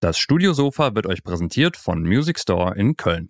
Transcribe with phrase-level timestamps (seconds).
[0.00, 3.28] Das Studiosofa wird euch präsentiert von Music Store in Köln.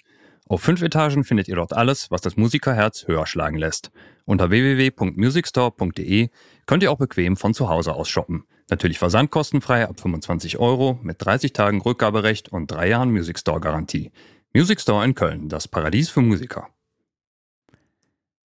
[0.48, 3.90] Auf fünf Etagen findet ihr dort alles, was das Musikerherz höher schlagen lässt.
[4.26, 6.28] Unter www.musicstore.de
[6.66, 8.44] könnt ihr auch bequem von zu Hause aus shoppen.
[8.68, 14.12] Natürlich versandkostenfrei ab 25 Euro mit 30 Tagen Rückgaberecht und drei Jahren Music Store Garantie.
[14.52, 16.68] Music Store in Köln, das Paradies für Musiker.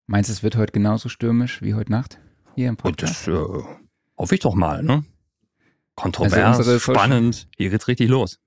[0.08, 2.20] Meinst du, es wird heute genauso stürmisch wie heute Nacht
[2.56, 3.28] hier im Podcast?
[3.28, 3.64] Das äh,
[4.18, 5.04] hoffe ich doch mal, ne?
[5.96, 7.48] Kontrovers, Also spannend.
[7.58, 8.40] Hier geht's richtig los.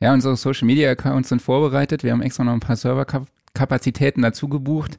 [0.00, 2.04] Ja, unsere Social Media Accounts sind vorbereitet.
[2.04, 4.98] Wir haben extra noch ein paar Serverkapazitäten dazu gebucht.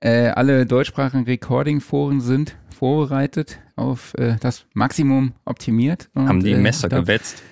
[0.00, 6.08] Äh, alle deutschsprachigen Recording-Foren sind vorbereitet auf äh, das Maximum optimiert.
[6.14, 7.42] Und, Haben die äh, Messer da- gewetzt.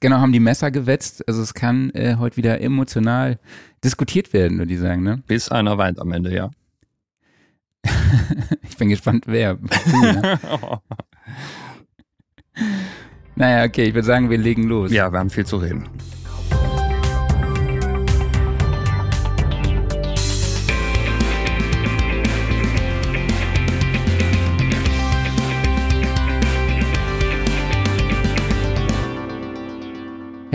[0.00, 1.28] Genau, haben die Messer gewetzt.
[1.28, 3.38] Also es kann äh, heute wieder emotional
[3.84, 5.02] diskutiert werden, würde ich sagen.
[5.02, 5.22] Ne?
[5.26, 6.50] Bis einer weint am Ende, ja.
[8.68, 9.54] Ich bin gespannt, wer.
[9.90, 10.40] Du, ne?
[13.34, 14.92] naja, okay, ich würde sagen, wir legen los.
[14.92, 15.88] ja, wir haben viel zu reden.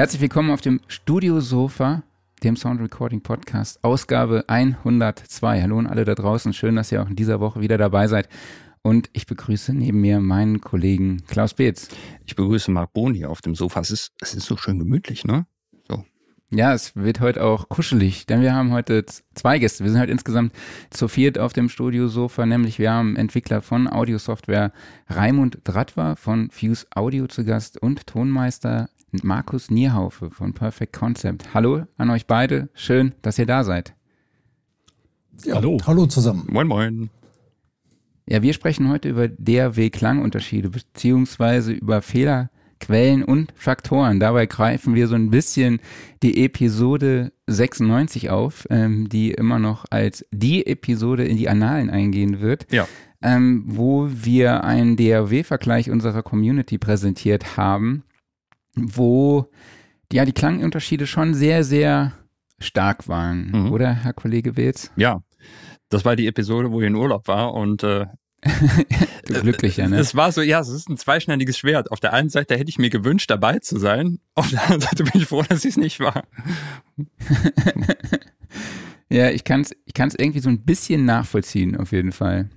[0.02, 2.02] Herzlich willkommen auf dem Studiosofa,
[2.44, 5.62] dem Sound Recording Podcast, Ausgabe 102.
[5.62, 6.54] Hallo an alle da draußen.
[6.54, 8.28] Schön, dass ihr auch in dieser Woche wieder dabei seid.
[8.84, 11.90] Und ich begrüße neben mir meinen Kollegen Klaus Beetz.
[12.26, 13.80] Ich begrüße Marc Bohn hier auf dem Sofa.
[13.80, 15.46] Es ist, es ist so schön gemütlich, ne?
[16.54, 19.86] Ja, es wird heute auch kuschelig, denn wir haben heute zwei Gäste.
[19.86, 20.52] Wir sind heute insgesamt
[20.90, 24.74] zu viert auf dem Studiosofa, nämlich wir haben Entwickler von Audiosoftware
[25.08, 28.90] Raimund Dratwa von Fuse Audio zu Gast und Tonmeister
[29.24, 31.54] Markus Nierhaufe von Perfect Concept.
[31.54, 32.68] Hallo an euch beide.
[32.74, 33.96] Schön, dass ihr da seid.
[35.46, 35.78] Ja, Hallo.
[35.86, 36.48] Hallo zusammen.
[36.50, 37.10] Moin, moin.
[38.28, 44.20] Ja, wir sprechen heute über DAW-Klangunterschiede beziehungsweise über Fehlerquellen und Faktoren.
[44.20, 45.80] Dabei greifen wir so ein bisschen
[46.24, 52.40] die Episode 96 auf, ähm, die immer noch als die Episode in die Annalen eingehen
[52.42, 52.88] wird, Ja.
[53.22, 58.04] ähm, wo wir einen DAW-Vergleich unserer Community präsentiert haben,
[58.76, 59.48] wo
[60.14, 62.14] ja die Klangunterschiede schon sehr, sehr
[62.60, 63.72] stark waren, Mhm.
[63.72, 64.92] oder Herr Kollege Wilz?
[64.96, 65.22] Ja.
[65.92, 68.08] Das war die Episode, wo ich in Urlaub war und äh,
[69.26, 70.00] Glücklicher, ne?
[70.00, 71.92] es war so, ja, es ist ein zweischneidiges Schwert.
[71.92, 74.18] Auf der einen Seite hätte ich mir gewünscht, dabei zu sein.
[74.34, 76.24] Auf der anderen Seite bin ich froh, dass ich es nicht war.
[79.12, 82.50] Ja, ich kann es ich kann's irgendwie so ein bisschen nachvollziehen, auf jeden Fall.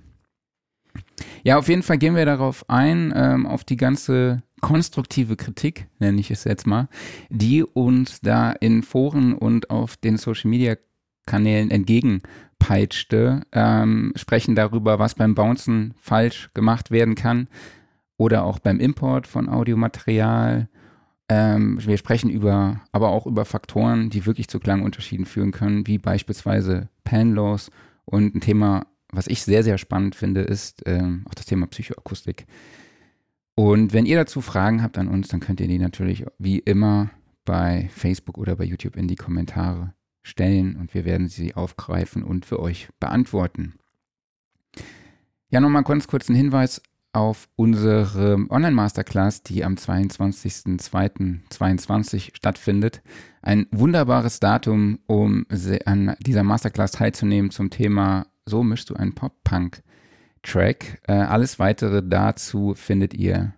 [1.43, 6.19] Ja, auf jeden Fall gehen wir darauf ein, ähm, auf die ganze konstruktive Kritik, nenne
[6.19, 6.87] ich es jetzt mal,
[7.29, 11.71] die uns da in Foren und auf den Social-Media-Kanälen
[12.65, 17.47] entgegenpeitschte, ähm, sprechen darüber, was beim Bouncen falsch gemacht werden kann
[18.17, 20.69] oder auch beim Import von Audiomaterial.
[21.27, 25.97] Ähm, wir sprechen über, aber auch über Faktoren, die wirklich zu Klangunterschieden führen können, wie
[25.97, 27.71] beispielsweise Pan-Loss
[28.05, 32.45] und ein Thema, was ich sehr, sehr spannend finde, ist ähm, auch das Thema Psychoakustik.
[33.55, 37.09] Und wenn ihr dazu Fragen habt an uns, dann könnt ihr die natürlich wie immer
[37.45, 39.93] bei Facebook oder bei YouTube in die Kommentare
[40.25, 43.75] stellen und wir werden sie aufgreifen und für euch beantworten.
[45.49, 46.81] Ja, nochmal ganz kurz ein Hinweis
[47.13, 53.01] auf unsere Online-Masterclass, die am 22.02.22 stattfindet.
[53.41, 55.45] Ein wunderbares Datum, um
[55.85, 61.03] an dieser Masterclass teilzunehmen zum Thema So mischst du einen Pop-Punk-Track.
[61.07, 63.53] Äh, alles weitere dazu findet ihr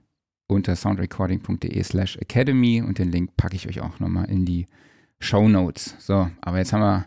[0.48, 4.68] unter soundrecording.de slash academy und den Link packe ich euch auch nochmal in die
[5.20, 5.96] Show Notes.
[6.00, 7.06] So, aber jetzt haben wir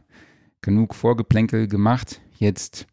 [0.60, 2.21] genug Vorgeplänkel gemacht.
[2.38, 2.87] Jetzt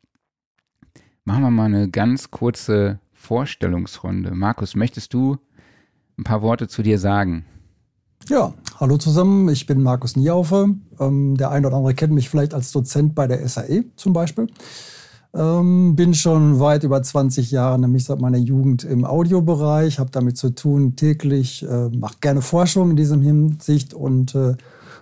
[1.25, 4.31] machen wir mal eine ganz kurze Vorstellungsrunde.
[4.31, 5.37] Markus, möchtest du
[6.17, 7.45] ein paar Worte zu dir sagen?
[8.29, 9.47] Ja, hallo zusammen.
[9.49, 10.75] Ich bin Markus Niehaufe.
[10.99, 14.47] Ähm, der eine oder andere kennt mich vielleicht als Dozent bei der SAE zum Beispiel.
[15.33, 20.37] Ähm, bin schon weit über 20 Jahre, nämlich seit meiner Jugend im Audiobereich, habe damit
[20.37, 24.55] zu tun täglich, äh, mache gerne Forschung in diesem Hinsicht und äh,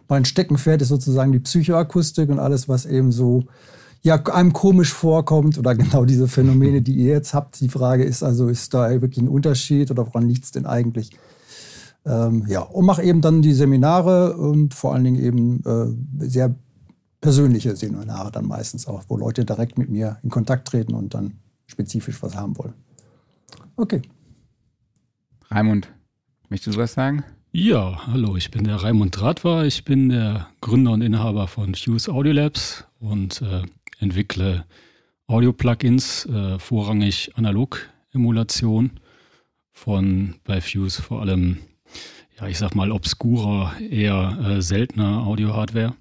[0.07, 3.45] mein Steckenpferd ist sozusagen die Psychoakustik und alles, was eben so
[4.01, 7.59] ja, einem komisch vorkommt oder genau diese Phänomene, die ihr jetzt habt.
[7.59, 11.09] Die Frage ist also, ist da wirklich ein Unterschied oder woran liegt es denn eigentlich?
[12.05, 16.53] Ähm, ja, und mache eben dann die Seminare und vor allen Dingen eben äh, sehr
[17.19, 21.39] persönliche Seminare dann meistens auch, wo Leute direkt mit mir in Kontakt treten und dann
[21.65, 22.75] spezifisch was haben wollen.
[23.75, 24.03] Okay.
[25.49, 25.91] Raimund,
[26.49, 27.23] möchtest du was sagen?
[27.57, 29.63] Ja, hallo, ich bin der Raimund Dratwa.
[29.63, 33.61] Ich bin der Gründer und Inhaber von Fuse Audio Labs und äh,
[34.01, 34.65] entwickle
[35.27, 38.99] Audio-Plugins, äh, vorrangig Analog-Emulation
[39.71, 41.59] von bei Fuse vor allem
[42.37, 45.95] ja, ich sag mal, obskurer, eher äh, seltener Audio-Hardware.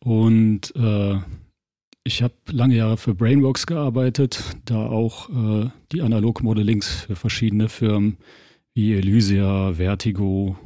[0.00, 1.18] Und äh,
[2.04, 8.18] ich habe lange Jahre für Brainworks gearbeitet, da auch äh, die Analog-Modellings für verschiedene Firmen
[8.74, 10.56] wie Elysia, Vertigo,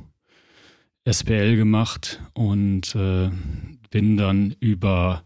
[1.04, 3.30] SPL gemacht und äh,
[3.90, 5.22] bin dann über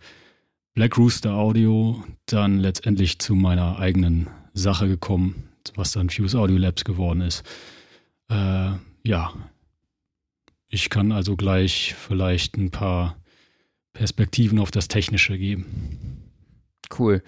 [0.75, 6.85] Black Rooster Audio dann letztendlich zu meiner eigenen Sache gekommen, was dann Fuse Audio Labs
[6.85, 7.45] geworden ist.
[8.29, 8.73] Äh,
[9.05, 9.33] ja,
[10.69, 13.17] ich kann also gleich vielleicht ein paar
[13.93, 16.31] Perspektiven auf das Technische geben.
[16.97, 17.23] Cool.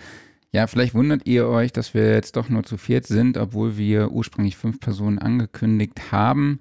[0.55, 4.13] Ja, vielleicht wundert ihr euch, dass wir jetzt doch nur zu viert sind, obwohl wir
[4.13, 6.61] ursprünglich fünf Personen angekündigt haben.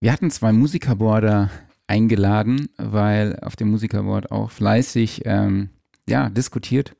[0.00, 1.48] Wir hatten zwei Musikerboarder
[1.86, 5.70] eingeladen, weil auf dem Musikerboard auch fleißig ähm,
[6.08, 6.96] ja, diskutiert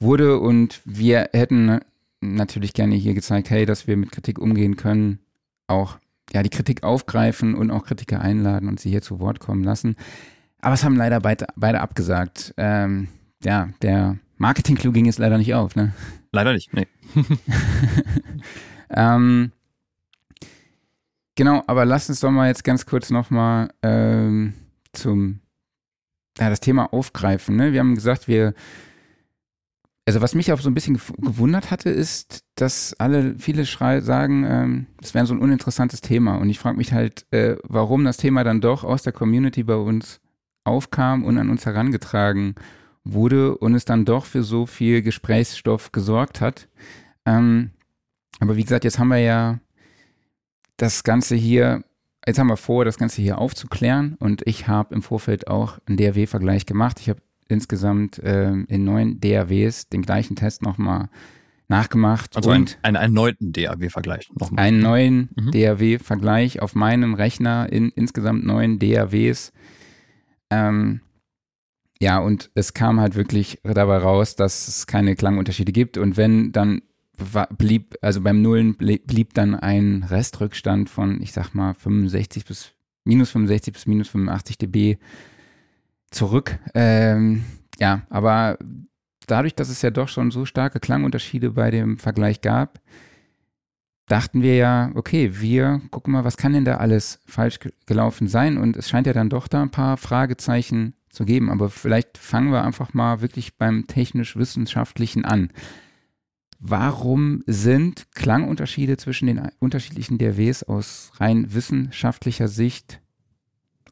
[0.00, 1.80] wurde und wir hätten
[2.20, 5.18] natürlich gerne hier gezeigt, hey, dass wir mit Kritik umgehen können,
[5.66, 5.98] auch
[6.32, 9.96] ja, die Kritik aufgreifen und auch Kritiker einladen und sie hier zu Wort kommen lassen.
[10.60, 12.54] Aber es haben leider beide, beide abgesagt.
[12.56, 13.08] Ähm,
[13.44, 15.92] ja, der Marketing-Clou ging jetzt leider nicht auf, ne?
[16.32, 16.86] Leider nicht, nee.
[18.90, 19.52] ähm,
[21.34, 24.54] genau, aber lass uns doch mal jetzt ganz kurz nochmal ähm,
[24.92, 25.40] zum,
[26.38, 27.56] ja, das Thema aufgreifen.
[27.56, 27.72] Ne?
[27.72, 28.54] Wir haben gesagt, wir
[30.06, 34.42] also was mich auch so ein bisschen gewundert hatte, ist, dass alle, viele Schrei sagen,
[34.48, 36.36] ähm, das wäre so ein uninteressantes Thema.
[36.36, 39.74] Und ich frage mich halt, äh, warum das Thema dann doch aus der Community bei
[39.74, 40.20] uns
[40.64, 42.77] aufkam und an uns herangetragen wurde
[43.14, 46.68] und es dann doch für so viel Gesprächsstoff gesorgt hat.
[47.24, 47.70] Ähm,
[48.40, 49.60] aber wie gesagt, jetzt haben wir ja
[50.76, 51.84] das Ganze hier,
[52.26, 55.96] jetzt haben wir vor, das Ganze hier aufzuklären und ich habe im Vorfeld auch einen
[55.96, 57.00] DAW-Vergleich gemacht.
[57.00, 61.08] Ich habe insgesamt äh, in neun DAWs den gleichen Test nochmal
[61.68, 62.36] nachgemacht.
[62.36, 64.64] Also und einen, einen erneuten DAW-Vergleich nochmal.
[64.64, 65.50] Einen neuen mhm.
[65.50, 69.52] DAW-Vergleich auf meinem Rechner in insgesamt neun DAWs.
[70.50, 71.00] Ähm,
[72.00, 75.98] ja, und es kam halt wirklich dabei raus, dass es keine Klangunterschiede gibt.
[75.98, 76.82] Und wenn, dann
[77.56, 82.72] blieb, also beim Nullen blieb dann ein Restrückstand von, ich sag mal, 65 bis
[83.04, 84.98] minus 65 bis minus 85 dB
[86.10, 86.58] zurück.
[86.74, 87.44] Ähm,
[87.80, 88.58] ja, aber
[89.26, 92.80] dadurch, dass es ja doch schon so starke Klangunterschiede bei dem Vergleich gab,
[94.06, 98.56] dachten wir ja, okay, wir gucken mal, was kann denn da alles falsch gelaufen sein?
[98.56, 101.50] Und es scheint ja dann doch da ein paar Fragezeichen zu geben.
[101.50, 105.50] Aber vielleicht fangen wir einfach mal wirklich beim technisch-wissenschaftlichen an.
[106.60, 113.00] Warum sind Klangunterschiede zwischen den unterschiedlichen DRWs aus rein wissenschaftlicher Sicht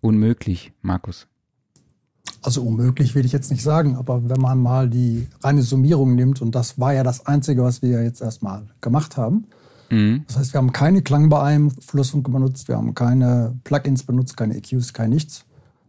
[0.01, 1.29] unmöglich, Markus?
[2.43, 6.43] Also unmöglich will ich jetzt nicht sagen, aber wenn man mal die reine Summierung nimmt,
[6.43, 9.47] und das war ja das Einzige, was wir jetzt erstmal gemacht haben.
[9.91, 10.25] Mhm.
[10.27, 15.11] Das heißt, wir haben keine Klangbeeinflussung benutzt, wir haben keine Plugins benutzt, keine EQs, kein
[15.11, 15.45] nichts.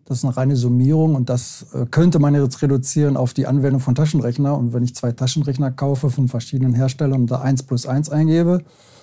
[0.08, 3.82] Das ist eine reine Summierung und das äh, könnte man jetzt reduzieren auf die Anwendung
[3.82, 4.58] von Taschenrechner.
[4.58, 8.62] Und wenn ich zwei Taschenrechner kaufe von verschiedenen Herstellern und da 1 plus 1 eingebe,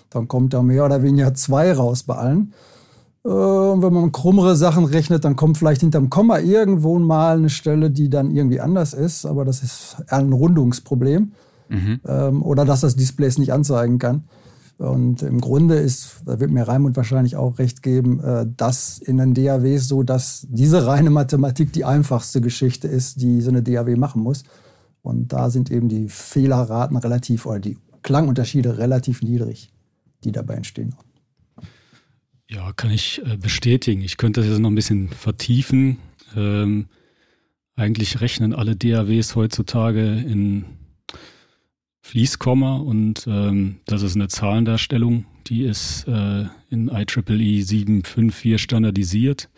[0.08, 2.54] dann kommt da mehr oder weniger 2 raus bei allen.
[3.22, 7.50] Äh, und wenn man krummere Sachen rechnet, dann kommt vielleicht hinterm Komma irgendwo mal eine
[7.50, 9.26] Stelle, die dann irgendwie anders ist.
[9.26, 11.32] Aber das ist ein Rundungsproblem.
[11.68, 12.00] Mhm.
[12.06, 14.24] Ähm, oder dass das Display es nicht anzeigen kann.
[14.84, 19.16] Und im Grunde ist, da wird mir Raimund wahrscheinlich auch recht geben, äh, das in
[19.16, 23.96] den DAWs so, dass diese reine Mathematik die einfachste Geschichte ist, die so eine DAW
[23.96, 24.44] machen muss.
[25.02, 29.70] Und da sind eben die Fehlerraten relativ oder die Klangunterschiede relativ niedrig,
[30.24, 30.94] die dabei entstehen.
[32.48, 34.02] Ja, kann ich äh, bestätigen.
[34.02, 35.98] Ich könnte das jetzt noch ein bisschen vertiefen.
[36.36, 36.86] Ähm,
[37.76, 40.64] eigentlich rechnen alle DAWs heutzutage in
[42.04, 49.48] Fließkomma und ähm, das ist eine Zahlendarstellung, die ist äh, in IEEE 754 standardisiert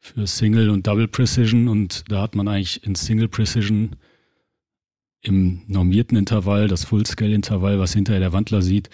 [0.00, 3.94] für Single und Double Precision und da hat man eigentlich in Single Precision
[5.22, 8.90] im normierten Intervall, das Full-Scale-Intervall, was hinterher der Wandler sieht,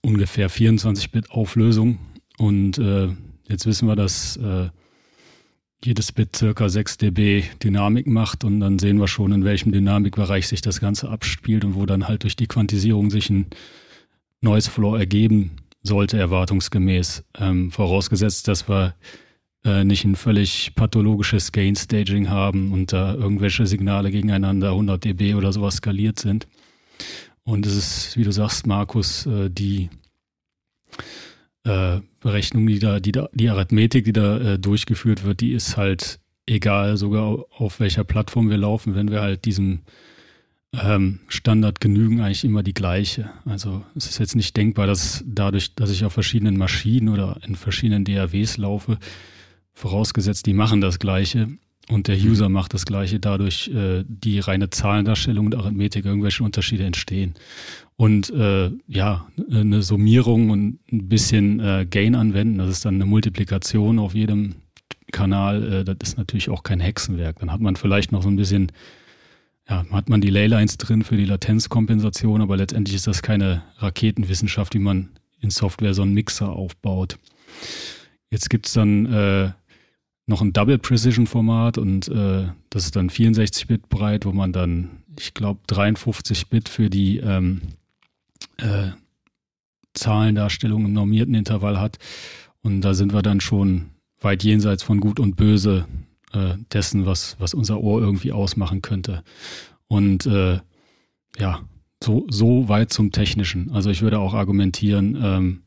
[0.00, 1.98] ungefähr 24-Bit Auflösung
[2.38, 3.10] und äh,
[3.50, 4.70] jetzt wissen wir, dass äh,
[5.84, 10.48] jedes Bit circa 6 dB Dynamik macht und dann sehen wir schon, in welchem Dynamikbereich
[10.48, 13.46] sich das Ganze abspielt und wo dann halt durch die Quantisierung sich ein
[14.40, 15.52] Noise Floor ergeben
[15.82, 17.24] sollte, erwartungsgemäß.
[17.38, 18.94] Ähm, vorausgesetzt, dass wir
[19.64, 25.34] äh, nicht ein völlig pathologisches Gain Staging haben und da irgendwelche Signale gegeneinander 100 dB
[25.34, 26.46] oder sowas skaliert sind.
[27.44, 29.88] Und es ist, wie du sagst, Markus, äh, die
[31.66, 35.76] äh, Berechnung, die da, die da, die Arithmetik, die da äh, durchgeführt wird, die ist
[35.76, 39.80] halt egal, sogar auf welcher Plattform wir laufen, wenn wir halt diesem
[40.72, 43.30] ähm, Standard genügen eigentlich immer die gleiche.
[43.44, 47.56] Also es ist jetzt nicht denkbar, dass dadurch, dass ich auf verschiedenen Maschinen oder in
[47.56, 48.98] verschiedenen DAWs laufe,
[49.72, 51.48] vorausgesetzt, die machen das gleiche
[51.88, 56.84] und der User macht das gleiche, dadurch äh, die reine Zahlendarstellung und Arithmetik irgendwelche Unterschiede
[56.84, 57.34] entstehen.
[57.96, 63.06] Und äh, ja, eine Summierung und ein bisschen äh, Gain anwenden, das ist dann eine
[63.06, 64.56] Multiplikation auf jedem
[65.12, 67.38] Kanal, äh, das ist natürlich auch kein Hexenwerk.
[67.38, 68.70] Dann hat man vielleicht noch so ein bisschen
[69.68, 74.74] ja, hat man die Leylines drin für die Latenzkompensation, aber letztendlich ist das keine Raketenwissenschaft,
[74.74, 75.10] wie man
[75.40, 77.18] in Software so einen Mixer aufbaut.
[78.30, 79.50] Jetzt gibt's dann äh,
[80.26, 84.52] noch ein Double Precision Format und äh, das ist dann 64 Bit breit, wo man
[84.52, 87.62] dann, ich glaube, 53 Bit für die ähm,
[88.58, 88.90] äh,
[89.94, 91.98] Zahlendarstellung im normierten Intervall hat.
[92.62, 93.90] Und da sind wir dann schon
[94.20, 95.86] weit jenseits von Gut und Böse
[96.32, 99.22] äh, dessen, was, was unser Ohr irgendwie ausmachen könnte.
[99.88, 100.60] Und äh,
[101.38, 101.60] ja,
[102.02, 103.70] so, so weit zum Technischen.
[103.72, 105.62] Also ich würde auch argumentieren, ähm,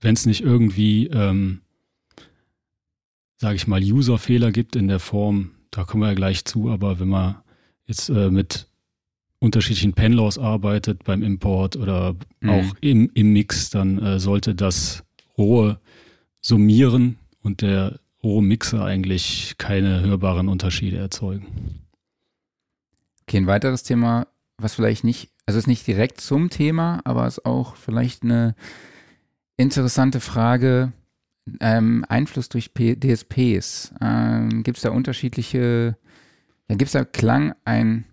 [0.00, 1.60] wenn es nicht irgendwie, ähm,
[3.36, 6.98] sage ich mal, User-Fehler gibt in der Form, da kommen wir ja gleich zu, aber
[6.98, 7.36] wenn man
[7.86, 8.69] jetzt äh, mit
[9.40, 12.50] unterschiedlichen Penlaws arbeitet beim Import oder mhm.
[12.50, 15.02] auch im, im Mix, dann äh, sollte das
[15.36, 15.80] rohe
[16.40, 21.46] summieren und der Rohmixer eigentlich keine hörbaren Unterschiede erzeugen.
[23.22, 24.26] Okay, ein weiteres Thema,
[24.58, 28.54] was vielleicht nicht, also ist nicht direkt zum Thema, aber ist auch vielleicht eine
[29.56, 30.92] interessante Frage.
[31.60, 33.94] Ähm, Einfluss durch P DSPs.
[34.02, 35.96] Ähm, gibt es da unterschiedliche,
[36.68, 38.09] ja, gibt es da Klangeinflüsse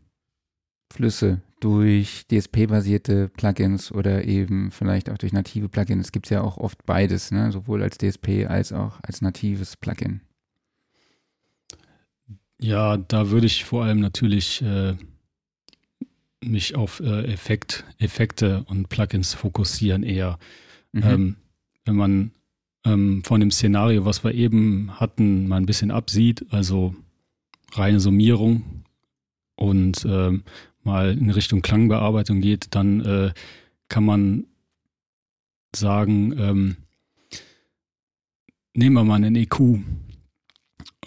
[1.59, 6.07] durch DSP-basierte Plugins oder eben vielleicht auch durch native Plugins.
[6.07, 7.51] Es gibt ja auch oft beides, ne?
[7.51, 10.21] sowohl als DSP als auch als natives Plugin.
[12.59, 14.95] Ja, da würde ich vor allem natürlich äh,
[16.43, 20.39] mich auf äh, Effekt, Effekte und Plugins fokussieren eher.
[20.91, 21.03] Mhm.
[21.03, 21.35] Ähm,
[21.85, 22.31] wenn man
[22.85, 26.95] ähm, von dem Szenario, was wir eben hatten, mal ein bisschen absieht, also
[27.73, 28.83] reine Summierung
[29.55, 30.43] und ähm,
[30.87, 33.31] mal in Richtung Klangbearbeitung geht, dann äh,
[33.89, 34.45] kann man
[35.75, 36.77] sagen, ähm,
[38.73, 39.79] nehmen wir mal einen EQ,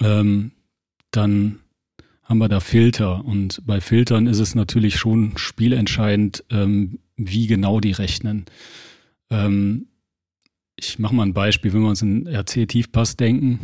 [0.00, 0.52] ähm,
[1.10, 1.58] dann
[2.22, 7.80] haben wir da Filter und bei Filtern ist es natürlich schon spielentscheidend, ähm, wie genau
[7.80, 8.44] die rechnen.
[9.30, 9.86] Ähm,
[10.76, 13.58] ich mache mal ein Beispiel, wenn wir uns einen RC-Tiefpass denken,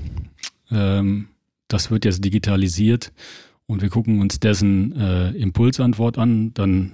[0.70, 1.28] ähm,
[1.68, 3.12] das wird jetzt digitalisiert
[3.66, 6.92] und wir gucken uns dessen äh, Impulsantwort an, dann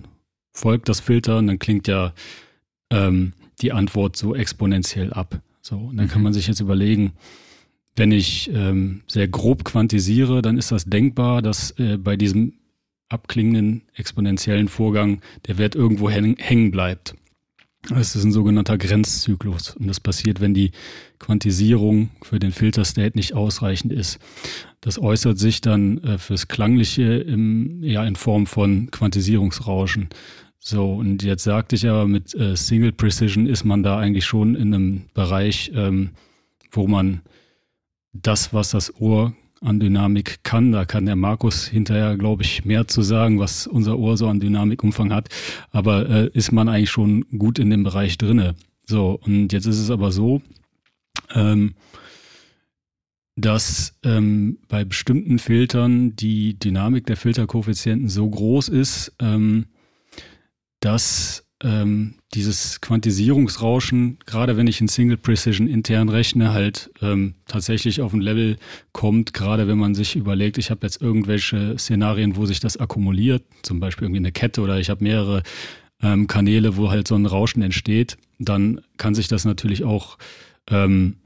[0.53, 2.13] folgt das Filter und dann klingt ja
[2.91, 5.41] ähm, die Antwort so exponentiell ab.
[5.61, 6.11] So, und dann mhm.
[6.11, 7.13] kann man sich jetzt überlegen,
[7.95, 12.55] wenn ich ähm, sehr grob quantisiere, dann ist das denkbar, dass äh, bei diesem
[13.09, 17.15] abklingenden exponentiellen Vorgang der Wert irgendwo hängen bleibt.
[17.89, 20.71] Das ist ein sogenannter Grenzzyklus und das passiert, wenn die
[21.19, 24.21] Quantisierung für den Filterstate nicht ausreichend ist.
[24.81, 30.11] Das äußert sich dann äh, fürs Klangliche im, ja, in Form von Quantisierungsrauschen.
[30.61, 34.55] So, und jetzt sagte ich aber, mit äh, Single Precision ist man da eigentlich schon
[34.55, 36.11] in einem Bereich, ähm,
[36.71, 37.23] wo man
[38.13, 40.73] das, was das Ohr an Dynamik kann.
[40.73, 44.41] Da kann der Markus hinterher, glaube ich, mehr zu sagen, was unser Ohr so an
[44.41, 45.29] Dynamikumfang hat.
[45.71, 48.55] Aber äh, ist man eigentlich schon gut in dem Bereich drinne.
[48.85, 50.43] So, und jetzt ist es aber so,
[51.35, 51.75] ähm,
[53.37, 59.67] dass ähm, bei bestimmten Filtern die Dynamik der Filterkoeffizienten so groß ist, ähm,
[60.81, 68.01] dass ähm, dieses Quantisierungsrauschen, gerade wenn ich in Single Precision intern rechne, halt ähm, tatsächlich
[68.01, 68.57] auf ein Level
[68.93, 73.45] kommt, gerade wenn man sich überlegt, ich habe jetzt irgendwelche Szenarien, wo sich das akkumuliert,
[73.63, 75.43] zum Beispiel irgendwie eine Kette oder ich habe mehrere
[76.03, 80.19] ähm, Kanäle, wo halt so ein Rauschen entsteht, dann kann sich das natürlich auch
[80.69, 81.17] ähm,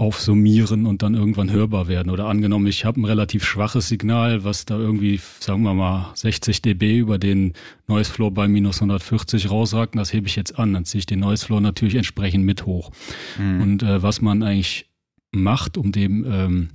[0.00, 2.10] aufsummieren und dann irgendwann hörbar werden.
[2.10, 6.62] Oder angenommen, ich habe ein relativ schwaches Signal, was da irgendwie, sagen wir mal, 60
[6.62, 7.52] dB über den
[7.86, 10.72] Noise Floor bei minus 140 rausragt, das hebe ich jetzt an.
[10.72, 12.90] Dann ziehe ich den Noise Floor natürlich entsprechend mit hoch.
[13.38, 13.60] Mhm.
[13.60, 14.86] Und äh, was man eigentlich
[15.32, 16.68] macht, um dem ähm,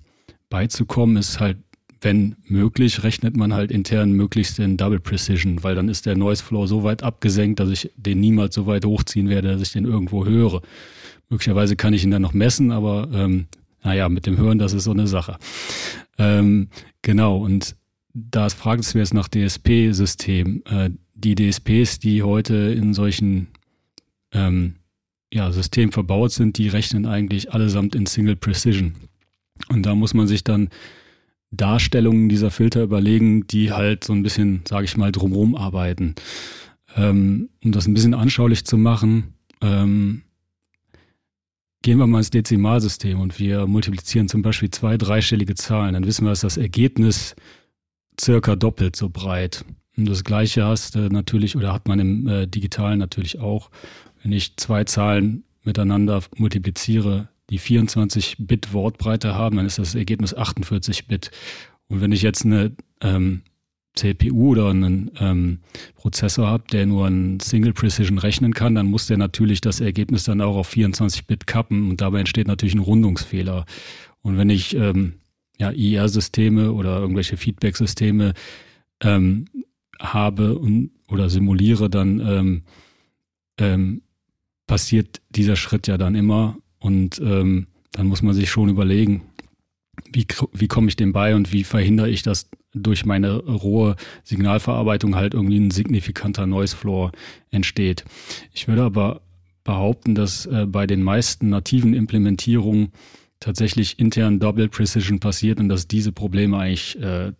[0.49, 1.57] beizukommen, ist halt,
[2.01, 6.43] wenn möglich, rechnet man halt intern möglichst in Double Precision, weil dann ist der Noise
[6.43, 9.85] Floor so weit abgesenkt, dass ich den niemals so weit hochziehen werde, dass ich den
[9.85, 10.61] irgendwo höre.
[11.29, 13.47] Möglicherweise kann ich ihn dann noch messen, aber ähm,
[13.83, 15.37] naja, mit dem Hören, das ist so eine Sache.
[16.17, 16.69] Ähm,
[17.01, 17.75] genau, und
[18.13, 20.63] da fragt es mir jetzt nach DSP-System.
[20.65, 23.47] Äh, die DSPs, die heute in solchen
[24.31, 24.75] ähm,
[25.33, 28.95] ja, Systemen verbaut sind, die rechnen eigentlich allesamt in Single Precision.
[29.69, 30.69] Und da muss man sich dann
[31.51, 36.15] Darstellungen dieser Filter überlegen, die halt so ein bisschen, sage ich mal, drumherum arbeiten.
[36.95, 40.21] Ähm, um das ein bisschen anschaulich zu machen, ähm,
[41.85, 46.25] gehen wir mal ins Dezimalsystem und wir multiplizieren zum Beispiel zwei dreistellige Zahlen, dann wissen
[46.25, 47.35] wir, dass das Ergebnis
[48.19, 49.63] circa doppelt so breit.
[49.95, 53.69] Und das gleiche hast du natürlich, oder hat man im äh, Digitalen natürlich auch,
[54.23, 61.05] wenn ich zwei Zahlen miteinander multipliziere, die 24-Bit Wortbreite haben, dann ist das Ergebnis 48
[61.05, 61.29] Bit.
[61.87, 63.43] Und wenn ich jetzt eine ähm,
[63.95, 65.59] CPU oder einen ähm,
[65.95, 70.23] Prozessor habe, der nur ein Single Precision rechnen kann, dann muss der natürlich das Ergebnis
[70.23, 73.65] dann auch auf 24-Bit kappen und dabei entsteht natürlich ein Rundungsfehler.
[74.21, 75.13] Und wenn ich ähm,
[75.57, 78.33] ja, IR-Systeme oder irgendwelche Feedback-Systeme
[79.01, 79.45] ähm,
[79.99, 82.63] habe und, oder simuliere, dann ähm,
[83.57, 84.01] ähm,
[84.67, 89.21] passiert dieser Schritt ja dann immer und ähm, dann muss man sich schon überlegen,
[90.11, 95.15] wie, wie komme ich dem bei und wie verhindere ich, dass durch meine rohe Signalverarbeitung
[95.15, 97.11] halt irgendwie ein signifikanter Noise Floor
[97.51, 98.05] entsteht.
[98.53, 99.21] Ich würde aber
[99.63, 102.91] behaupten, dass äh, bei den meisten nativen Implementierungen
[103.39, 107.31] tatsächlich intern Double Precision passiert und dass diese Probleme eigentlich äh,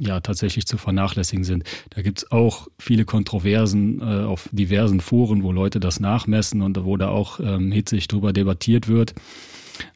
[0.00, 1.64] ja tatsächlich zu vernachlässigen sind.
[1.90, 6.96] Da gibt's auch viele Kontroversen äh, auf diversen Foren, wo Leute das nachmessen und wo
[6.96, 9.14] da auch ähm, hitzig drüber debattiert wird.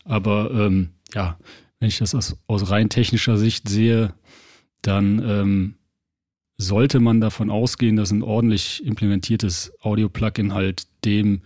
[0.04, 1.38] Aber ähm, ja,
[1.78, 4.12] wenn ich das aus, aus rein technischer Sicht sehe,
[4.82, 5.74] dann ähm,
[6.56, 11.42] sollte man davon ausgehen, dass ein ordentlich implementiertes Audio-Plugin halt dem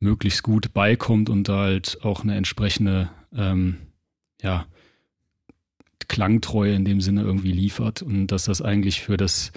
[0.00, 3.78] möglichst gut beikommt und da halt auch eine entsprechende ähm,
[4.42, 4.66] ja,
[6.08, 9.52] Klangtreue in dem Sinne irgendwie liefert und dass das eigentlich für das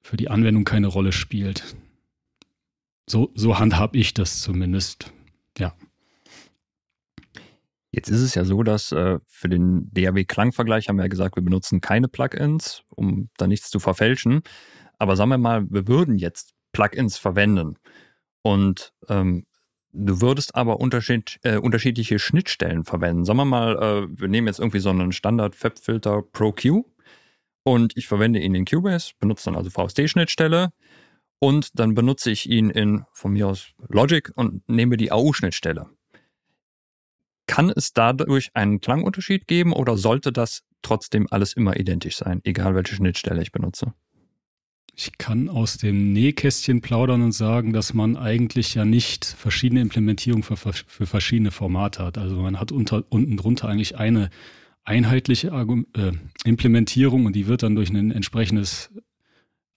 [0.00, 1.76] für die Anwendung keine Rolle spielt.
[3.06, 5.12] So, so handhab ich das zumindest.
[5.58, 5.74] Ja.
[7.98, 11.42] Jetzt ist es ja so, dass äh, für den DAW-Klangvergleich haben wir ja gesagt, wir
[11.42, 14.42] benutzen keine Plugins, um da nichts zu verfälschen.
[14.98, 17.74] Aber sagen wir mal, wir würden jetzt Plugins verwenden
[18.42, 19.46] und ähm,
[19.92, 23.24] Du würdest aber unterschied, äh, unterschiedliche Schnittstellen verwenden.
[23.24, 26.84] Sagen wir mal, äh, wir nehmen jetzt irgendwie so einen Standard-Fab-Filter Pro Q
[27.64, 30.68] und ich verwende ihn in Cubase, benutze dann also VST-Schnittstelle
[31.40, 35.88] und dann benutze ich ihn in, von mir aus, Logic und nehme die AU-Schnittstelle.
[37.48, 42.76] Kann es dadurch einen Klangunterschied geben oder sollte das trotzdem alles immer identisch sein, egal
[42.76, 43.94] welche Schnittstelle ich benutze?
[44.94, 50.42] Ich kann aus dem Nähkästchen plaudern und sagen, dass man eigentlich ja nicht verschiedene Implementierungen
[50.42, 52.18] für, für verschiedene Formate hat.
[52.18, 54.28] Also man hat unter, unten drunter eigentlich eine
[54.84, 56.12] einheitliche äh,
[56.44, 58.90] Implementierung und die wird dann durch ein entsprechendes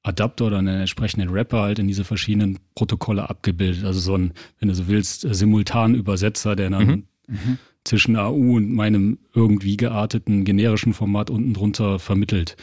[0.03, 3.86] Adapter oder einen entsprechenden Rapper halt in diese verschiedenen Protokolle abgebildet.
[3.86, 7.03] Also so ein, wenn du so willst, simultan Übersetzer, der dann mhm.
[7.31, 7.57] Mhm.
[7.83, 12.57] zwischen AU und meinem irgendwie gearteten generischen Format unten drunter vermittelt.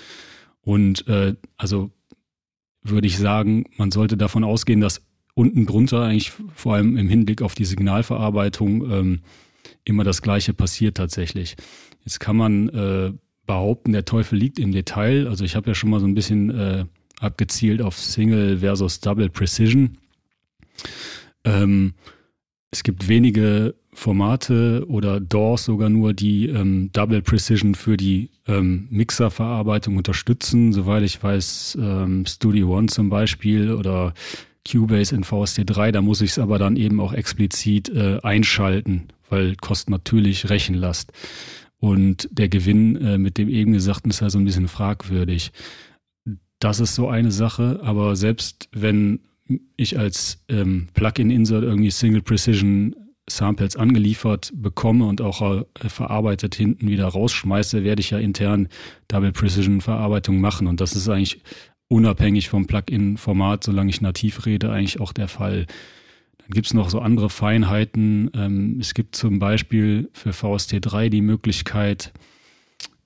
[0.61, 1.91] Und äh, also
[2.83, 5.03] würde ich sagen, man sollte davon ausgehen, dass
[5.35, 9.21] unten drunter eigentlich vor allem im Hinblick auf die Signalverarbeitung ähm,
[9.85, 11.57] immer das Gleiche passiert tatsächlich.
[12.05, 13.13] Jetzt kann man äh,
[13.47, 15.27] behaupten, der Teufel liegt im Detail.
[15.29, 16.85] Also ich habe ja schon mal so ein bisschen äh,
[17.21, 19.99] abgezielt auf Single versus Double Precision.
[21.45, 21.95] Ähm,
[22.71, 28.87] es gibt wenige Formate oder DAWs sogar nur, die ähm, Double Precision für die ähm,
[28.91, 30.73] Mixerverarbeitung unterstützen.
[30.73, 34.15] Soweit ich weiß, ähm, Studio One zum Beispiel oder
[34.71, 39.57] Cubase in VST3, da muss ich es aber dann eben auch explizit äh, einschalten, weil
[39.57, 41.13] kostet natürlich Rechenlast.
[41.81, 45.51] Und der Gewinn äh, mit dem eben Gesagten ist ja so ein bisschen fragwürdig.
[46.61, 49.21] Das ist so eine Sache, aber selbst wenn
[49.77, 52.95] ich als ähm, Plugin-Insert irgendwie Single Precision
[53.29, 58.69] Samples angeliefert bekomme und auch äh, verarbeitet hinten wieder rausschmeiße, werde ich ja intern
[59.09, 60.67] Double Precision Verarbeitung machen.
[60.67, 61.41] Und das ist eigentlich
[61.89, 65.67] unabhängig vom Plugin-Format, solange ich nativ rede, eigentlich auch der Fall.
[66.39, 68.31] Dann gibt es noch so andere Feinheiten.
[68.35, 72.13] Ähm, es gibt zum Beispiel für VST3 die Möglichkeit,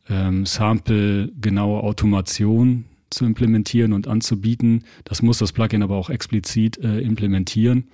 [0.09, 4.85] ähm, Sample-genaue Automation zu implementieren und anzubieten.
[5.05, 7.85] Das muss das Plugin aber auch explizit äh, implementieren.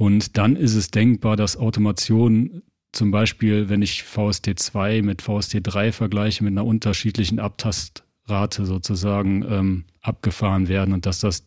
[0.00, 6.42] Und dann ist es denkbar, dass Automation zum Beispiel, wenn ich VST2 mit VST3 vergleiche,
[6.42, 11.44] mit einer unterschiedlichen Abtastrate sozusagen ähm, abgefahren werden und dass das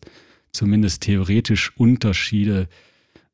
[0.52, 2.68] zumindest theoretisch Unterschiede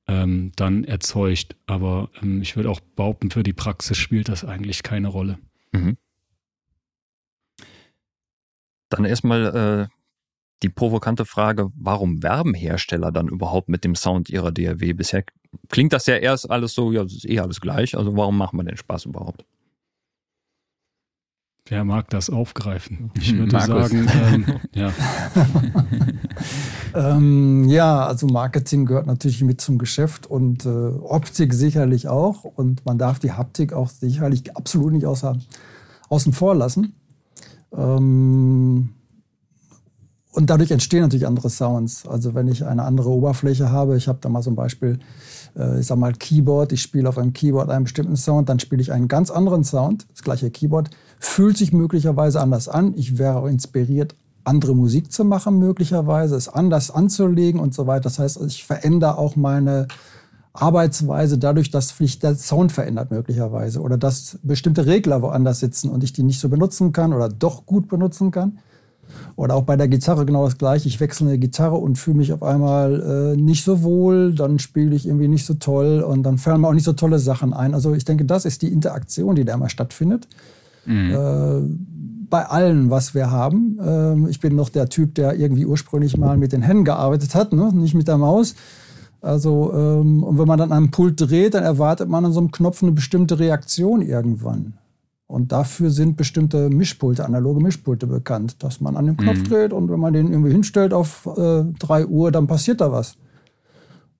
[0.08, 1.54] ähm, dann erzeugt.
[1.66, 5.38] Aber ähm, ich würde auch behaupten, für die Praxis spielt das eigentlich keine Rolle.
[5.72, 5.98] Mhm.
[8.88, 9.99] Dann erstmal äh,
[10.62, 14.92] die provokante Frage, warum werben Hersteller dann überhaupt mit dem Sound ihrer DAW?
[14.92, 15.24] Bisher
[15.68, 18.58] klingt das ja erst alles so, ja, das ist eh alles gleich, also warum machen
[18.58, 19.44] wir den Spaß überhaupt?
[21.70, 23.12] Wer mag das aufgreifen?
[23.16, 23.90] Ich würde Markus.
[23.90, 24.92] sagen, ähm, ja.
[27.16, 32.42] ähm, ja, also Marketing gehört natürlich mit zum Geschäft und äh, Optik sicherlich auch.
[32.42, 35.38] Und man darf die Haptik auch sicherlich absolut nicht außer,
[36.08, 36.94] außen vor lassen.
[37.72, 38.94] Ähm,
[40.32, 42.06] und dadurch entstehen natürlich andere Sounds.
[42.06, 45.00] Also wenn ich eine andere Oberfläche habe, ich habe da mal ein Beispiel,
[45.56, 48.80] äh, ich sag mal Keyboard, ich spiele auf einem Keyboard einen bestimmten Sound, dann spiele
[48.80, 52.94] ich einen ganz anderen Sound, das gleiche Keyboard, fühlt sich möglicherweise anders an.
[52.96, 54.14] Ich wäre auch inspiriert,
[54.44, 58.02] andere Musik zu machen möglicherweise, es anders anzulegen und so weiter.
[58.02, 59.88] Das heißt, ich verändere auch meine
[60.52, 66.04] Arbeitsweise dadurch, dass sich der Sound verändert möglicherweise oder dass bestimmte Regler woanders sitzen und
[66.04, 68.58] ich die nicht so benutzen kann oder doch gut benutzen kann.
[69.36, 70.88] Oder auch bei der Gitarre genau das gleiche.
[70.88, 74.94] Ich wechsle eine Gitarre und fühle mich auf einmal äh, nicht so wohl, dann spiele
[74.94, 77.74] ich irgendwie nicht so toll und dann fallen mir auch nicht so tolle Sachen ein.
[77.74, 80.28] Also ich denke, das ist die Interaktion, die da immer stattfindet.
[80.86, 81.10] Mhm.
[81.10, 83.78] Äh, bei allen, was wir haben.
[83.84, 87.52] Ähm, ich bin noch der Typ, der irgendwie ursprünglich mal mit den Händen gearbeitet hat,
[87.52, 87.70] ne?
[87.74, 88.54] nicht mit der Maus.
[89.20, 92.52] Also, ähm, und wenn man dann einen Pult dreht, dann erwartet man an so einem
[92.52, 94.74] Knopf eine bestimmte Reaktion irgendwann.
[95.30, 99.44] Und dafür sind bestimmte Mischpulte, analoge Mischpulte bekannt, dass man an dem Knopf mhm.
[99.44, 103.14] dreht und wenn man den irgendwie hinstellt auf äh, 3 Uhr, dann passiert da was.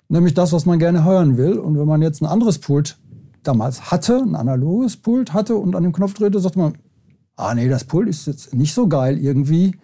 [0.09, 1.59] Nämlich das, was man gerne hören will.
[1.59, 2.97] Und wenn man jetzt ein anderes Pult
[3.43, 6.75] damals hatte, ein analoges Pult hatte und an dem Knopf drehte, sagt man,
[7.35, 9.75] ah nee, das Pult ist jetzt nicht so geil irgendwie,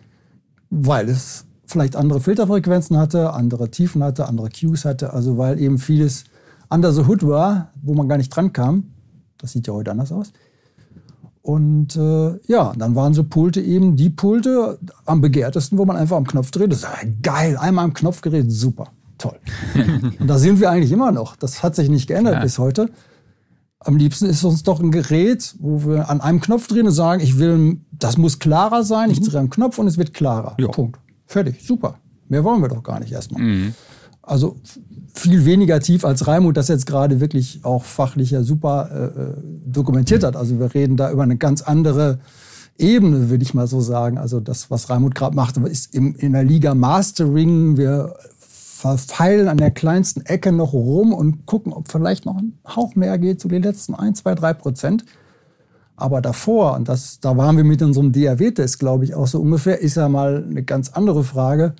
[0.71, 5.79] weil es vielleicht andere Filterfrequenzen hatte, andere Tiefen hatte, andere Cues hatte, also weil eben
[5.79, 6.23] vieles
[6.71, 8.93] under the hood war, wo man gar nicht dran kam.
[9.39, 10.33] Das sieht ja heute anders aus.
[11.47, 16.17] Und äh, ja, dann waren so Pulte eben die Pulte am begehrtesten, wo man einfach
[16.17, 16.73] am Knopf dreht.
[16.73, 16.89] Das ist
[17.23, 19.39] geil, einmal am Knopf gerät, super, toll.
[20.19, 21.37] und da sind wir eigentlich immer noch.
[21.37, 22.41] Das hat sich nicht geändert ja.
[22.41, 22.91] bis heute.
[23.79, 27.23] Am liebsten ist uns doch ein Gerät, wo wir an einem Knopf drehen und sagen,
[27.23, 29.13] ich will, das muss klarer sein.
[29.13, 29.25] Ich mhm.
[29.27, 30.57] drehe einen Knopf und es wird klarer.
[30.59, 30.67] Ja.
[30.67, 30.99] Punkt.
[31.27, 32.01] Fertig, super.
[32.27, 33.41] Mehr wollen wir doch gar nicht erstmal.
[33.41, 33.75] Mhm.
[34.21, 34.57] Also
[35.19, 39.35] viel weniger tief als Raimund das jetzt gerade wirklich auch fachlich ja super äh, äh,
[39.67, 40.37] dokumentiert hat.
[40.37, 42.19] Also wir reden da über eine ganz andere
[42.79, 44.19] Ebene, würde ich mal so sagen.
[44.19, 47.77] Also das, was Raimund gerade macht, ist im, in der Liga Mastering.
[47.77, 52.95] Wir verfeilen an der kleinsten Ecke noch rum und gucken, ob vielleicht noch ein Hauch
[52.95, 55.05] mehr geht, so die letzten ein, zwei, drei Prozent.
[55.97, 59.81] Aber davor, und das, da waren wir mit unserem DAW-Test, glaube ich, auch so ungefähr,
[59.81, 61.75] ist ja mal eine ganz andere Frage.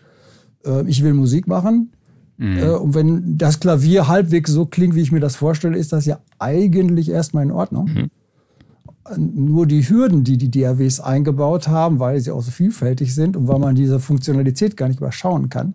[0.65, 1.93] Äh, ich will Musik machen
[2.39, 2.59] Mhm.
[2.59, 6.05] Äh, und wenn das Klavier halbwegs so klingt, wie ich mir das vorstelle, ist das
[6.05, 7.87] ja eigentlich erstmal in Ordnung.
[7.87, 8.11] Mhm.
[9.17, 13.47] Nur die Hürden, die die DAWs eingebaut haben, weil sie auch so vielfältig sind und
[13.47, 15.75] weil man diese Funktionalität gar nicht überschauen kann,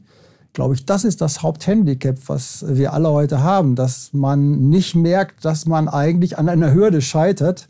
[0.54, 5.46] glaube ich, das ist das Haupthandicap, was wir alle heute haben, dass man nicht merkt,
[5.46, 7.70] dass man eigentlich an einer Hürde scheitert,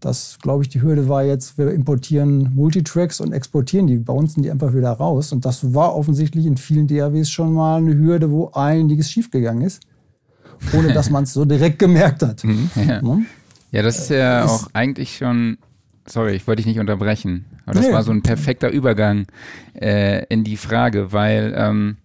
[0.00, 4.50] das, glaube ich, die Hürde war jetzt, wir importieren Multitracks und exportieren die, bouncen die
[4.50, 5.32] einfach wieder raus.
[5.32, 9.82] Und das war offensichtlich in vielen DAWs schon mal eine Hürde, wo einiges schiefgegangen ist,
[10.72, 12.44] ohne dass man es so direkt gemerkt hat.
[12.44, 12.70] Mhm.
[12.76, 13.02] Ja.
[13.72, 13.82] ja.
[13.82, 15.58] das ist ja ist, auch eigentlich schon,
[16.06, 17.92] sorry, ich wollte dich nicht unterbrechen, aber das nee.
[17.92, 19.26] war so ein perfekter Übergang
[19.74, 21.96] äh, in die Frage, weil ähm,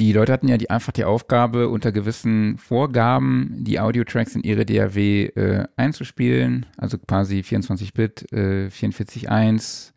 [0.00, 4.64] die Leute hatten ja die, einfach die Aufgabe, unter gewissen Vorgaben die Audio-Tracks in ihre
[4.64, 9.92] DAW äh, einzuspielen, also quasi 24-Bit, äh, 44.1.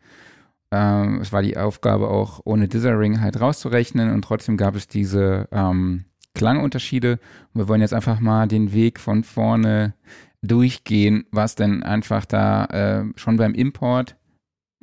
[0.70, 5.48] Ähm, es war die Aufgabe auch ohne Dithering halt rauszurechnen und trotzdem gab es diese
[5.50, 7.18] ähm, Klangunterschiede.
[7.54, 9.94] Und wir wollen jetzt einfach mal den Weg von vorne
[10.42, 14.16] durchgehen, was denn einfach da äh, schon beim Import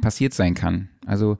[0.01, 0.89] passiert sein kann.
[1.05, 1.37] Also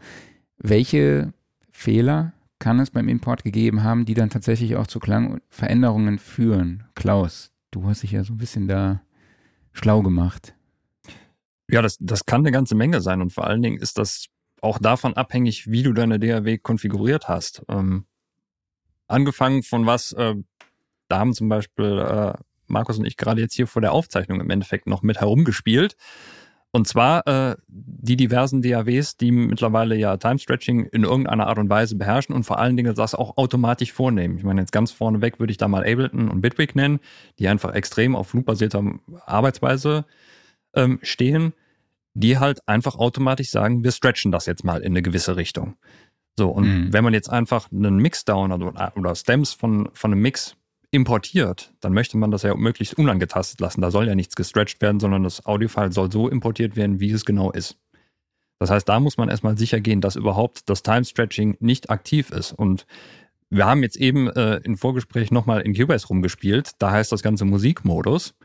[0.60, 1.34] welche
[1.72, 6.86] Fehler kann es beim Import gegeben haben, die dann tatsächlich auch zu Klangveränderungen führen.
[6.96, 9.02] Klaus, du hast dich ja so ein bisschen da
[9.74, 10.56] schlau gemacht.
[11.70, 14.28] Ja, das, das kann eine ganze Menge sein und vor allen Dingen ist das
[14.62, 17.64] auch davon abhängig, wie du deine DAW konfiguriert hast.
[17.68, 18.06] Ähm,
[19.08, 20.36] angefangen von was, äh,
[21.08, 22.34] da haben zum Beispiel äh,
[22.68, 25.96] Markus und ich gerade jetzt hier vor der Aufzeichnung im Endeffekt noch mit herumgespielt.
[26.74, 31.98] Und zwar äh, die diversen DAWs, die mittlerweile ja Time-Stretching in irgendeiner Art und Weise
[31.98, 34.38] beherrschen und vor allen Dingen das auch automatisch vornehmen.
[34.38, 37.00] Ich meine, jetzt ganz vorneweg würde ich da mal Ableton und Bitwig nennen,
[37.40, 38.84] die einfach extrem auf loop-basierter
[39.26, 40.06] Arbeitsweise
[40.74, 41.54] ähm, stehen,
[42.14, 45.76] die halt einfach automatisch sagen, wir stretchen das jetzt mal in eine gewisse Richtung.
[46.38, 46.94] So, und mhm.
[46.94, 50.56] wenn man jetzt einfach einen Mixdown oder, oder Stems von, von einem Mix
[50.92, 53.82] importiert, dann möchte man das ja möglichst unangetastet lassen.
[53.82, 57.26] Da soll ja nichts gestretched werden, sondern das Audiofile soll so importiert werden, wie es
[57.26, 57.78] genau ist.
[58.60, 62.52] Das heißt, da muss man erstmal sicher gehen, dass überhaupt das Time-Stretching nicht aktiv ist.
[62.52, 62.86] Und
[63.50, 66.72] wir haben jetzt eben äh, im Vorgespräch nochmal in Cubase rumgespielt.
[66.78, 68.36] Da heißt das Ganze Musikmodus.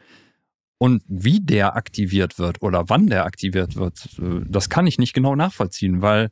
[0.78, 5.12] Und wie der aktiviert wird oder wann der aktiviert wird, äh, das kann ich nicht
[5.12, 6.30] genau nachvollziehen, weil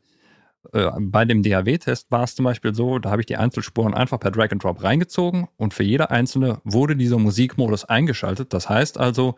[0.72, 4.20] äh, bei dem DAW-Test war es zum Beispiel so, da habe ich die Einzelspuren einfach
[4.20, 8.52] per Drag and Drop reingezogen und für jede einzelne wurde dieser Musikmodus eingeschaltet.
[8.52, 9.36] Das heißt also,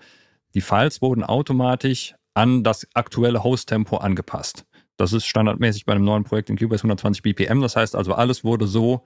[0.54, 4.66] die Files wurden automatisch an das aktuelle Host-Tempo angepasst.
[4.96, 7.60] Das ist standardmäßig bei einem neuen Projekt in Cubase 120 BPM.
[7.60, 9.04] Das heißt also, alles wurde so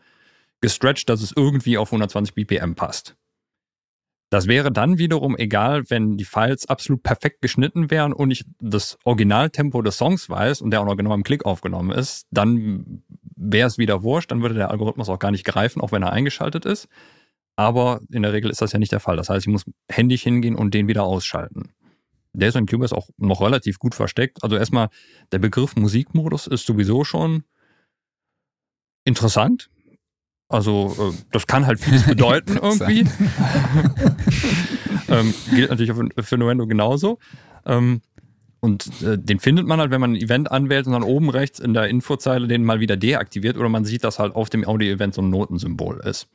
[0.61, 3.17] gestretched, dass es irgendwie auf 120 BPM passt.
[4.31, 8.97] Das wäre dann wiederum egal, wenn die Files absolut perfekt geschnitten wären und ich das
[9.03, 13.03] Originaltempo des Songs weiß und der auch noch genau im Klick aufgenommen ist, dann
[13.35, 16.13] wäre es wieder wurscht, dann würde der Algorithmus auch gar nicht greifen, auch wenn er
[16.13, 16.89] eingeschaltet ist.
[17.57, 19.17] Aber in der Regel ist das ja nicht der Fall.
[19.17, 21.75] Das heißt, ich muss händisch hingehen und den wieder ausschalten.
[22.33, 24.45] Der ist in Cubase auch noch relativ gut versteckt.
[24.45, 24.91] Also erstmal,
[25.33, 27.43] der Begriff Musikmodus ist sowieso schon
[29.05, 29.71] interessant.
[30.51, 33.07] Also äh, das kann halt vieles bedeuten irgendwie.
[35.09, 37.19] ähm, gilt natürlich für, Nuendo genauso.
[37.65, 38.03] Ähm,
[38.59, 41.61] und äh, den findet man halt, wenn man ein Event anwählt und dann oben rechts
[41.61, 45.15] in der Infozeile den mal wieder deaktiviert oder man sieht, dass halt auf dem Audio-Event
[45.15, 46.29] so ein Notensymbol ist.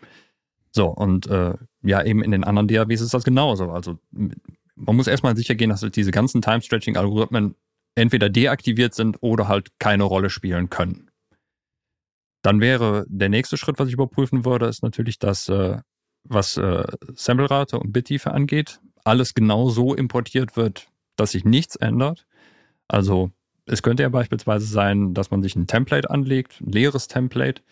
[0.71, 3.69] So, und äh, ja, eben in den anderen DAWs ist das genauso.
[3.69, 7.55] Also man muss erstmal sicher gehen, dass halt diese ganzen Time-Stretching-Algorithmen
[7.95, 11.09] entweder deaktiviert sind oder halt keine Rolle spielen können.
[12.45, 15.79] Dann wäre der nächste Schritt, was ich überprüfen würde, ist natürlich das, äh,
[16.25, 16.83] was äh,
[17.15, 22.27] Samplerate und Bittiefe angeht, alles genau so importiert wird, dass sich nichts ändert.
[22.87, 23.31] Also
[23.65, 27.63] es könnte ja beispielsweise sein, dass man sich ein Template anlegt, ein leeres Template,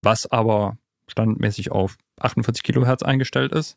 [0.00, 3.76] was aber standardmäßig auf 48 Kilohertz eingestellt ist.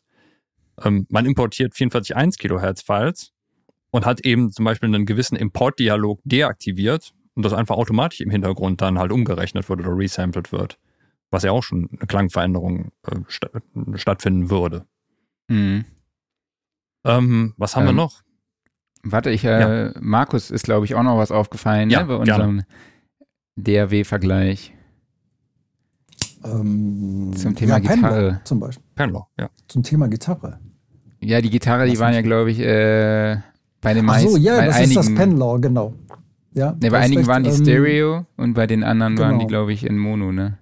[0.82, 3.34] Ähm, man importiert 44,1 Kilohertz Files
[3.90, 8.80] und hat eben zum Beispiel einen gewissen Importdialog deaktiviert und das einfach automatisch im Hintergrund
[8.80, 10.76] dann halt umgerechnet wird oder resampled wird.
[11.30, 13.46] Was ja auch schon eine Klangveränderung äh, st
[13.94, 14.86] stattfinden würde.
[15.46, 15.84] Mhm.
[17.04, 18.22] Ähm, was haben ähm, wir noch?
[19.04, 19.92] Warte, ich, äh, ja.
[20.00, 22.64] Markus ist, glaube ich, auch noch was aufgefallen ja, ne, bei unserem
[23.54, 24.74] DAW-Vergleich.
[26.44, 28.00] Ähm, zum Thema ja, Gitarre.
[28.00, 28.84] Pendler zum Beispiel.
[28.96, 29.48] Pendler, ja.
[29.68, 30.58] Zum Thema Gitarre.
[31.20, 33.36] Ja, die Gitarre, die waren ja, glaube ich, äh,
[33.80, 34.26] bei den meisten.
[34.26, 35.94] Ach so, ja, das einigen, ist das Pendler, genau.
[36.52, 39.28] Ja, nee, bei einigen recht, waren die ähm, Stereo und bei den anderen genau.
[39.28, 40.58] waren die, glaube ich, in Mono, ne?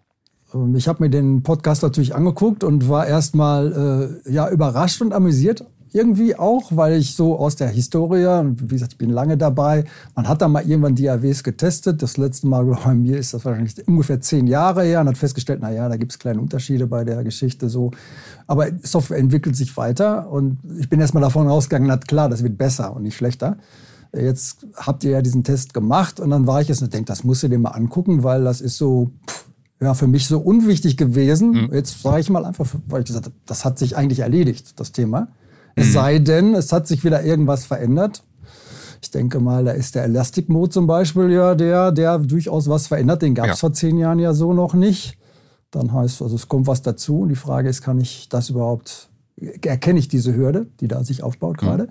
[0.55, 5.12] Ähm, ich habe mir den Podcast natürlich angeguckt und war erstmal äh, ja, überrascht und
[5.12, 5.64] amüsiert.
[5.92, 8.27] Irgendwie auch, weil ich so aus der Historie,
[8.59, 12.03] wie gesagt, ich bin lange dabei, man hat da mal irgendwann die AWs getestet.
[12.03, 15.62] Das letzte Mal bei mir ist das wahrscheinlich ungefähr zehn Jahre her und hat festgestellt,
[15.62, 17.92] naja, da gibt es kleine Unterschiede bei der Geschichte so.
[18.46, 22.59] Aber Software entwickelt sich weiter und ich bin erstmal davon ausgegangen, na klar, das wird
[22.59, 23.57] besser und nicht schlechter
[24.22, 27.24] jetzt habt ihr ja diesen Test gemacht und dann war ich jetzt und denke, das
[27.24, 29.46] musst du dir mal angucken, weil das ist so, pff,
[29.81, 31.50] ja, für mich so unwichtig gewesen.
[31.50, 31.70] Mhm.
[31.72, 34.92] Jetzt sage ich mal einfach, weil ich gesagt habe, das hat sich eigentlich erledigt, das
[34.92, 35.20] Thema.
[35.20, 35.26] Mhm.
[35.76, 38.22] Es sei denn, es hat sich wieder irgendwas verändert.
[39.02, 42.87] Ich denke mal, da ist der Elastic Mode zum Beispiel ja der, der durchaus was
[42.87, 43.22] verändert.
[43.22, 43.57] Den gab es ja.
[43.57, 45.18] vor zehn Jahren ja so noch nicht.
[45.70, 47.20] Dann heißt also, es kommt was dazu.
[47.20, 51.22] Und die Frage ist, kann ich das überhaupt, erkenne ich diese Hürde, die da sich
[51.22, 51.85] aufbaut gerade?
[51.85, 51.88] Mhm.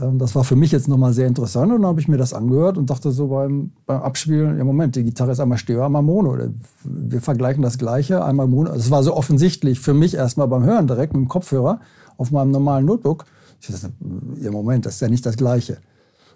[0.00, 2.32] Ähm, das war für mich jetzt nochmal sehr interessant und dann habe ich mir das
[2.32, 6.02] angehört und dachte so beim, beim Abspielen, ja Moment, die Gitarre ist einmal Stereo, einmal
[6.02, 6.36] Mono.
[6.84, 8.70] Wir vergleichen das Gleiche, einmal Mono.
[8.72, 11.80] Es war so offensichtlich für mich erstmal beim Hören direkt mit dem Kopfhörer
[12.16, 13.24] auf meinem normalen Notebook.
[13.60, 13.92] Ich dachte,
[14.40, 15.78] ja Moment, das ist ja nicht das Gleiche.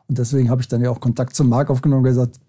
[0.08, 2.40] Und deswegen habe ich dann ja auch Kontakt zum Marc aufgenommen und gesagt,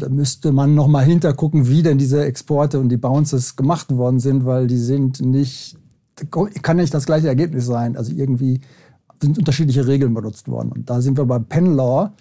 [0.00, 4.46] da müsste man nochmal hintergucken, wie denn diese Exporte und die Bounces gemacht worden sind,
[4.46, 5.76] weil die sind nicht,
[6.30, 7.96] kann nicht das gleiche Ergebnis sein.
[7.96, 8.60] Also irgendwie
[9.22, 10.72] sind unterschiedliche Regeln benutzt worden.
[10.72, 12.12] Und da sind wir beim Pen Law,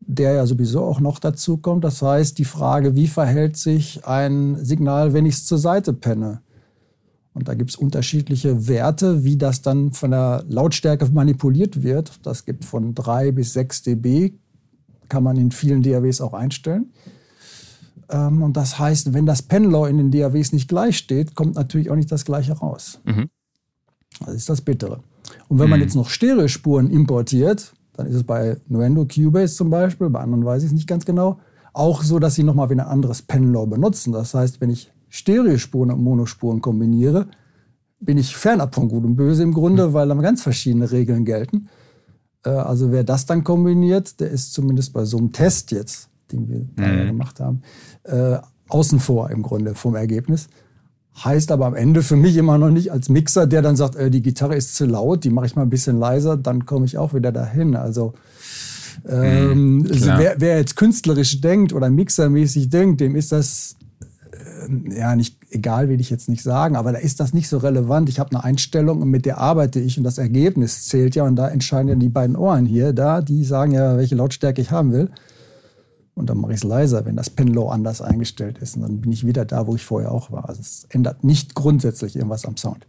[0.00, 1.82] der ja sowieso auch noch dazu kommt.
[1.82, 6.42] Das heißt, die Frage, wie verhält sich ein Signal, wenn ich es zur Seite penne?
[7.34, 12.12] Und da gibt es unterschiedliche Werte, wie das dann von der Lautstärke manipuliert wird.
[12.22, 14.32] Das gibt von 3 bis 6 dB,
[15.08, 16.92] kann man in vielen DAWs auch einstellen.
[18.08, 21.90] Ähm, und das heißt, wenn das Pen-Law in den DAWs nicht gleich steht, kommt natürlich
[21.90, 23.00] auch nicht das Gleiche raus.
[23.04, 23.28] Mhm.
[24.20, 25.00] Das ist das Bittere.
[25.48, 25.84] Und wenn man mhm.
[25.84, 30.62] jetzt noch Stereospuren importiert, dann ist es bei Nuendo Cubase zum Beispiel, bei anderen weiß
[30.62, 31.38] ich es nicht ganz genau,
[31.72, 34.12] auch so, dass sie nochmal wieder ein anderes Pen-Law benutzen.
[34.12, 37.26] Das heißt, wenn ich Stereospuren und Monospuren kombiniere,
[38.00, 39.92] bin ich fernab von Gut und Böse im Grunde, mhm.
[39.92, 41.68] weil dann ganz verschiedene Regeln gelten.
[42.44, 46.48] Äh, also wer das dann kombiniert, der ist zumindest bei so einem Test jetzt, den
[46.48, 47.06] wir mhm.
[47.06, 47.62] gemacht haben,
[48.04, 50.48] äh, außen vor im Grunde vom Ergebnis.
[51.24, 54.10] Heißt aber am Ende für mich immer noch nicht als Mixer, der dann sagt, äh,
[54.10, 56.98] die Gitarre ist zu laut, die mache ich mal ein bisschen leiser, dann komme ich
[56.98, 57.74] auch wieder dahin.
[57.74, 58.12] Also
[59.08, 63.76] ähm, mhm, wer, wer, jetzt künstlerisch denkt oder mixermäßig denkt, dem ist das
[64.90, 68.08] ja, nicht egal will ich jetzt nicht sagen, aber da ist das nicht so relevant.
[68.08, 71.36] Ich habe eine Einstellung und mit der arbeite ich und das Ergebnis zählt ja und
[71.36, 74.92] da entscheiden ja die beiden Ohren hier, da, die sagen ja, welche Lautstärke ich haben
[74.92, 75.10] will.
[76.16, 78.76] Und dann mache ich es leiser, wenn das Pinlow anders eingestellt ist.
[78.76, 80.48] Und dann bin ich wieder da, wo ich vorher auch war.
[80.48, 82.86] Also es ändert nicht grundsätzlich irgendwas am Sound.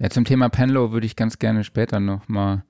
[0.00, 2.64] Ja, zum Thema Penlow würde ich ganz gerne später nochmal,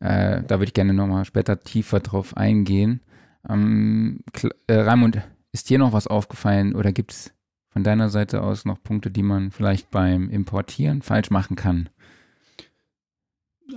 [0.00, 3.00] äh, da würde ich gerne nochmal später tiefer drauf eingehen.
[3.48, 4.20] Ähm,
[4.66, 5.20] äh, Raimund,
[5.52, 7.32] ist dir noch was aufgefallen oder gibt es
[7.68, 11.90] von deiner Seite aus noch Punkte, die man vielleicht beim Importieren falsch machen kann?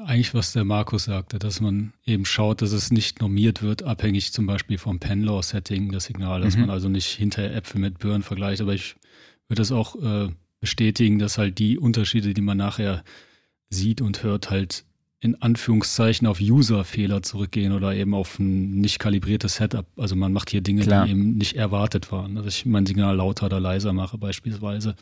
[0.06, 4.34] Eigentlich, was der Markus sagte, dass man eben schaut, dass es nicht normiert wird, abhängig
[4.34, 6.62] zum Beispiel vom Pen-Law-Setting, das Signal, dass mhm.
[6.62, 8.62] man also nicht hinter Äpfel mit Birnen vergleicht.
[8.62, 8.96] Aber ich
[9.48, 13.04] würde das auch äh, bestätigen, dass halt die Unterschiede, die man nachher
[13.70, 14.86] sieht und hört, halt
[15.22, 19.86] in Anführungszeichen auf User-Fehler zurückgehen oder eben auf ein nicht kalibriertes Setup.
[19.98, 21.06] Also man macht hier Dinge, Klar.
[21.06, 22.36] die eben nicht erwartet waren.
[22.36, 24.96] Dass ich mein Signal lauter oder leiser mache beispielsweise.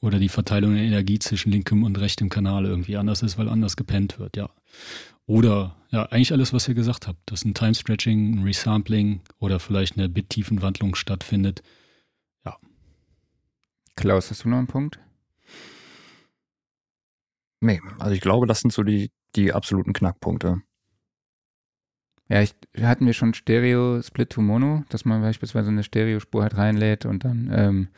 [0.00, 3.76] Oder die Verteilung der Energie zwischen linkem und rechtem Kanal irgendwie anders ist, weil anders
[3.76, 4.50] gepennt wird, ja.
[5.26, 9.96] Oder ja, eigentlich alles, was ihr gesagt habt, dass ein Time-Stretching, ein Resampling oder vielleicht
[9.96, 11.62] eine Bit-Tiefenwandlung stattfindet.
[12.44, 12.56] Ja.
[13.96, 15.00] Klaus, hast du noch einen Punkt?
[17.60, 20.62] Nee, also ich glaube, das sind so die, die absoluten Knackpunkte.
[22.28, 26.56] Ja, ich, hatten wir schon Stereo Split to Mono, dass man beispielsweise eine Stereospur halt
[26.56, 27.88] reinlädt und dann ähm,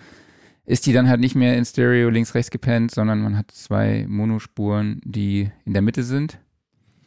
[0.69, 5.01] ist die dann halt nicht mehr in Stereo links-rechts gepennt, sondern man hat zwei Monospuren,
[5.03, 6.39] die in der Mitte sind.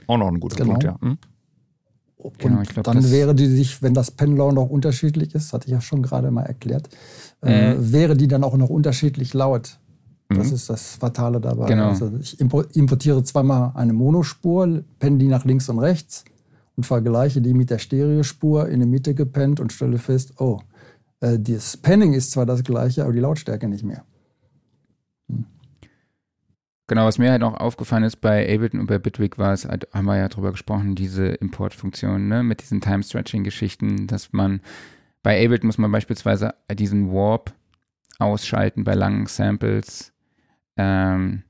[0.08, 0.72] Auch noch ein guter genau.
[0.72, 0.98] Punkt, ja.
[1.00, 1.18] Hm?
[2.40, 5.82] Genau, glaub, dann wäre die sich, wenn das Penlaw noch unterschiedlich ist, hatte ich ja
[5.82, 6.90] schon gerade mal erklärt,
[7.44, 7.80] äh, mhm.
[7.80, 9.80] äh, wäre die dann auch noch unterschiedlich laut.
[10.30, 10.56] Das mhm.
[10.56, 11.68] ist das Fatale dabei.
[11.68, 11.90] Genau.
[11.90, 16.26] Also ich importiere zweimal eine Monospur, penne die nach links und rechts
[16.78, 20.60] und vergleiche die mit der Stereospur in der Mitte gepennt und stelle fest, oh,
[21.22, 24.04] das Penning ist zwar das gleiche, aber die Lautstärke nicht mehr.
[25.30, 25.46] Hm.
[26.88, 29.88] Genau, was mir halt auch aufgefallen ist bei Ableton und bei Bitwig war es, halt,
[29.94, 34.60] haben wir ja drüber gesprochen, diese Importfunktion, ne, mit diesen Time-Stretching-Geschichten, dass man
[35.24, 37.54] bei Ableton muss man beispielsweise diesen Warp
[38.20, 40.12] ausschalten bei langen Samples
[40.78, 41.44] ähm,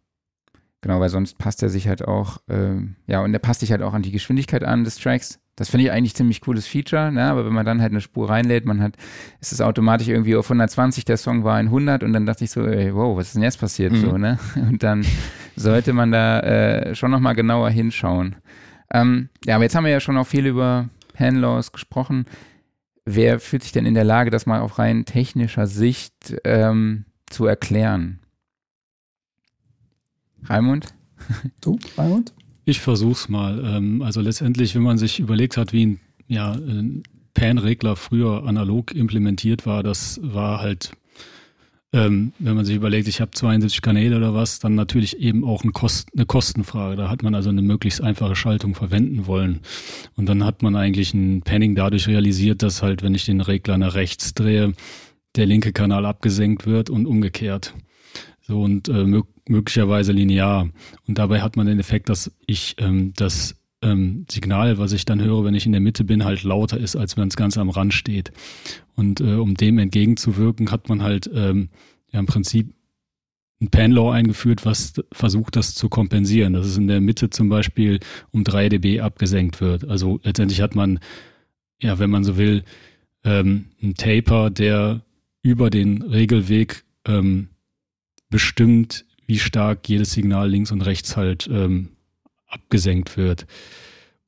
[0.81, 3.81] genau, weil sonst passt er sich halt auch, ähm, ja, und er passt sich halt
[3.81, 5.39] auch an die Geschwindigkeit an des Tracks.
[5.55, 7.25] Das finde ich eigentlich ziemlich cooles Feature, ne?
[7.25, 8.95] aber wenn man dann halt eine Spur reinlädt, man hat,
[9.41, 12.51] ist es automatisch irgendwie auf 120, der Song war in 100 und dann dachte ich
[12.51, 13.97] so, ey, wow, was ist denn jetzt passiert mhm.
[13.97, 14.39] so, ne?
[14.55, 15.05] Und dann
[15.55, 18.37] sollte man da äh, schon nochmal genauer hinschauen.
[18.93, 22.25] Ähm, ja, aber jetzt haben wir ja schon auch viel über Handlaws gesprochen.
[23.05, 27.45] Wer fühlt sich denn in der Lage, das mal auf rein technischer Sicht ähm, zu
[27.45, 28.19] erklären?
[30.43, 30.93] Raimund?
[31.61, 32.33] Du, Raimund?
[32.65, 33.63] Ich versuch's mal.
[33.65, 38.93] Ähm, also letztendlich, wenn man sich überlegt hat, wie ein, ja, ein Pan-Regler früher analog
[38.93, 40.91] implementiert war, das war halt,
[41.93, 45.63] ähm, wenn man sich überlegt, ich habe 72 Kanäle oder was, dann natürlich eben auch
[45.63, 46.95] eine, Kost, eine Kostenfrage.
[46.95, 49.61] Da hat man also eine möglichst einfache Schaltung verwenden wollen.
[50.15, 53.77] Und dann hat man eigentlich ein Panning dadurch realisiert, dass halt, wenn ich den Regler
[53.77, 54.73] nach rechts drehe,
[55.35, 57.73] der linke Kanal abgesenkt wird und umgekehrt.
[58.51, 59.05] So und äh,
[59.47, 60.69] möglicherweise linear.
[61.07, 65.21] Und dabei hat man den Effekt, dass ich ähm, das ähm, Signal, was ich dann
[65.21, 67.69] höre, wenn ich in der Mitte bin, halt lauter ist, als wenn es ganz am
[67.69, 68.33] Rand steht.
[68.93, 71.69] Und äh, um dem entgegenzuwirken, hat man halt ähm,
[72.11, 72.73] ja im Prinzip
[73.61, 76.51] ein Panlaw eingeführt, was versucht, das zu kompensieren.
[76.51, 79.87] Dass es in der Mitte zum Beispiel um 3 dB abgesenkt wird.
[79.87, 80.99] Also letztendlich hat man,
[81.81, 82.65] ja, wenn man so will,
[83.23, 85.05] ähm, einen Taper, der
[85.41, 87.47] über den Regelweg ähm,
[88.31, 91.89] bestimmt, wie stark jedes Signal links und rechts halt ähm,
[92.47, 93.45] abgesenkt wird,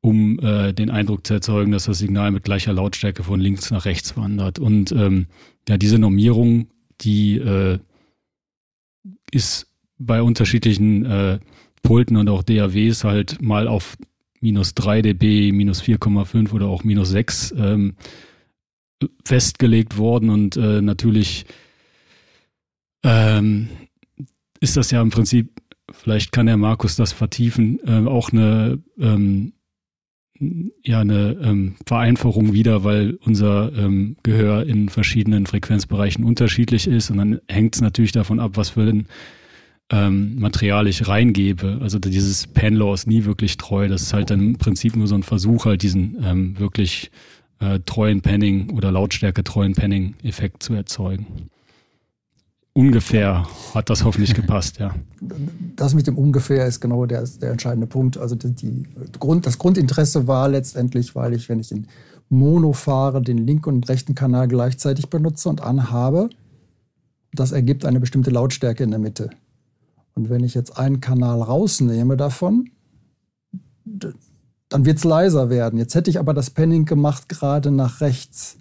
[0.01, 3.85] um äh, den Eindruck zu erzeugen, dass das Signal mit gleicher Lautstärke von links nach
[3.85, 4.59] rechts wandert.
[4.59, 5.25] Und ähm,
[5.67, 6.67] ja, diese Normierung,
[7.01, 7.79] die äh,
[9.31, 11.39] ist bei unterschiedlichen äh,
[11.81, 13.97] Pulten und auch DAWs halt mal auf
[14.39, 17.95] minus 3 dB, minus 4,5 oder auch minus 6 ähm,
[19.25, 21.45] festgelegt worden und äh, natürlich
[23.03, 23.69] ähm,
[24.63, 29.53] ist das ja im Prinzip, vielleicht kann der Markus das vertiefen, äh, auch eine, ähm,
[30.81, 37.17] ja, eine ähm, Vereinfachung wieder, weil unser ähm, Gehör in verschiedenen Frequenzbereichen unterschiedlich ist und
[37.17, 39.07] dann hängt es natürlich davon ab, was für ein
[39.91, 41.79] ähm, Material ich reingebe.
[41.81, 43.89] Also dieses Panlaw ist nie wirklich treu.
[43.89, 47.11] Das ist halt dann im Prinzip nur so ein Versuch, halt diesen ähm, wirklich
[47.59, 51.49] äh, treuen Panning oder Lautstärke treuen Panning-Effekt zu erzeugen
[52.73, 54.93] ungefähr hat das hoffentlich gepasst, ja.
[55.75, 58.17] Das mit dem ungefähr ist genau der, der entscheidende Punkt.
[58.17, 58.83] Also die, die
[59.19, 61.87] Grund, das Grundinteresse war letztendlich, weil ich, wenn ich in
[62.29, 66.29] Mono fahre, den linken und rechten Kanal gleichzeitig benutze und anhabe,
[67.35, 69.31] Das ergibt eine bestimmte Lautstärke in der Mitte.
[70.15, 72.69] Und wenn ich jetzt einen Kanal rausnehme davon,
[74.69, 75.79] dann wird es leiser werden.
[75.79, 78.57] Jetzt hätte ich aber das Panning gemacht gerade nach rechts.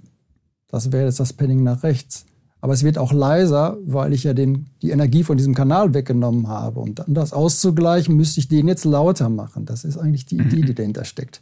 [0.69, 2.25] Das wäre jetzt das Panning nach rechts.
[2.63, 6.47] Aber es wird auch leiser, weil ich ja den, die Energie von diesem Kanal weggenommen
[6.47, 6.79] habe.
[6.79, 9.67] Und um das auszugleichen, müsste ich den jetzt lauter machen.
[9.67, 11.41] Das ist eigentlich die Idee, die dahinter steckt.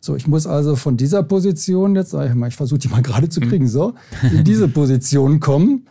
[0.00, 3.02] So, ich muss also von dieser Position jetzt, sag ich mal, ich versuche die mal
[3.02, 3.94] gerade zu kriegen, so,
[4.32, 5.88] in diese Position kommen.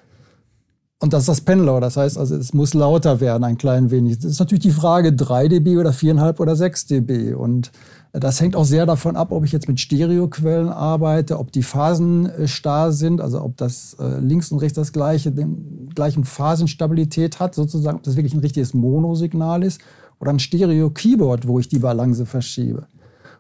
[1.02, 1.82] Und das ist das Pendler.
[1.82, 4.20] Das heißt also, es muss lauter werden, ein klein wenig.
[4.20, 7.34] Das ist natürlich die Frage, 3 dB oder 4,5 oder 6 dB.
[7.34, 7.72] Und
[8.14, 12.28] das hängt auch sehr davon ab, ob ich jetzt mit Stereoquellen arbeite, ob die Phasen
[12.30, 17.40] äh, starr sind, also ob das äh, links und rechts das gleiche, den gleichen Phasenstabilität
[17.40, 19.82] hat, sozusagen, ob das wirklich ein richtiges Monosignal ist
[20.20, 22.82] oder ein Stereo-Keyboard, wo ich die Balance verschiebe.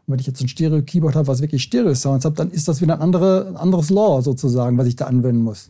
[0.07, 2.95] Und wenn ich jetzt ein Stereo-Keyboard habe, was wirklich Stereo-Sounds hat, dann ist das wieder
[2.95, 5.69] ein, andere, ein anderes Law sozusagen, was ich da anwenden muss.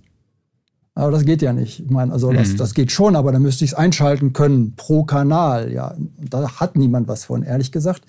[0.93, 1.79] Aber das geht ja nicht.
[1.79, 2.57] Ich meine, also das, mhm.
[2.57, 5.71] das geht schon, aber dann müsste ich es einschalten können pro Kanal.
[5.71, 8.03] Ja, da hat niemand was von, ehrlich gesagt.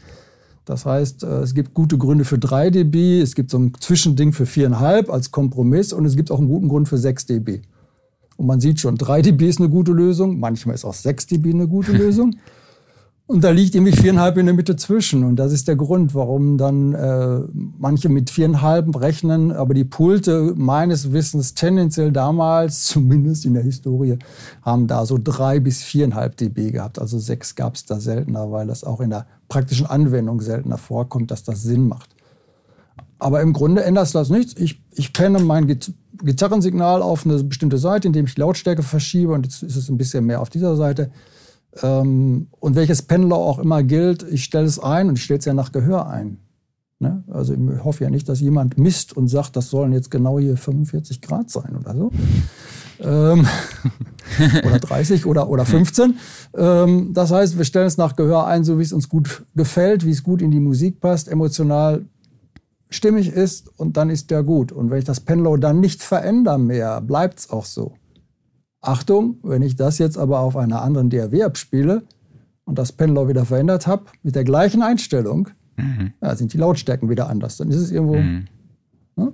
[0.64, 4.32] Das heißt, äh, es gibt gute Gründe für 3 dB, es gibt so ein Zwischending
[4.32, 7.62] für 4,5 als Kompromiss und es gibt auch einen guten Grund für 6 dB.
[8.36, 11.50] Und man sieht schon, 3 dB ist eine gute Lösung, manchmal ist auch 6 dB
[11.52, 12.36] eine gute Lösung.
[13.32, 15.24] Und da liegt irgendwie viereinhalb in der Mitte zwischen.
[15.24, 17.40] Und das ist der Grund, warum dann äh,
[17.78, 24.18] manche mit viereinhalb rechnen, aber die Pulte meines Wissens tendenziell damals, zumindest in der Historie,
[24.60, 26.98] haben da so drei bis viereinhalb dB gehabt.
[26.98, 31.30] Also sechs gab es da seltener, weil das auch in der praktischen Anwendung seltener vorkommt,
[31.30, 32.10] dass das Sinn macht.
[33.18, 34.54] Aber im Grunde ändert das nichts.
[34.58, 35.74] Ich, ich penne mein
[36.22, 39.32] Gitarrensignal auf eine bestimmte Seite, indem ich Lautstärke verschiebe.
[39.32, 41.10] Und jetzt ist es ein bisschen mehr auf dieser Seite.
[41.80, 45.44] Ähm, und welches Pendler auch immer gilt, ich stelle es ein und ich stelle es
[45.44, 46.38] ja nach Gehör ein.
[46.98, 47.24] Ne?
[47.30, 50.56] Also ich hoffe ja nicht, dass jemand misst und sagt, das sollen jetzt genau hier
[50.56, 52.12] 45 Grad sein oder so.
[53.00, 53.46] ähm,
[54.64, 56.14] oder 30 oder, oder 15.
[56.56, 60.06] Ähm, das heißt, wir stellen es nach Gehör ein, so wie es uns gut gefällt,
[60.06, 62.04] wie es gut in die Musik passt, emotional
[62.90, 64.70] stimmig ist und dann ist der gut.
[64.70, 67.94] Und wenn ich das Pendler dann nicht verändere mehr, bleibt es auch so.
[68.82, 72.02] Achtung, wenn ich das jetzt aber auf einer anderen DAW abspiele
[72.64, 76.12] und das Pendler wieder verändert habe, mit der gleichen Einstellung, mhm.
[76.20, 77.56] ja, sind die Lautstärken wieder anders.
[77.56, 78.16] Dann ist es irgendwo.
[78.16, 78.46] Mhm.
[79.14, 79.32] Ne?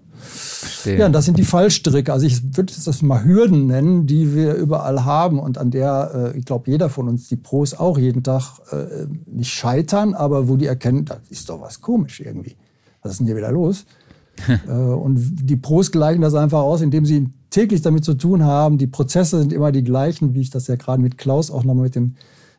[0.84, 2.12] Ja, und das sind die Fallstricke.
[2.12, 6.38] Also ich würde das mal Hürden nennen, die wir überall haben und an der, äh,
[6.38, 10.57] ich glaube, jeder von uns, die Pros auch jeden Tag äh, nicht scheitern, aber wo
[10.57, 12.57] die erkennen, da ist doch was komisch irgendwie.
[13.03, 13.86] Was ist denn hier wieder los?
[14.68, 15.18] äh, und
[15.49, 18.78] die Pros gleichen das einfach aus, indem sie täglich damit zu tun haben.
[18.78, 21.84] Die Prozesse sind immer die gleichen, wie ich das ja gerade mit Klaus auch nochmal
[21.84, 22.14] mit dem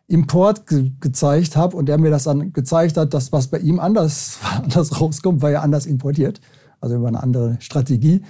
[0.08, 3.80] Import ge gezeigt habe und der mir das dann gezeigt hat, dass was bei ihm
[3.80, 6.42] anders, anders rauskommt, weil er anders importiert,
[6.82, 8.22] also über eine andere Strategie.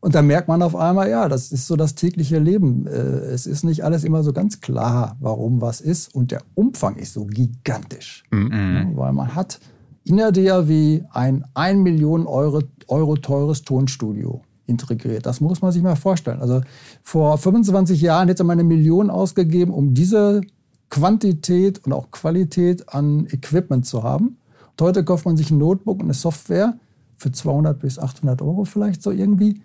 [0.00, 2.86] Und da merkt man auf einmal, ja, das ist so das tägliche Leben.
[2.86, 6.14] Äh, es ist nicht alles immer so ganz klar, warum was ist.
[6.14, 8.24] Und der Umfang ist so gigantisch.
[8.30, 8.92] Mhm.
[8.94, 9.58] weil man hat
[10.04, 15.26] in der DAW ein 1 Million Euro, Euro teures Tonstudio integriert.
[15.26, 16.40] Das muss man sich mal vorstellen.
[16.40, 16.60] Also
[17.02, 20.42] vor 25 Jahren hätte man eine Million ausgegeben, um diese
[20.90, 24.38] Quantität und auch Qualität an Equipment zu haben.
[24.70, 26.76] Und heute kauft man sich ein Notebook und eine Software
[27.16, 29.62] für 200 bis 800 Euro vielleicht so irgendwie.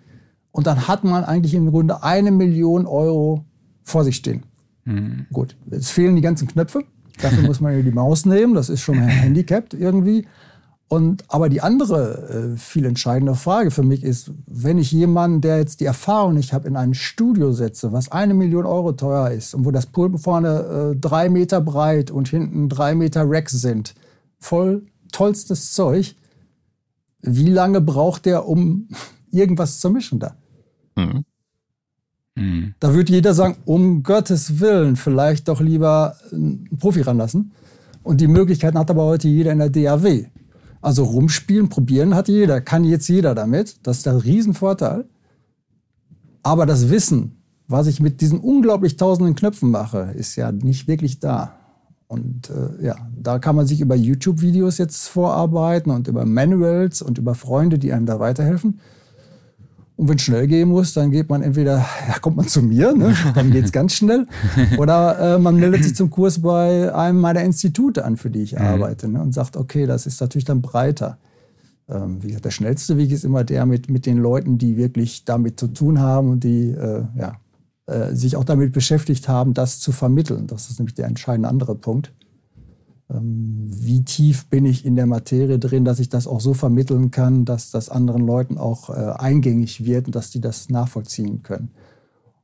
[0.50, 3.44] Und dann hat man eigentlich im Grunde eine Million Euro
[3.82, 4.44] vor sich stehen.
[4.84, 5.26] Mhm.
[5.32, 6.84] Gut, es fehlen die ganzen Knöpfe.
[7.20, 8.54] Dafür muss man ja die Maus nehmen.
[8.54, 10.26] Das ist schon handicapped irgendwie.
[10.92, 15.56] Und, aber die andere äh, viel entscheidende Frage für mich ist, wenn ich jemanden, der
[15.56, 19.54] jetzt die Erfahrung nicht hat, in ein Studio setze, was eine Million Euro teuer ist
[19.54, 23.94] und wo das Pult vorne äh, drei Meter breit und hinten drei Meter Racks sind,
[24.38, 24.82] voll
[25.12, 26.14] tollstes Zeug,
[27.22, 28.88] wie lange braucht der, um
[29.30, 30.36] irgendwas zu mischen da?
[30.94, 31.24] Mhm.
[32.34, 32.74] Mhm.
[32.80, 37.52] Da würde jeder sagen, um Gottes Willen, vielleicht doch lieber einen Profi ranlassen.
[38.02, 40.26] Und die Möglichkeiten hat aber heute jeder in der DAW.
[40.82, 43.76] Also rumspielen, probieren hat jeder, kann jetzt jeder damit.
[43.84, 45.06] Das ist der Riesenvorteil.
[46.42, 51.20] Aber das Wissen, was ich mit diesen unglaublich tausenden Knöpfen mache, ist ja nicht wirklich
[51.20, 51.54] da.
[52.08, 57.16] Und äh, ja, da kann man sich über YouTube-Videos jetzt vorarbeiten und über Manuals und
[57.16, 58.80] über Freunde, die einem da weiterhelfen.
[59.96, 62.94] Und wenn es schnell gehen muss, dann geht man entweder, ja, kommt man zu mir,
[62.94, 63.14] ne?
[63.34, 64.26] dann geht es ganz schnell,
[64.78, 68.52] oder äh, man meldet sich zum Kurs bei einem meiner Institute an, für die ich
[68.52, 68.62] mhm.
[68.62, 69.20] arbeite, ne?
[69.20, 71.18] und sagt, okay, das ist natürlich dann breiter.
[71.88, 75.24] Ähm, wie gesagt, der schnellste Weg ist immer der mit, mit den Leuten, die wirklich
[75.24, 77.36] damit zu tun haben und die äh, ja,
[77.86, 80.46] äh, sich auch damit beschäftigt haben, das zu vermitteln.
[80.46, 82.12] Das ist nämlich der entscheidende andere Punkt.
[83.12, 87.10] Ähm, wie tief bin ich in der Materie drin, dass ich das auch so vermitteln
[87.10, 91.70] kann, dass das anderen Leuten auch äh, eingängig wird und dass die das nachvollziehen können.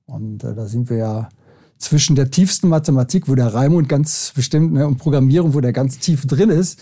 [0.06, 1.28] Und äh, da sind wir ja
[1.78, 5.98] zwischen der tiefsten Mathematik, wo der Raimund ganz bestimmt, ne, und Programmierung, wo der ganz
[5.98, 6.80] tief drin ist,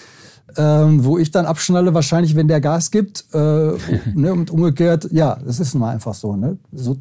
[0.56, 3.26] ähm, wo ich dann abschnalle, wahrscheinlich, wenn der Gas gibt.
[3.32, 3.38] Äh,
[4.14, 6.34] ne, und umgekehrt, ja, das ist mal einfach so.
[6.36, 6.56] Ne?
[6.72, 6.96] so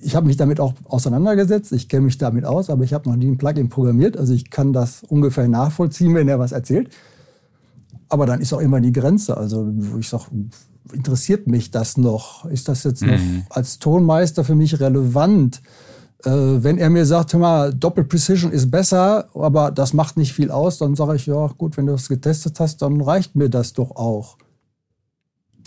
[0.00, 3.16] ich habe mich damit auch auseinandergesetzt, ich kenne mich damit aus, aber ich habe noch
[3.16, 4.16] nie ein Plugin programmiert.
[4.16, 6.90] Also ich kann das ungefähr nachvollziehen, wenn er was erzählt.
[8.08, 9.36] Aber dann ist auch immer die Grenze.
[9.36, 10.24] Also ich sage,
[10.92, 12.44] interessiert mich das noch?
[12.46, 13.42] Ist das jetzt noch mhm.
[13.50, 15.60] als Tonmeister für mich relevant?
[16.24, 20.32] Äh, wenn er mir sagt, hör mal, Doppel Precision ist besser, aber das macht nicht
[20.32, 23.48] viel aus, dann sage ich, ja gut, wenn du das getestet hast, dann reicht mir
[23.48, 24.36] das doch auch.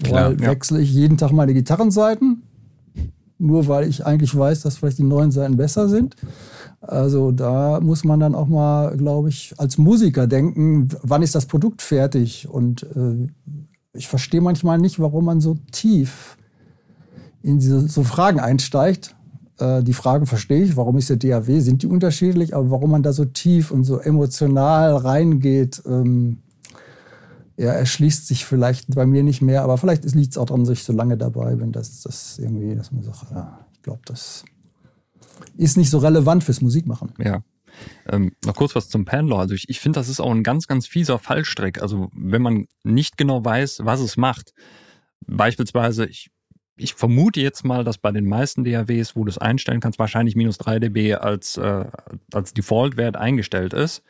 [0.03, 0.49] Klar, weil ja.
[0.49, 2.43] wechsle ich jeden Tag meine Gitarrenseiten,
[3.41, 6.15] nur weil ich eigentlich weiß, dass vielleicht die neuen Seiten besser sind.
[6.79, 11.47] Also da muss man dann auch mal, glaube ich, als Musiker denken, wann ist das
[11.47, 12.47] Produkt fertig?
[12.49, 13.27] Und äh,
[13.93, 16.37] ich verstehe manchmal nicht, warum man so tief
[17.41, 19.15] in diese so Fragen einsteigt.
[19.57, 23.03] Äh, die Fragen verstehe ich, warum ist der DAW, sind die unterschiedlich, aber warum man
[23.03, 26.37] da so tief und so emotional reingeht, ähm,
[27.61, 30.73] ja, erschließt sich vielleicht bei mir nicht mehr, aber vielleicht liegt es auch daran, dass
[30.73, 34.45] ich so lange dabei bin, dass das irgendwie, dass man sagt, ja, ich glaube, das
[35.57, 37.13] ist nicht so relevant fürs Musikmachen.
[37.19, 37.43] Ja.
[38.09, 39.37] Ähm, noch kurz was zum Panler.
[39.37, 41.83] Also ich, ich finde, das ist auch ein ganz, ganz fieser Fallstrick.
[41.83, 44.53] Also wenn man nicht genau weiß, was es macht.
[45.27, 46.31] Beispielsweise, ich,
[46.77, 50.35] ich vermute jetzt mal, dass bei den meisten DAWs, wo du es einstellen kannst, wahrscheinlich
[50.35, 51.85] minus 3 dB als, äh,
[52.33, 54.01] als Default-Wert eingestellt ist.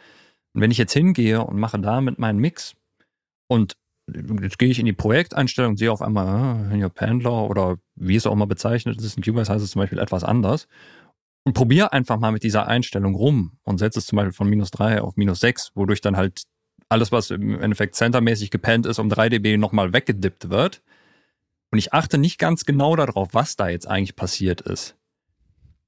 [0.53, 2.75] Und wenn ich jetzt hingehe und mache damit meinen Mix
[3.51, 3.75] und
[4.41, 8.33] jetzt gehe ich in die Projekteinstellung sehe auf einmal, ah, Pendler oder wie es auch
[8.35, 10.69] mal bezeichnet ist, in Cubase heißt es zum Beispiel etwas anders
[11.43, 14.71] und probier einfach mal mit dieser Einstellung rum und setze es zum Beispiel von minus
[14.71, 16.43] drei auf minus sechs, wodurch dann halt
[16.87, 20.81] alles, was im Endeffekt centermäßig gepennt ist, um 3 dB nochmal weggedippt wird.
[21.71, 24.97] Und ich achte nicht ganz genau darauf, was da jetzt eigentlich passiert ist.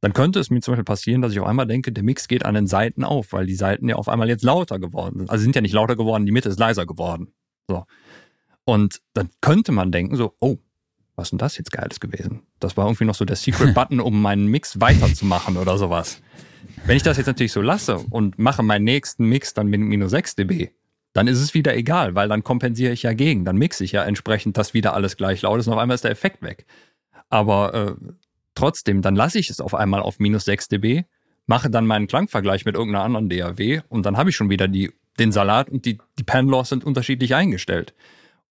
[0.02, 2.46] Dann könnte es mir zum Beispiel passieren, dass ich auf einmal denke, der Mix geht
[2.46, 5.30] an den Seiten auf, weil die Seiten ja auf einmal jetzt lauter geworden sind.
[5.30, 7.34] Also sind ja nicht lauter geworden, die Mitte ist leiser geworden.
[7.68, 7.86] So.
[8.66, 10.58] Und dann könnte man denken so, oh,
[11.16, 12.44] was ist denn das jetzt Geiles gewesen?
[12.60, 16.22] Das war irgendwie noch so der Secret-Button, um meinen Mix weiterzumachen oder sowas.
[16.86, 20.12] Wenn ich das jetzt natürlich so lasse und mache meinen nächsten Mix dann mit minus
[20.12, 20.70] 6 dB,
[21.14, 23.46] dann ist es wieder egal, weil dann kompensiere ich ja gegen.
[23.46, 26.04] Dann mixe ich ja entsprechend, dass wieder alles gleich laut ist und auf einmal ist
[26.04, 26.66] der Effekt weg.
[27.30, 28.14] Aber äh,
[28.56, 31.04] trotzdem, dann lasse ich es auf einmal auf minus 6 dB,
[31.46, 34.92] mache dann meinen Klangvergleich mit irgendeiner anderen DAW und dann habe ich schon wieder die,
[35.20, 37.94] den Salat und die, die Pan-Laws sind unterschiedlich eingestellt.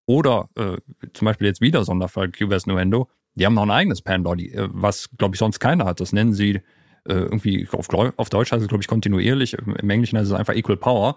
[0.06, 0.76] Oder äh,
[1.12, 5.10] zum Beispiel jetzt wieder Sonderfall Cubase Nuendo, die haben noch ein eigenes Panlaw, äh, was,
[5.16, 6.00] glaube ich, sonst keiner hat.
[6.00, 6.56] Das nennen sie
[7.04, 9.54] äh, irgendwie, auf, auf Deutsch heißt es, glaube ich, kontinuierlich.
[9.54, 11.16] Im Englischen heißt es einfach Equal Power,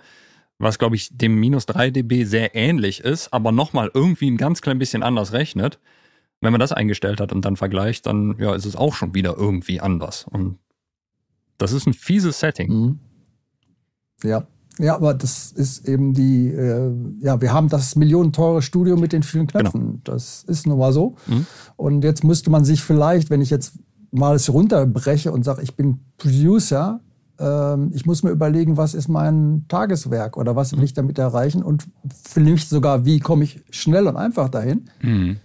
[0.57, 4.61] was, glaube ich, dem minus 3 dB sehr ähnlich ist, aber nochmal irgendwie ein ganz
[4.61, 5.79] klein bisschen anders rechnet.
[6.41, 9.35] Wenn man das eingestellt hat und dann vergleicht, dann ja, ist es auch schon wieder
[9.37, 10.25] irgendwie anders.
[10.25, 10.59] Und
[11.57, 12.71] das ist ein fieses Setting.
[12.71, 12.99] Mhm.
[14.23, 14.47] Ja,
[14.80, 19.23] ja, aber das ist eben die, äh, ja, wir haben das millionenteure Studio mit den
[19.23, 19.82] vielen Knöpfen.
[19.82, 19.99] Genau.
[20.03, 21.15] Das ist nun mal so.
[21.28, 21.45] Mhm.
[21.78, 23.80] Und jetzt müsste man sich vielleicht, wenn ich jetzt
[24.11, 26.99] mal es runterbreche und sage, ich bin Producer,
[27.39, 30.86] ähm, ich muss mir überlegen, was ist mein Tageswerk oder was will mhm.
[30.86, 31.86] ich damit erreichen und
[32.23, 34.86] vielleicht sogar, wie komme ich schnell und einfach dahin.
[35.01, 35.38] Mhm.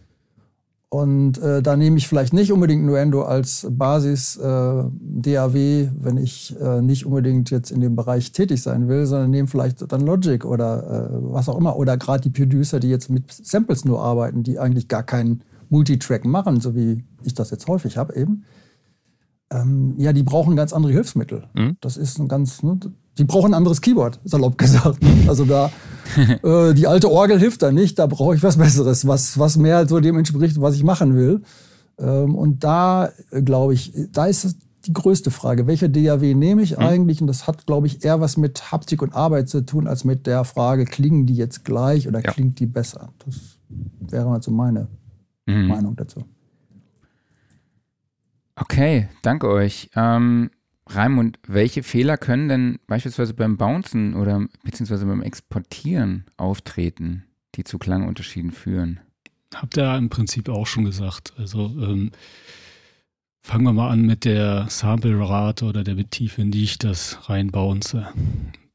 [0.92, 6.56] Und äh, da nehme ich vielleicht nicht unbedingt Nuendo als Basis äh, DAW, wenn ich
[6.60, 10.44] äh, nicht unbedingt jetzt in dem Bereich tätig sein will, sondern nehme vielleicht dann Logic
[10.44, 11.76] oder äh, was auch immer.
[11.76, 16.24] Oder gerade die Producer, die jetzt mit Samples nur arbeiten, die eigentlich gar keinen Multitrack
[16.24, 18.44] machen, so wie ich das jetzt häufig habe eben.
[19.52, 21.44] Ähm, ja, die brauchen ganz andere Hilfsmittel.
[21.54, 21.76] Mhm.
[21.80, 22.80] Das ist ein ganz, ne,
[23.16, 24.98] die brauchen ein anderes Keyboard, salopp gesagt.
[25.28, 25.70] Also da,
[26.42, 29.86] äh, die alte Orgel hilft da nicht, da brauche ich was Besseres, was, was mehr
[29.88, 31.42] so dem entspricht, was ich machen will.
[31.98, 34.56] Ähm, und da, äh, glaube ich, da ist
[34.86, 35.66] die größte Frage.
[35.66, 36.84] Welche DAW nehme ich mhm.
[36.84, 37.20] eigentlich?
[37.20, 40.26] Und das hat, glaube ich, eher was mit Haptik und Arbeit zu tun, als mit
[40.26, 42.30] der Frage, klingen die jetzt gleich oder ja.
[42.30, 43.12] klingt die besser?
[43.24, 43.58] Das
[44.00, 44.88] wäre mal so meine
[45.46, 45.68] mhm.
[45.68, 46.24] Meinung dazu.
[48.56, 49.90] Okay, danke euch.
[49.96, 50.50] Ähm,
[50.94, 57.24] Raimund, welche Fehler können denn beispielsweise beim Bouncen oder beziehungsweise beim Exportieren auftreten,
[57.54, 59.00] die zu Klangunterschieden führen?
[59.54, 61.32] Habt ihr im Prinzip auch schon gesagt.
[61.36, 62.10] Also ähm,
[63.42, 68.06] fangen wir mal an mit der Sample-Rate oder der Tiefe, in die ich das reinbounce.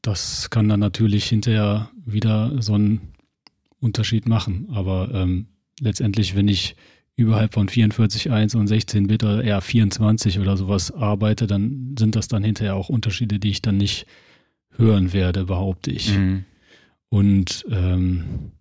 [0.02, 3.14] Das kann dann natürlich hinterher wieder so einen
[3.80, 4.68] Unterschied machen.
[4.74, 5.48] Aber ähm,
[5.80, 6.76] letztendlich, wenn ich
[7.16, 12.44] überhalb von 44.1 und 16-Bit oder eher 24 oder sowas arbeite, dann sind das dann
[12.44, 14.06] hinterher auch Unterschiede, die ich dann nicht
[14.72, 16.18] hören werde, behaupte ich.
[16.18, 16.46] Mhm.
[17.10, 18.52] Und ähm,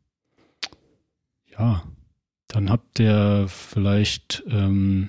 [1.58, 1.82] ja,
[2.48, 5.08] dann habt ihr vielleicht ähm,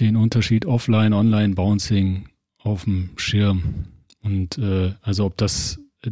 [0.00, 3.84] den Unterschied Offline, Online, Bouncing auf dem Schirm.
[4.22, 6.10] Und äh, also ob das äh,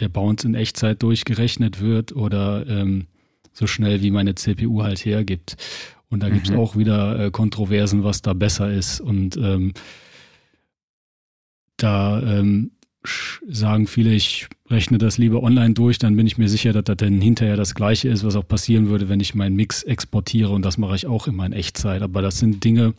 [0.00, 3.06] der Bounce in Echtzeit durchgerechnet wird oder ähm,
[3.52, 5.56] so schnell wie meine CPU halt hergibt.
[6.08, 6.34] Und da mhm.
[6.34, 9.00] gibt es auch wieder äh, Kontroversen, was da besser ist.
[9.00, 9.72] Und ähm,
[11.76, 12.72] da ähm,
[13.48, 16.96] sagen viele, ich rechne das lieber online durch, dann bin ich mir sicher, dass das
[16.98, 20.64] dann hinterher das gleiche ist, was auch passieren würde, wenn ich meinen Mix exportiere und
[20.64, 22.02] das mache ich auch immer in Echtzeit.
[22.02, 22.94] Aber das sind Dinge,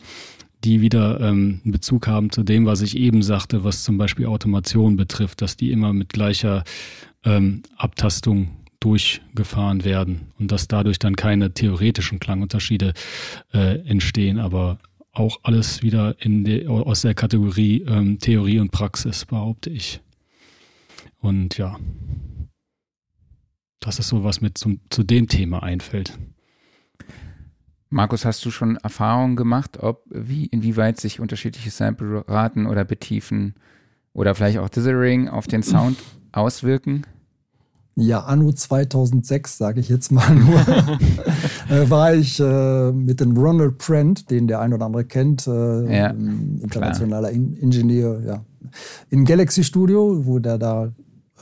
[0.64, 4.26] die wieder ähm, einen Bezug haben zu dem, was ich eben sagte, was zum Beispiel
[4.26, 6.64] Automation betrifft, dass die immer mit gleicher
[7.24, 8.48] ähm, Abtastung
[8.80, 12.92] durchgefahren werden und dass dadurch dann keine theoretischen Klangunterschiede
[13.52, 14.78] äh, entstehen, aber
[15.12, 20.00] auch alles wieder in de, aus der Kategorie ähm, Theorie und Praxis, behaupte ich.
[21.20, 21.78] Und ja,
[23.80, 26.18] das ist so, was mir zum, zu dem Thema einfällt.
[27.90, 33.54] Markus, hast du schon Erfahrungen gemacht, ob wie inwieweit sich unterschiedliche Sample-Raten oder Betiefen
[34.12, 35.96] oder vielleicht auch Dithering auf den Sound
[36.32, 37.06] auswirken?
[37.96, 40.58] Ja, anno 2006, sage ich jetzt mal nur,
[41.70, 45.96] äh, war ich äh, mit dem Ronald Prent, den der ein oder andere kennt, äh,
[45.96, 48.44] ja, internationaler In Ingenieur, ja,
[49.10, 50.92] im Galaxy Studio, wo der da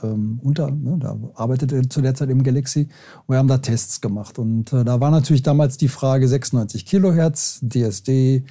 [0.03, 2.87] ähm, unter, ne, da arbeitete zu der Zeit im Galaxy.
[3.25, 4.37] Und wir haben da Tests gemacht.
[4.37, 8.43] Und äh, da war natürlich damals die Frage 96 Kilohertz, DSD,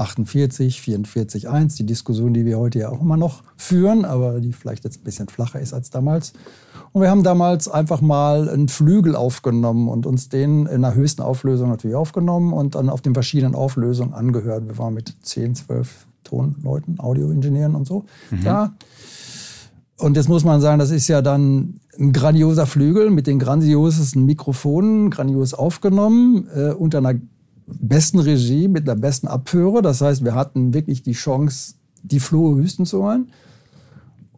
[0.00, 4.52] 48, 44, 1, die Diskussion, die wir heute ja auch immer noch führen, aber die
[4.52, 6.32] vielleicht jetzt ein bisschen flacher ist als damals.
[6.92, 11.22] Und wir haben damals einfach mal einen Flügel aufgenommen und uns den in der höchsten
[11.22, 14.66] Auflösung natürlich aufgenommen und dann auf den verschiedenen Auflösungen angehört.
[14.66, 18.44] Wir waren mit 10, 12 Tonleuten, Audioingenieuren und so mhm.
[18.44, 18.72] da.
[19.98, 24.24] Und jetzt muss man sagen, das ist ja dann ein grandioser Flügel mit den grandiosesten
[24.24, 27.20] Mikrofonen, grandios aufgenommen, äh, unter einer
[27.78, 29.82] besten Regie, mit der besten Abhöre.
[29.82, 33.28] Das heißt, wir hatten wirklich die Chance, die Flohe Hüsten zu hören.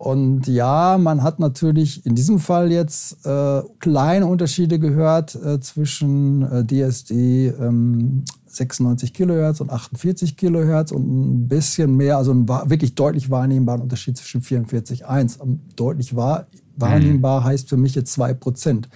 [0.02, 6.42] Und ja, man hat natürlich in diesem Fall jetzt äh, kleine Unterschiede gehört äh, zwischen
[6.42, 12.96] äh, DSD ähm, 96 Kilohertz und 48 Kilohertz und ein bisschen mehr, also ein wirklich
[12.96, 15.38] deutlich wahrnehmbaren Unterschied zwischen 44,1.
[15.76, 17.44] Deutlich wahr, wahrnehmbar mhm.
[17.44, 18.86] heißt für mich jetzt 2%.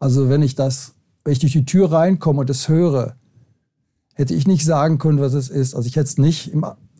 [0.00, 3.14] Also wenn ich das, wenn ich durch die Tür reinkomme und es höre,
[4.16, 5.74] hätte ich nicht sagen können, was es ist.
[5.74, 6.52] Also ich hätte es nicht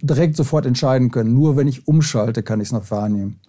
[0.03, 1.33] direkt sofort entscheiden können.
[1.33, 3.41] Nur wenn ich umschalte, kann ich es noch wahrnehmen.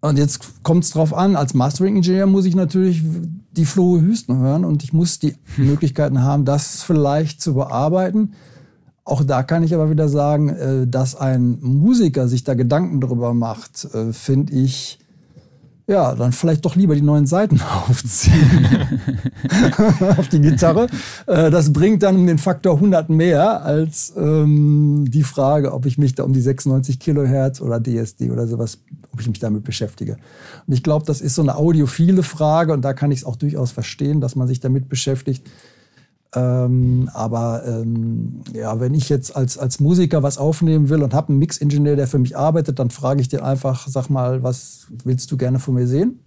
[0.00, 3.04] Und jetzt kommt es drauf an, als Mastering-Ingenieur muss ich natürlich
[3.52, 8.32] die Flohe Hüsten hören und ich muss die Möglichkeiten haben, das vielleicht zu bearbeiten.
[9.04, 13.32] Auch da kann ich aber wieder sagen, äh, dass ein Musiker sich da Gedanken darüber
[13.34, 14.99] macht, äh, finde ich
[15.90, 18.88] ja, dann vielleicht doch lieber die neuen Seiten aufziehen
[20.16, 20.86] auf die Gitarre.
[21.26, 25.98] Äh, das bringt dann um den Faktor 100 mehr als ähm, die Frage, ob ich
[25.98, 28.78] mich da um die 96 Kilohertz oder DSD oder sowas,
[29.12, 30.16] ob ich mich damit beschäftige.
[30.68, 33.34] Und ich glaube, das ist so eine audiophile Frage und da kann ich es auch
[33.34, 35.44] durchaus verstehen, dass man sich damit beschäftigt.
[36.34, 41.30] Ähm, aber ähm, ja, wenn ich jetzt als, als Musiker was aufnehmen will und habe
[41.30, 45.30] einen Mixingenieur, der für mich arbeitet, dann frage ich den einfach, sag mal, was willst
[45.32, 46.20] du gerne von mir sehen?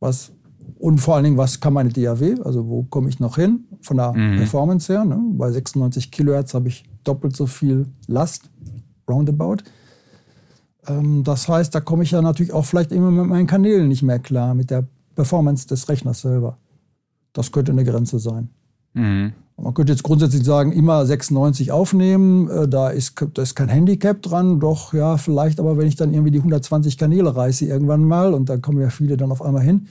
[0.00, 0.32] Was,
[0.78, 2.42] und vor allen Dingen, was kann meine DAW?
[2.44, 4.38] Also wo komme ich noch hin von der mhm.
[4.38, 5.04] Performance her?
[5.04, 5.20] Ne?
[5.34, 8.50] Bei 96 Kilohertz habe ich doppelt so viel Last,
[9.08, 9.58] roundabout.
[10.88, 14.02] Ähm, das heißt, da komme ich ja natürlich auch vielleicht immer mit meinen Kanälen nicht
[14.02, 14.84] mehr klar, mit der
[15.14, 16.58] Performance des Rechners selber.
[17.32, 18.50] Das könnte eine Grenze sein.
[18.98, 19.32] Mhm.
[19.60, 24.22] Man könnte jetzt grundsätzlich sagen, immer 96 aufnehmen, äh, da ist, da ist kein Handicap
[24.22, 28.34] dran, doch ja, vielleicht aber, wenn ich dann irgendwie die 120 Kanäle reiße irgendwann mal
[28.34, 29.88] und da kommen ja viele dann auf einmal hin,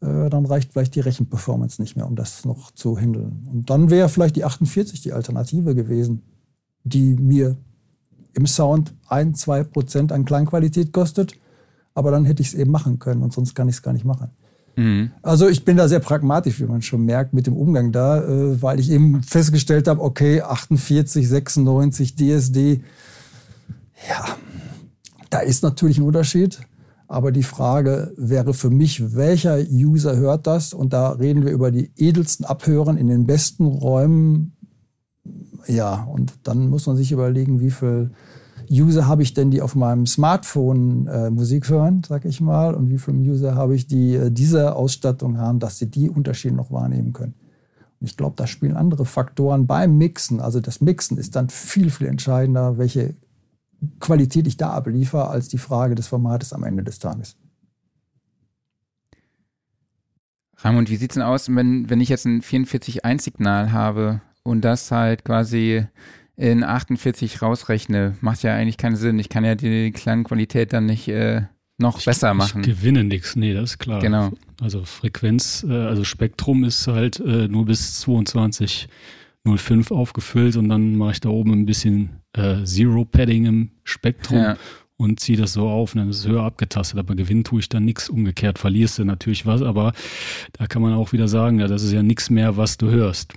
[0.00, 3.46] äh, dann reicht vielleicht die Rechenperformance nicht mehr, um das noch zu handeln.
[3.52, 6.22] Und dann wäre vielleicht die 48 die Alternative gewesen,
[6.84, 7.56] die mir
[8.32, 11.34] im Sound ein, zwei Prozent an Klangqualität kostet,
[11.92, 14.06] aber dann hätte ich es eben machen können und sonst kann ich es gar nicht
[14.06, 14.30] machen.
[14.76, 15.10] Mhm.
[15.22, 18.62] Also ich bin da sehr pragmatisch, wie man schon merkt, mit dem Umgang da, äh,
[18.62, 22.82] weil ich eben festgestellt habe, okay, 48, 96 DSD,
[24.08, 24.24] ja,
[25.28, 26.60] da ist natürlich ein Unterschied.
[27.10, 30.72] Aber die Frage wäre für mich, welcher User hört das?
[30.72, 34.52] Und da reden wir über die edelsten Abhören in den besten Räumen.
[35.66, 38.12] Ja, und dann muss man sich überlegen, wie viel
[38.70, 42.88] User habe ich denn, die auf meinem Smartphone äh, Musik hören, sag ich mal, und
[42.88, 46.70] wie viele User habe ich, die äh, diese Ausstattung haben, dass sie die Unterschiede noch
[46.70, 47.34] wahrnehmen können.
[48.00, 50.40] Und ich glaube, da spielen andere Faktoren beim Mixen.
[50.40, 53.14] Also das Mixen ist dann viel, viel entscheidender, welche
[53.98, 57.36] Qualität ich da abliefere, als die Frage des Formates am Ende des Tages.
[60.58, 64.90] Raimund, wie sieht es denn aus, wenn, wenn ich jetzt ein 44.1-Signal habe und das
[64.90, 65.86] halt quasi
[66.40, 69.18] in 48 rausrechne, macht ja eigentlich keinen Sinn.
[69.18, 71.42] Ich kann ja die Klangqualität dann nicht äh,
[71.76, 72.62] noch ich, besser machen.
[72.62, 74.00] Ich gewinne nichts, nee, das ist klar.
[74.00, 74.30] Genau.
[74.62, 81.12] Also Frequenz, äh, also Spektrum ist halt äh, nur bis 22.05 aufgefüllt und dann mache
[81.12, 84.56] ich da oben ein bisschen äh, Zero-Padding im Spektrum ja.
[85.00, 86.98] Und ziehe das so auf und dann ist es höher abgetastet.
[86.98, 88.10] Aber gewinnen tue ich dann nichts.
[88.10, 89.94] Umgekehrt verlierst du natürlich was, aber
[90.52, 93.32] da kann man auch wieder sagen, ja, das ist ja nichts mehr, was du hörst.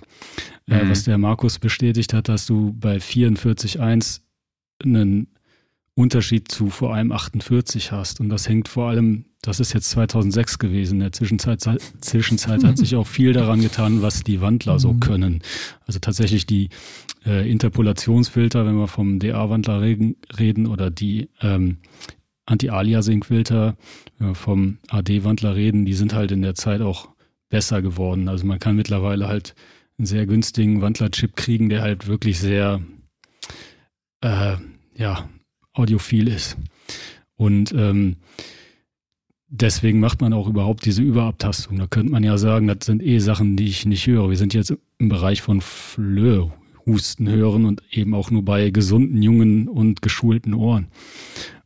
[0.68, 0.90] Äh, mhm.
[0.90, 4.20] was der Markus bestätigt hat, dass du bei 44.1
[4.82, 5.28] einen
[5.96, 8.20] Unterschied zu vor allem 48 hast.
[8.20, 10.94] Und das hängt vor allem, das ist jetzt 2006 gewesen.
[10.94, 11.60] In der Zwischenzeit,
[12.00, 15.00] Zwischenzeit hat sich auch viel daran getan, was die Wandler so mhm.
[15.00, 15.42] können.
[15.86, 16.70] Also tatsächlich die
[17.24, 21.78] äh, Interpolationsfilter, wenn wir vom DA-Wandler reden, reden, oder die ähm,
[22.46, 23.76] Anti-Aliasing-Filter,
[24.18, 27.08] wenn wir vom AD-Wandler reden, die sind halt in der Zeit auch
[27.50, 28.28] besser geworden.
[28.28, 29.54] Also man kann mittlerweile halt
[29.96, 32.80] einen sehr günstigen Wandlerchip kriegen, der halt wirklich sehr,
[34.22, 34.56] äh,
[34.96, 35.28] ja,
[35.74, 36.56] audiophil ist.
[37.36, 38.16] Und ähm,
[39.48, 41.78] deswegen macht man auch überhaupt diese Überabtastung.
[41.78, 44.30] Da könnte man ja sagen, das sind eh Sachen, die ich nicht höre.
[44.30, 46.52] Wir sind jetzt im Bereich von Flöhe,
[46.86, 50.88] Husten hören und eben auch nur bei gesunden, jungen und geschulten Ohren.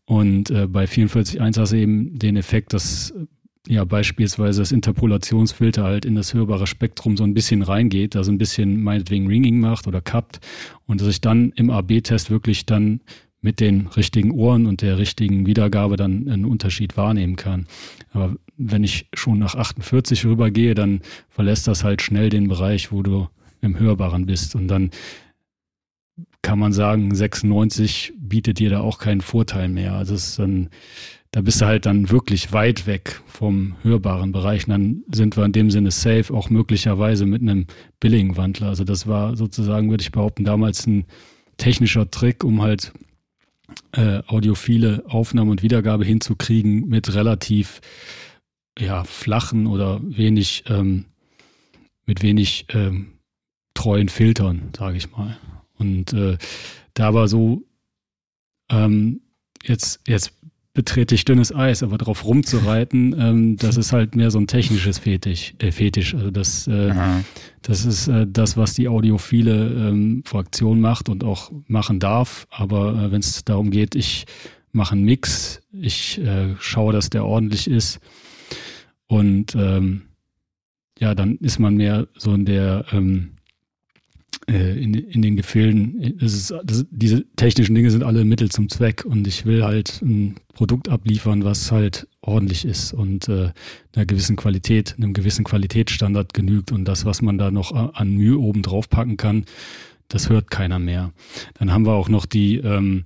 [0.04, 3.12] Und äh, bei 44.1 hast du eben den Effekt, dass
[3.66, 8.38] ja beispielsweise das Interpolationsfilter halt in das hörbare Spektrum so ein bisschen reingeht, also ein
[8.38, 10.40] bisschen meinetwegen Ringing macht oder kappt
[10.86, 13.00] und dass ich dann im AB-Test wirklich dann
[13.40, 17.66] mit den richtigen Ohren und der richtigen Wiedergabe dann einen Unterschied wahrnehmen kann.
[18.12, 23.02] Aber wenn ich schon nach 48 rübergehe, dann verlässt das halt schnell den Bereich, wo
[23.02, 23.28] du
[23.60, 24.90] im Hörbaren bist und dann
[26.42, 29.94] kann man sagen, 96 bietet dir da auch keinen Vorteil mehr.
[29.94, 30.70] Also es ist dann
[31.30, 34.66] da bist du halt dann wirklich weit weg vom hörbaren Bereich.
[34.66, 37.66] Und dann sind wir in dem Sinne safe, auch möglicherweise mit einem
[38.00, 38.68] billigen Wandler.
[38.68, 41.04] Also das war sozusagen, würde ich behaupten, damals ein
[41.58, 42.92] technischer Trick, um halt
[43.92, 47.80] äh, audiophile Aufnahme und Wiedergabe hinzukriegen mit relativ
[48.78, 51.06] ja, flachen oder wenig, ähm,
[52.06, 53.18] mit wenig ähm,
[53.74, 55.36] treuen Filtern, sage ich mal.
[55.78, 56.38] Und äh,
[56.94, 57.62] da war so,
[58.70, 59.20] ähm,
[59.64, 60.32] jetzt, jetzt
[60.78, 65.00] betrete ich dünnes Eis, aber drauf rumzureiten, ähm, das ist halt mehr so ein technisches
[65.00, 65.54] Fetisch.
[65.58, 66.14] Äh, Fetisch.
[66.14, 66.94] Also das, äh,
[67.62, 72.46] das ist äh, das, was die audiophile ähm, Fraktion macht und auch machen darf.
[72.50, 74.26] Aber äh, wenn es darum geht, ich
[74.70, 77.98] mache einen Mix, ich äh, schaue, dass der ordentlich ist
[79.08, 80.02] und ähm,
[81.00, 83.37] ja, dann ist man mehr so in der ähm, äh,
[84.54, 89.26] in, in den Gefilden, ist, das, diese technischen Dinge sind alle Mittel zum Zweck und
[89.26, 93.52] ich will halt ein Produkt abliefern, was halt ordentlich ist und äh,
[93.94, 98.38] einer gewissen Qualität, einem gewissen Qualitätsstandard genügt und das, was man da noch an Mühe
[98.38, 99.44] oben drauf packen kann,
[100.08, 101.12] das hört keiner mehr.
[101.58, 103.04] Dann haben wir auch noch die ähm,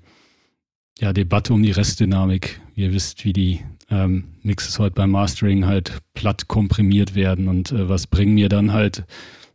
[1.01, 2.61] ja, Debatte um die Restdynamik.
[2.77, 7.89] Ihr wisst, wie die ähm, Mixes heute beim Mastering halt platt komprimiert werden und äh,
[7.89, 9.05] was bringen mir dann halt,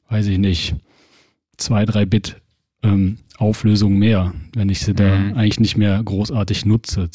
[0.09, 0.75] weiß ich nicht,
[1.57, 2.41] zwei, drei Bit
[2.83, 4.95] ähm, Auflösung mehr, wenn ich sie mhm.
[4.95, 7.09] da eigentlich nicht mehr großartig nutze.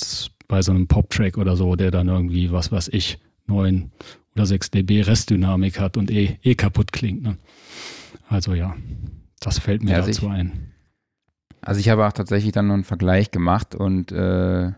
[0.48, 3.90] Bei so einem Pop-Track oder so, der dann irgendwie, was weiß ich, neun
[4.34, 7.22] oder sechs dB Restdynamik hat und eh, eh kaputt klingt.
[7.22, 7.38] Ne?
[8.28, 8.74] Also ja,
[9.40, 10.72] das fällt mir ja, dazu ich, ein.
[11.60, 14.72] Also ich habe auch tatsächlich dann noch einen Vergleich gemacht und äh,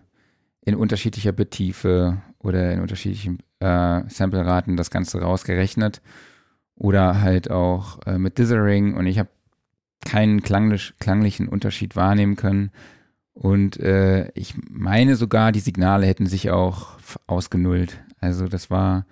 [0.67, 6.03] in unterschiedlicher Bittiefe oder in unterschiedlichen äh, Sampleraten das Ganze rausgerechnet
[6.75, 9.29] oder halt auch äh, mit Dithering und ich habe
[10.05, 12.71] keinen klanglich, klanglichen Unterschied wahrnehmen können.
[13.33, 18.01] Und äh, ich meine sogar, die Signale hätten sich auch ausgenullt.
[18.21, 19.07] Also das war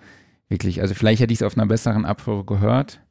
[0.47, 3.01] wirklich, also vielleicht hätte ich es auf einer besseren Abhöre gehört,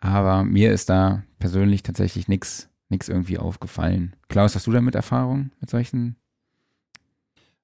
[0.00, 4.14] aber mir ist da persönlich tatsächlich nichts nichts irgendwie aufgefallen.
[4.28, 6.16] Klaus, hast du damit Erfahrung mit solchen?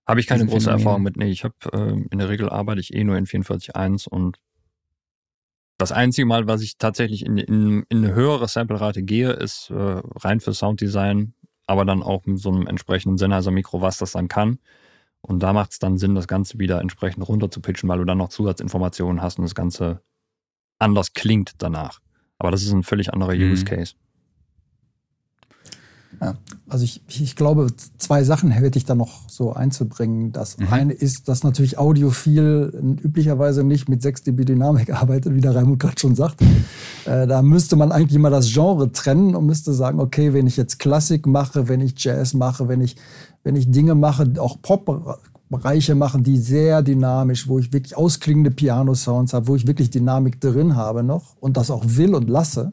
[0.06, 0.70] Habe ich keine große?
[0.70, 1.16] Erfahrung mit.
[1.16, 4.38] Nee, ich habe äh, in der Regel arbeite ich eh nur in 44.1 und
[5.78, 9.74] das einzige Mal, was ich tatsächlich in, in, in eine höhere Sample-Rate gehe, ist äh,
[9.74, 11.34] rein für Sounddesign,
[11.66, 14.58] aber dann auch mit so einem entsprechenden Sennheiser-Mikro, was das dann kann.
[15.20, 18.04] Und da macht es dann Sinn, das Ganze wieder entsprechend runter zu pitchen, weil du
[18.04, 20.00] dann noch Zusatzinformationen hast und das Ganze
[20.78, 22.00] anders klingt danach.
[22.38, 23.52] Aber das ist ein völlig anderer mhm.
[23.52, 23.94] Use Case.
[26.20, 26.34] Ja,
[26.68, 27.66] also ich, ich glaube,
[27.98, 30.32] zwei Sachen hätte ich da noch so einzubringen.
[30.32, 30.68] Das mhm.
[30.70, 35.78] eine ist, dass natürlich Audiophil üblicherweise nicht mit 6 dB Dynamik arbeitet, wie der Raimund
[35.78, 36.40] gerade schon sagt.
[37.04, 40.56] Äh, da müsste man eigentlich mal das Genre trennen und müsste sagen, okay, wenn ich
[40.56, 42.96] jetzt Klassik mache, wenn ich Jazz mache, wenn ich,
[43.44, 48.50] wenn ich Dinge mache, auch Pop Bereiche machen, die sehr dynamisch, wo ich wirklich ausklingende
[48.50, 52.72] Piano-Sounds habe, wo ich wirklich Dynamik drin habe noch und das auch will und lasse,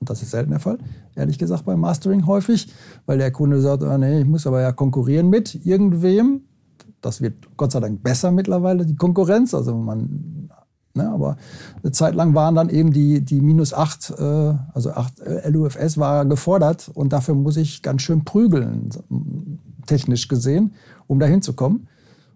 [0.00, 0.78] Und das ist selten der Fall,
[1.14, 2.72] ehrlich gesagt, beim Mastering häufig,
[3.06, 6.42] weil der Kunde sagt, ah, nee, ich muss aber ja konkurrieren mit irgendwem.
[7.00, 9.54] Das wird Gott sei Dank besser mittlerweile, die Konkurrenz.
[9.54, 10.50] Also man,
[10.94, 11.36] ne, aber
[11.82, 15.98] eine Zeit lang waren dann eben die, die minus 8, äh, also 8 äh, LUFS
[15.98, 18.90] war gefordert und dafür muss ich ganz schön prügeln,
[19.86, 20.74] technisch gesehen,
[21.06, 21.88] um da hinzukommen.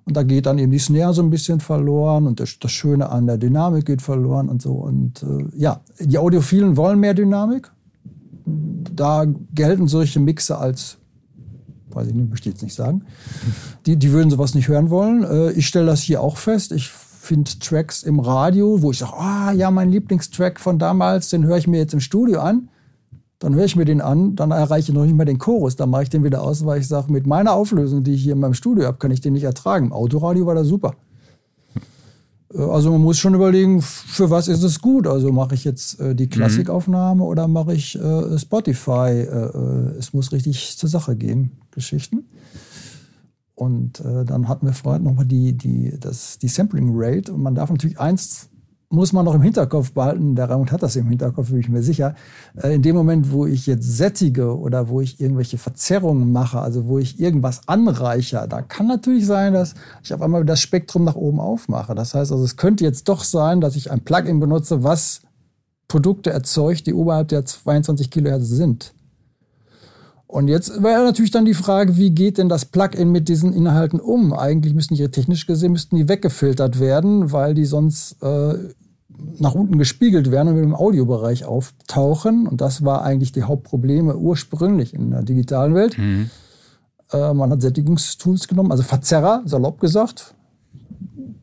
[0.08, 3.26] Und da geht dann eben die Snare so ein bisschen verloren und das, Schöne an
[3.26, 4.72] der Dynamik geht verloren und so.
[4.72, 7.70] Und äh, ja, die Audiophilen wollen mehr Dynamik.
[8.46, 10.96] Da gelten solche Mixe als,
[11.90, 13.02] weiß ich nicht, möchte ich jetzt nicht sagen.
[13.84, 15.24] Die, die würden sowas nicht hören wollen.
[15.24, 16.72] Äh, ich stelle das hier auch fest.
[16.72, 21.44] Ich finde Tracks im Radio, wo ich sage, ah ja, mein Lieblingstrack von damals, den
[21.44, 22.70] höre ich mir jetzt im Studio an
[23.38, 25.90] dann höre ich mir den an, dann erreiche ich noch nicht mal den Chorus, dann
[25.90, 28.40] mache ich den wieder aus, weil ich sage, mit meiner Auflösung, die ich hier in
[28.40, 29.86] meinem Studio habe, kann ich den nicht ertragen.
[29.86, 30.94] Im Autoradio war das super.
[32.52, 35.06] Äh, also man muss schon überlegen, für was ist es gut?
[35.06, 36.30] Also mache ich jetzt äh, die mhm.
[36.30, 39.10] Klassikaufnahme oder mache ich äh, Spotify?
[39.10, 42.28] Äh, äh, es muss richtig zur Sache gehen, Geschichten.
[43.54, 45.98] Und äh, dann hatten wir vorhin nochmal die, die,
[46.42, 47.32] die Sampling Rate.
[47.32, 48.50] Und man darf natürlich eins
[48.90, 51.82] muss man noch im Hinterkopf behalten, der Raimund hat das im Hinterkopf, bin ich mir
[51.82, 52.14] sicher,
[52.56, 56.86] äh, in dem Moment, wo ich jetzt sättige oder wo ich irgendwelche Verzerrungen mache, also
[56.86, 61.16] wo ich irgendwas anreiche, da kann natürlich sein, dass ich auf einmal das Spektrum nach
[61.16, 61.94] oben aufmache.
[61.94, 65.20] Das heißt also, es könnte jetzt doch sein, dass ich ein Plugin benutze, was
[65.86, 68.94] Produkte erzeugt, die oberhalb der 22 Kilohertz sind.
[70.28, 73.98] Und jetzt wäre natürlich dann die Frage, wie geht denn das Plugin mit diesen Inhalten
[73.98, 74.34] um?
[74.34, 78.54] Eigentlich müssten die technisch gesehen müssten die weggefiltert werden, weil die sonst äh,
[79.38, 82.46] nach unten gespiegelt werden und mit dem Audiobereich auftauchen.
[82.46, 85.96] Und das war eigentlich die Hauptprobleme ursprünglich in der digitalen Welt.
[85.96, 86.28] Mhm.
[87.10, 90.34] Äh, man hat Sättigungstools genommen, also Verzerrer, salopp gesagt,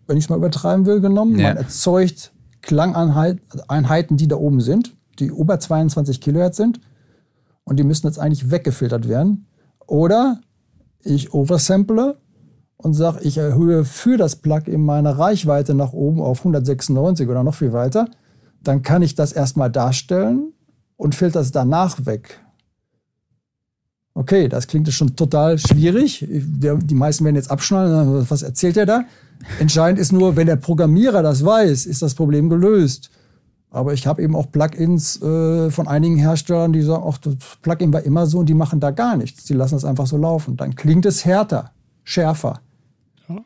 [0.06, 1.40] wenn ich es mal übertreiben will, genommen.
[1.40, 1.48] Ja.
[1.48, 6.80] Man erzeugt Klangeinheiten, die da oben sind, die über 22 Kilohertz sind
[7.66, 9.48] und die müssen jetzt eigentlich weggefiltert werden.
[9.86, 10.40] Oder
[11.04, 12.18] ich oversample
[12.78, 17.56] und sage, ich erhöhe für das Plugin meine Reichweite nach oben auf 196 oder noch
[17.56, 18.08] viel weiter.
[18.62, 20.54] Dann kann ich das erstmal darstellen
[20.98, 22.40] und filter es danach weg.
[24.14, 26.26] Okay, das klingt schon total schwierig.
[26.30, 28.26] Die meisten werden jetzt abschneiden.
[28.30, 29.04] Was erzählt er da?
[29.60, 33.12] Entscheidend ist nur, wenn der Programmierer das weiß, ist das Problem gelöst.
[33.76, 37.92] Aber ich habe eben auch Plugins äh, von einigen Herstellern, die sagen, ach, das Plugin
[37.92, 39.44] war immer so und die machen da gar nichts.
[39.44, 40.56] Die lassen es einfach so laufen.
[40.56, 41.72] Dann klingt es härter,
[42.04, 42.62] schärfer.
[43.28, 43.44] Ja.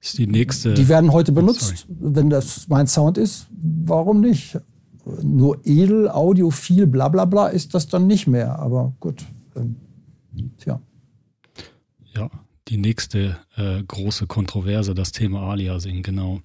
[0.00, 0.74] Ist die nächste.
[0.74, 1.86] Die werden heute benutzt.
[1.88, 4.58] Oh, Wenn das mein Sound ist, warum nicht?
[5.22, 8.60] Nur edel, audiophil, bla bla bla ist das dann nicht mehr.
[8.60, 9.24] Aber gut.
[9.56, 9.76] Ähm,
[10.58, 10.80] tja.
[12.14, 12.30] Ja,
[12.68, 16.42] die nächste äh, große Kontroverse, das Thema Aliasing, genau.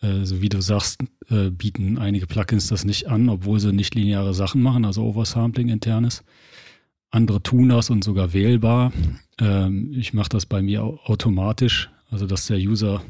[0.00, 3.94] Äh, so wie du sagst, äh, bieten einige Plugins das nicht an, obwohl sie nicht
[3.94, 6.22] lineare Sachen machen, also Oversampling internes.
[7.10, 8.92] Andere tun das und sogar wählbar.
[9.40, 13.02] Ähm, ich mache das bei mir automatisch, also dass der User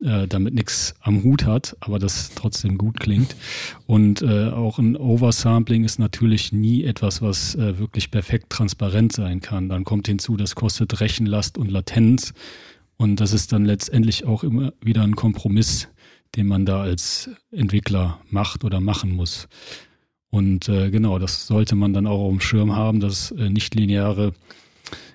[0.00, 3.34] äh, damit nichts am Hut hat, aber das trotzdem gut klingt.
[3.86, 9.40] Und äh, auch ein Oversampling ist natürlich nie etwas, was äh, wirklich perfekt transparent sein
[9.40, 9.68] kann.
[9.68, 12.32] Dann kommt hinzu, das kostet Rechenlast und Latenz.
[12.96, 15.88] Und das ist dann letztendlich auch immer wieder ein Kompromiss,
[16.36, 19.48] den man da als Entwickler macht oder machen muss.
[20.30, 24.34] Und äh, genau, das sollte man dann auch auf dem Schirm haben, dass äh, nicht-lineare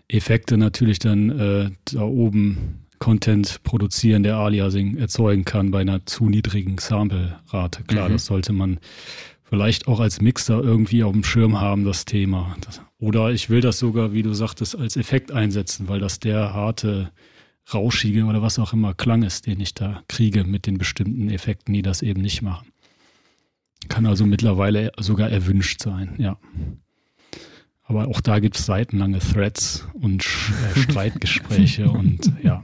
[0.08, 6.30] Effekte natürlich dann äh, da oben Content produzieren, der Aliasing erzeugen kann bei einer zu
[6.30, 7.84] niedrigen Sample-Rate.
[7.84, 8.14] Klar, mhm.
[8.14, 8.80] das sollte man
[9.44, 12.56] vielleicht auch als Mixer irgendwie auf dem Schirm haben, das Thema.
[12.62, 16.54] Das, oder ich will das sogar, wie du sagtest, als Effekt einsetzen, weil das der
[16.54, 17.12] harte
[17.72, 21.74] rauschige oder was auch immer Klang ist, den ich da kriege mit den bestimmten Effekten,
[21.74, 22.68] die das eben nicht machen.
[23.90, 26.38] Kann also mittlerweile sogar erwünscht sein, ja.
[27.84, 32.64] Aber auch da gibt es seitenlange Threads und äh, Streitgespräche und ja.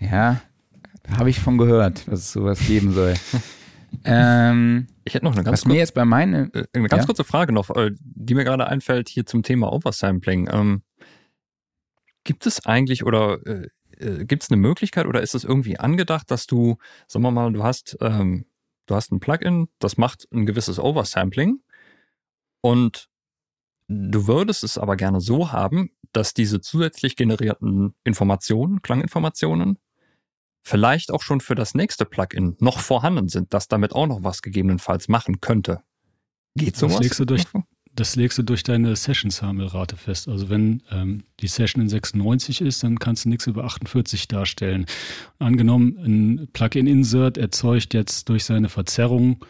[0.00, 0.40] Ja,
[1.08, 3.14] habe ich von gehört, dass es sowas geben soll.
[4.04, 7.06] ähm, ich hätte noch eine ganz, bei meine, äh, eine ganz ja?
[7.06, 10.48] kurze Frage noch, äh, die mir gerade einfällt hier zum Thema Oversampling.
[10.52, 10.82] Ähm,
[12.28, 16.30] Gibt es eigentlich oder äh, äh gibt es eine Möglichkeit oder ist es irgendwie angedacht,
[16.30, 16.76] dass du,
[17.06, 18.44] sagen wir mal, du hast, ähm,
[18.84, 21.60] du hast ein Plugin, das macht ein gewisses Oversampling
[22.60, 23.08] und
[23.88, 29.78] du würdest es aber gerne so haben, dass diese zusätzlich generierten Informationen, Klanginformationen,
[30.62, 34.42] vielleicht auch schon für das nächste Plugin noch vorhanden sind, das damit auch noch was
[34.42, 35.82] gegebenenfalls machen könnte.
[36.56, 36.98] Geht sowas?
[37.00, 37.44] Das du durch,
[37.98, 40.28] das legst du durch deine Session-Sample-Rate fest.
[40.28, 44.86] Also wenn ähm, die Session in 96 ist, dann kannst du nichts über 48 darstellen.
[45.38, 49.44] Angenommen, ein Plugin-Insert erzeugt jetzt durch seine Verzerrung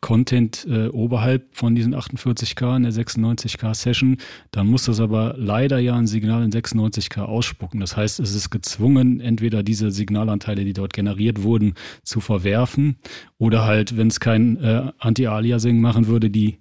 [0.00, 4.18] Content äh, oberhalb von diesen 48K in der 96K Session,
[4.50, 7.80] dann muss das aber leider ja ein Signal in 96K ausspucken.
[7.80, 12.96] Das heißt, es ist gezwungen, entweder diese Signalanteile, die dort generiert wurden, zu verwerfen
[13.38, 16.58] oder halt, wenn es kein äh, Anti-Aliasing machen würde, die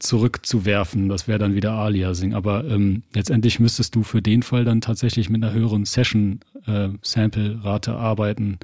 [0.00, 1.08] zurückzuwerfen.
[1.08, 2.34] Das wäre dann wieder Aliasing.
[2.34, 7.94] Aber ähm, letztendlich müsstest du für den Fall dann tatsächlich mit einer höheren Session-Sample-Rate äh,
[7.94, 8.58] arbeiten,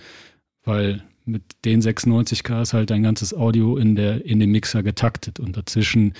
[0.64, 5.40] weil mit den 96K ist halt dein ganzes Audio in, der, in dem Mixer getaktet
[5.40, 6.14] und dazwischen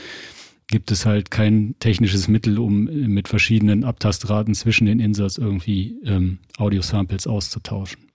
[0.68, 6.38] gibt es halt kein technisches Mittel, um mit verschiedenen Abtastraten zwischen den Insatz irgendwie ähm,
[6.58, 8.05] Audio-Samples auszutauschen.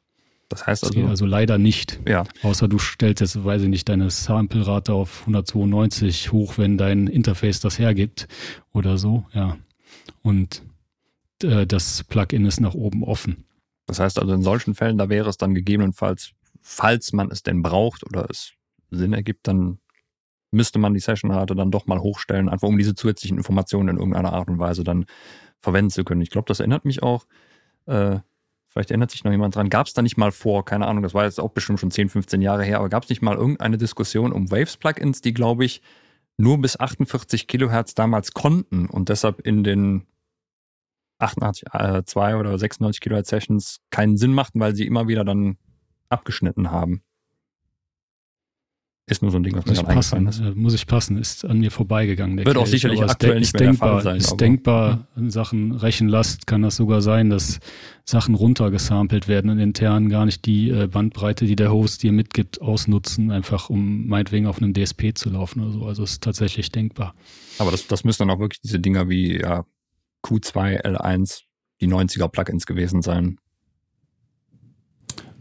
[0.52, 1.02] Das heißt also.
[1.02, 2.00] Das also leider nicht.
[2.08, 2.26] Ja.
[2.44, 7.62] Außer du stellst jetzt, weiß ich nicht, deine Sample-Rate auf 192 hoch, wenn dein Interface
[7.62, 8.28] das hergibt
[8.74, 9.58] oder so, ja.
[10.22, 10.62] Und
[11.42, 13.46] äh, das Plugin ist nach oben offen.
[13.88, 16.32] Das heißt also, in solchen Fällen, da wäre es dann gegebenenfalls,
[16.62, 18.52] falls man es denn braucht oder es
[18.90, 19.80] Sinn ergibt, dann
[20.52, 24.34] müsste man die Session-Rate dann doch mal hochstellen, einfach um diese zusätzlichen Informationen in irgendeiner
[24.34, 25.06] Art und Weise dann
[25.62, 26.22] verwenden zu können.
[26.22, 27.26] Ich glaube, das erinnert mich auch,
[27.86, 28.20] äh,
[28.72, 29.70] Vielleicht erinnert sich noch jemand dran.
[29.70, 32.08] Gab es da nicht mal vor, keine Ahnung, das war jetzt auch bestimmt schon 10,
[32.08, 35.82] 15 Jahre her, aber gab es nicht mal irgendeine Diskussion um Waves-Plugins, die, glaube ich,
[36.38, 40.08] nur bis 48 Kilohertz damals konnten und deshalb in den
[41.20, 45.58] 88, äh, 2 oder 96 Kilohertz Sessions keinen Sinn machten, weil sie immer wieder dann
[46.08, 47.04] abgeschnitten haben.
[49.12, 50.40] Ist nur so ein Ding, was mir eingefallen ist.
[50.40, 52.38] Äh, muss ich passen, ist an mir vorbeigegangen.
[52.46, 54.18] Wird auch sicherlich aktuell nicht mehr denkbar, der Fall sein.
[54.18, 57.60] Ist denkbar, in Sachen Rechenlast kann das sogar sein, dass
[58.06, 62.62] Sachen runtergesampelt werden und intern gar nicht die äh, Bandbreite, die der Host dir mitgibt,
[62.62, 65.84] ausnutzen, einfach um meinetwegen auf einem DSP zu laufen oder so.
[65.84, 67.14] Also ist tatsächlich denkbar.
[67.60, 69.66] Aber das, das müssen dann auch wirklich diese Dinger wie ja,
[70.24, 71.42] Q2, L1,
[71.82, 73.40] die 90er Plugins gewesen sein,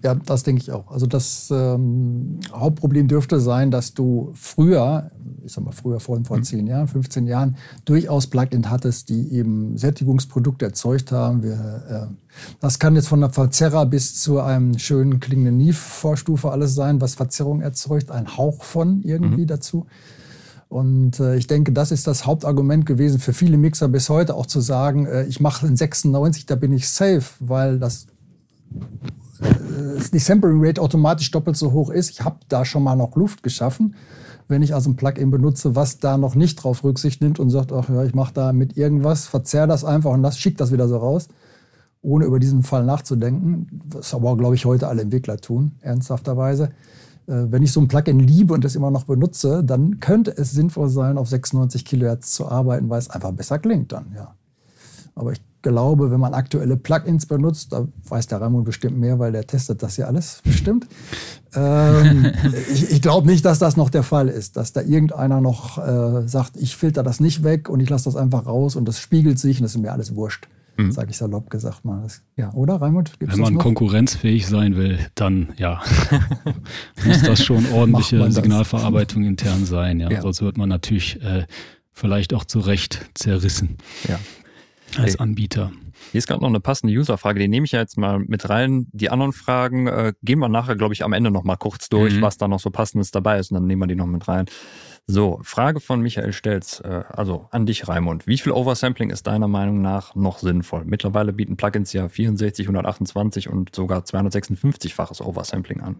[0.02, 0.90] ja, das denke ich auch.
[0.90, 5.10] Also das ähm, Hauptproblem dürfte sein, dass du früher,
[5.44, 6.66] ich sag mal früher, vor, vor 10 mhm.
[6.66, 11.42] Jahren, 15 Jahren, durchaus Plugin hattest, die eben Sättigungsprodukte erzeugt haben.
[11.42, 12.14] Wir, äh,
[12.60, 17.14] das kann jetzt von der Verzerrer bis zu einem schönen klingenden Neve-Vorstufe alles sein, was
[17.14, 19.48] Verzerrung erzeugt, ein Hauch von irgendwie mhm.
[19.48, 19.86] dazu.
[20.70, 24.46] Und äh, ich denke, das ist das Hauptargument gewesen für viele Mixer bis heute, auch
[24.46, 28.06] zu sagen, äh, ich mache in 96, da bin ich safe, weil das
[30.12, 32.10] die Sampling Rate automatisch doppelt so hoch ist.
[32.10, 33.94] Ich habe da schon mal noch Luft geschaffen.
[34.48, 37.72] Wenn ich also ein Plugin benutze, was da noch nicht drauf Rücksicht nimmt und sagt,
[37.72, 40.88] ach ja, ich mache da mit irgendwas, verzerr das einfach und das schickt das wieder
[40.88, 41.28] so raus,
[42.02, 43.68] ohne über diesen Fall nachzudenken.
[43.90, 46.70] Was aber, glaube ich, heute alle Entwickler tun, ernsthafterweise.
[47.28, 50.50] Äh, wenn ich so ein Plugin liebe und das immer noch benutze, dann könnte es
[50.50, 54.34] sinnvoll sein, auf 96 Kilohertz zu arbeiten, weil es einfach besser klingt dann, ja.
[55.14, 59.32] Aber ich glaube, wenn man aktuelle Plugins benutzt, da weiß der Raimund bestimmt mehr, weil
[59.32, 60.86] der testet das ja alles bestimmt.
[61.54, 62.32] ähm,
[62.72, 66.26] ich, ich glaube nicht, dass das noch der Fall ist, dass da irgendeiner noch äh,
[66.26, 69.38] sagt, ich filter das nicht weg und ich lasse das einfach raus und das spiegelt
[69.38, 70.48] sich und das ist mir alles wurscht.
[70.76, 70.92] Mhm.
[70.92, 72.02] Sage ich salopp gesagt mal.
[72.02, 73.18] Das, ja, oder Raimund?
[73.18, 75.82] Gibt's Wenn man konkurrenzfähig sein will, dann ja,
[77.04, 80.00] muss das schon ordentliche Signalverarbeitung intern sein.
[80.00, 80.22] Ja, ja.
[80.22, 81.44] sonst wird man natürlich äh,
[81.92, 83.76] vielleicht auch zu Recht zerrissen.
[84.08, 84.18] Ja
[84.98, 85.72] als Anbieter.
[86.12, 88.86] Hier ist gerade noch eine passende User-Frage, die nehme ich ja jetzt mal mit rein.
[88.92, 92.14] Die anderen Fragen äh, gehen wir nachher, glaube ich, am Ende noch mal kurz durch,
[92.14, 92.22] mhm.
[92.22, 94.46] was da noch so passendes dabei ist und dann nehmen wir die noch mit rein.
[95.06, 98.26] So, Frage von Michael Stelz, äh, also an dich, Raimund.
[98.26, 100.84] Wie viel Oversampling ist deiner Meinung nach noch sinnvoll?
[100.84, 105.96] Mittlerweile bieten Plugins ja 64, 128 und sogar 256-faches Oversampling an.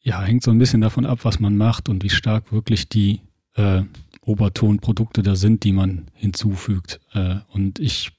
[0.00, 3.20] Ja, hängt so ein bisschen davon ab, was man macht und wie stark wirklich die
[3.56, 3.82] äh,
[4.28, 7.00] Obertonprodukte da sind, die man hinzufügt.
[7.14, 8.10] Äh, und ich,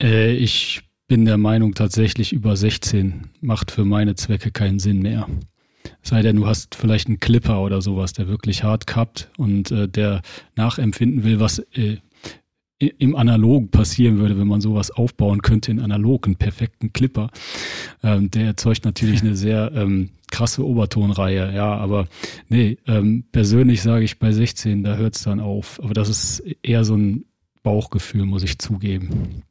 [0.00, 5.28] äh, ich bin der Meinung, tatsächlich über 16 macht für meine Zwecke keinen Sinn mehr.
[6.02, 9.88] Sei denn, du hast vielleicht einen Clipper oder sowas, der wirklich hart kappt und äh,
[9.88, 10.22] der
[10.56, 11.98] nachempfinden will, was äh,
[12.88, 17.30] im Analog passieren würde, wenn man sowas aufbauen könnte in analog, einen perfekten Clipper.
[18.02, 22.06] Ähm, der erzeugt natürlich eine sehr ähm, krasse Obertonreihe, ja, aber
[22.48, 25.80] nee, ähm, persönlich sage ich bei 16, da hört es dann auf.
[25.82, 27.24] Aber das ist eher so ein
[27.62, 29.42] Bauchgefühl, muss ich zugeben.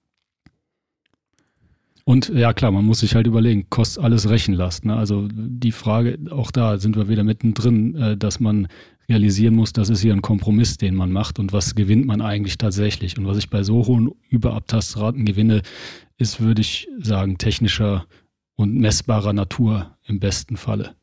[2.12, 4.84] Und ja klar, man muss sich halt überlegen, kostet alles Rechenlast.
[4.84, 4.97] Ne?
[4.97, 8.68] Also die Frage, auch da sind wir wieder mittendrin, äh, dass man
[9.07, 12.57] realisieren muss, das ist hier ein Kompromiss, den man macht und was gewinnt man eigentlich
[12.57, 13.18] tatsächlich.
[13.18, 15.62] Und was ich bei so hohen Überabtastraten gewinne,
[16.18, 18.05] ist, würde ich sagen, technischer
[18.55, 20.97] und messbarer Natur im besten Falle.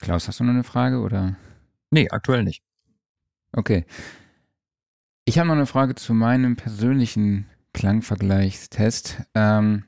[0.00, 1.36] Klaus, hast du noch eine Frage oder?
[1.92, 2.64] Nee, aktuell nicht.
[3.52, 3.84] Okay.
[5.28, 9.22] Ich habe noch eine Frage zu meinem persönlichen Klangvergleichstest.
[9.34, 9.82] Ähm,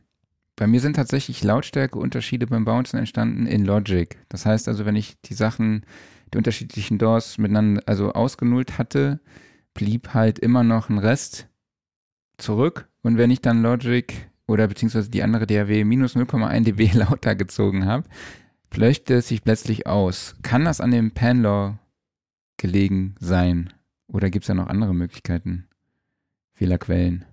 [0.57, 4.19] bei mir sind tatsächlich Lautstärkeunterschiede beim Bouncen entstanden in Logic.
[4.29, 5.87] Das heißt also, wenn ich die Sachen,
[6.35, 9.21] die unterschiedlichen DAWs miteinander, also ausgenullt hatte,
[9.75, 11.47] blieb halt immer noch ein Rest
[12.37, 12.89] zurück.
[13.03, 14.13] Und wenn ich dann Logic
[14.49, 18.09] oder beziehungsweise die andere DAW minus 0,1 dB lauter gezogen habe,
[18.73, 20.35] flöchte es sich plötzlich aus.
[20.43, 21.79] Kann das an dem Panlaw
[22.57, 23.73] gelegen sein?
[24.09, 25.67] Oder gibt es da noch andere Möglichkeiten?
[26.55, 27.25] Fehlerquellen?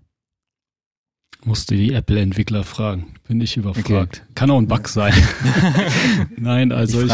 [1.44, 3.14] Musste die Apple-Entwickler fragen.
[3.28, 3.88] Bin ich überfragt.
[3.88, 4.34] Okay.
[4.36, 5.14] Kann auch ein Bug sein.
[6.38, 7.12] Nein, also ich,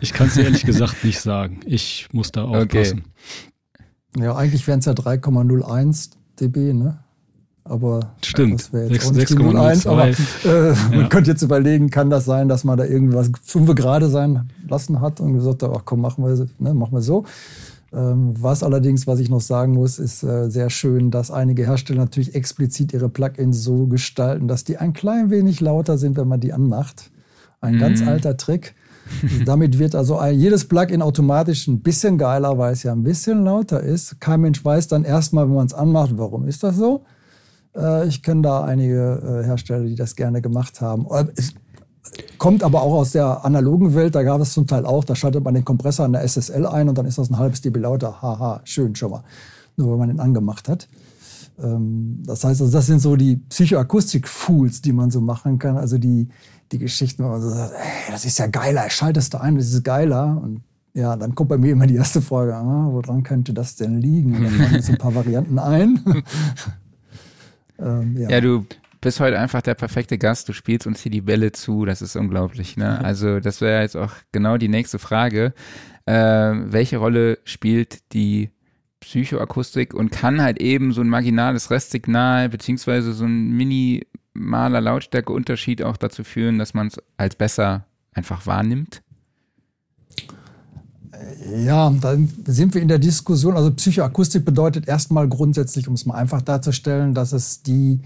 [0.00, 1.60] ich kann es ehrlich gesagt nicht sagen.
[1.66, 3.04] Ich muss da aufpassen.
[4.14, 4.24] Okay.
[4.24, 6.98] Ja, eigentlich wären es ja 3,01 dB, ne?
[7.64, 8.60] Aber Stimmt.
[8.60, 9.88] das wäre jetzt 6,01.
[9.88, 10.14] Aber äh,
[10.68, 10.76] ja.
[10.90, 15.00] man könnte jetzt überlegen, kann das sein, dass man da irgendwas fünf gerade sein lassen
[15.00, 17.24] hat und gesagt hat, ach komm, machen wir, ne, machen wir so.
[17.94, 22.00] Ähm, was allerdings, was ich noch sagen muss, ist äh, sehr schön, dass einige Hersteller
[22.00, 26.40] natürlich explizit ihre Plugins so gestalten, dass die ein klein wenig lauter sind, wenn man
[26.40, 27.10] die anmacht.
[27.60, 27.80] Ein mhm.
[27.80, 28.74] ganz alter Trick.
[29.44, 33.44] Damit wird also ein, jedes Plugin automatisch ein bisschen geiler, weil es ja ein bisschen
[33.44, 34.20] lauter ist.
[34.20, 37.04] Kein Mensch weiß dann erstmal, wenn man es anmacht, warum ist das so.
[37.76, 41.06] Äh, ich kenne da einige äh, Hersteller, die das gerne gemacht haben.
[42.04, 45.14] Es kommt aber auch aus der analogen Welt, da gab es zum Teil auch, da
[45.14, 47.78] schaltet man den Kompressor an der SSL ein und dann ist das ein halbes dB
[47.78, 48.20] lauter.
[48.20, 49.24] Haha, schön schon mal.
[49.76, 50.88] Nur wenn man den angemacht hat.
[51.62, 55.76] Ähm, das heißt, also das sind so die Psychoakustik-Fools, die man so machen kann.
[55.76, 56.28] Also die,
[56.72, 59.68] die Geschichten, wo man so sagt, ey, das ist ja geiler, schaltest du ein, das
[59.68, 60.40] ist geiler.
[60.42, 64.00] Und ja, dann kommt bei mir immer die erste Frage, ah, woran könnte das denn
[64.00, 64.36] liegen?
[64.36, 66.00] Und dann fallen jetzt ein paar Varianten ein.
[67.76, 68.30] Ähm, ja.
[68.30, 68.40] ja.
[68.40, 68.64] du
[69.04, 70.48] bist heute einfach der perfekte Gast.
[70.48, 71.84] Du spielst uns hier die Bälle zu.
[71.84, 72.76] Das ist unglaublich.
[72.78, 72.98] Ne?
[73.04, 75.52] Also das wäre jetzt auch genau die nächste Frage.
[76.06, 78.50] Äh, welche Rolle spielt die
[79.00, 85.98] Psychoakustik und kann halt eben so ein marginales Restsignal beziehungsweise so ein minimaler Lautstärkeunterschied auch
[85.98, 89.02] dazu führen, dass man es als besser einfach wahrnimmt?
[91.58, 93.54] Ja, dann sind wir in der Diskussion.
[93.54, 98.00] Also Psychoakustik bedeutet erstmal grundsätzlich, um es mal einfach darzustellen, dass es die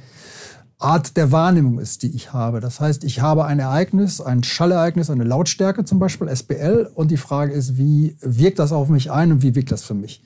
[0.78, 2.60] Art der Wahrnehmung ist, die ich habe.
[2.60, 7.16] Das heißt, ich habe ein Ereignis, ein Schallereignis, eine Lautstärke zum Beispiel, SPL, und die
[7.16, 10.22] Frage ist, wie wirkt das auf mich ein und wie wirkt das für mich?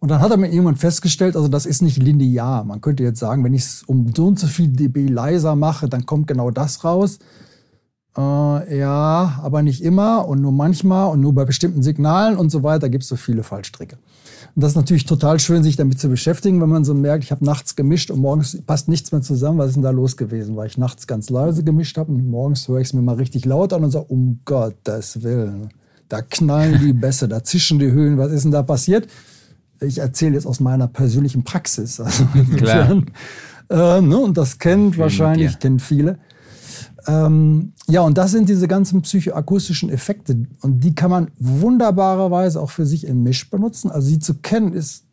[0.00, 2.64] Und dann hat er mir irgendwann festgestellt, also das ist nicht linear.
[2.64, 5.88] Man könnte jetzt sagen, wenn ich es um so und so viel dB leiser mache,
[5.88, 7.20] dann kommt genau das raus.
[8.16, 12.62] Äh, ja, aber nicht immer und nur manchmal und nur bei bestimmten Signalen und so
[12.62, 13.96] weiter gibt es so viele Fallstricke.
[14.54, 17.32] Und das ist natürlich total schön, sich damit zu beschäftigen, wenn man so merkt, ich
[17.32, 19.58] habe nachts gemischt und morgens passt nichts mehr zusammen.
[19.58, 20.54] Was ist denn da los gewesen?
[20.54, 23.44] Weil ich nachts ganz leise gemischt habe und morgens höre ich es mir mal richtig
[23.44, 25.70] laut an und sage, um Gottes Willen,
[26.08, 29.08] da knallen die Bässe, da zischen die Höhen, was ist denn da passiert?
[29.80, 31.98] Ich erzähle jetzt aus meiner persönlichen Praxis.
[31.98, 32.24] Also
[32.56, 33.02] Klar.
[33.70, 36.18] Äh, ne, und das kennt wahrscheinlich, kennt viele.
[37.06, 40.46] Ähm, ja, und das sind diese ganzen psychoakustischen Effekte.
[40.60, 43.90] Und die kann man wunderbarerweise auch für sich im Misch benutzen.
[43.90, 45.04] Also sie zu kennen, ist,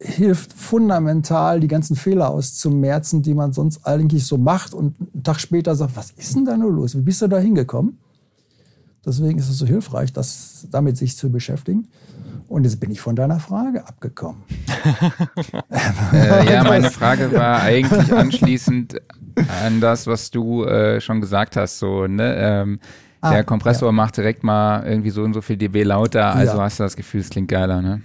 [0.00, 4.74] hilft fundamental, die ganzen Fehler auszumerzen, die man sonst eigentlich so macht.
[4.74, 6.96] Und einen Tag später sagt, was ist denn da nur los?
[6.96, 7.98] Wie bist du da hingekommen?
[9.04, 11.88] Deswegen ist es so hilfreich, das, damit sich zu beschäftigen.
[12.48, 14.42] Und jetzt bin ich von deiner Frage abgekommen.
[16.12, 19.00] äh, ja, meine Frage war eigentlich anschließend
[19.64, 21.78] an das, was du äh, schon gesagt hast.
[21.78, 22.34] So, ne?
[22.36, 22.80] Ähm,
[23.20, 23.92] ah, der Kompressor ja.
[23.92, 26.62] macht direkt mal irgendwie so und so viel dB lauter, also ja.
[26.62, 28.02] hast du das Gefühl, es klingt geiler, ne?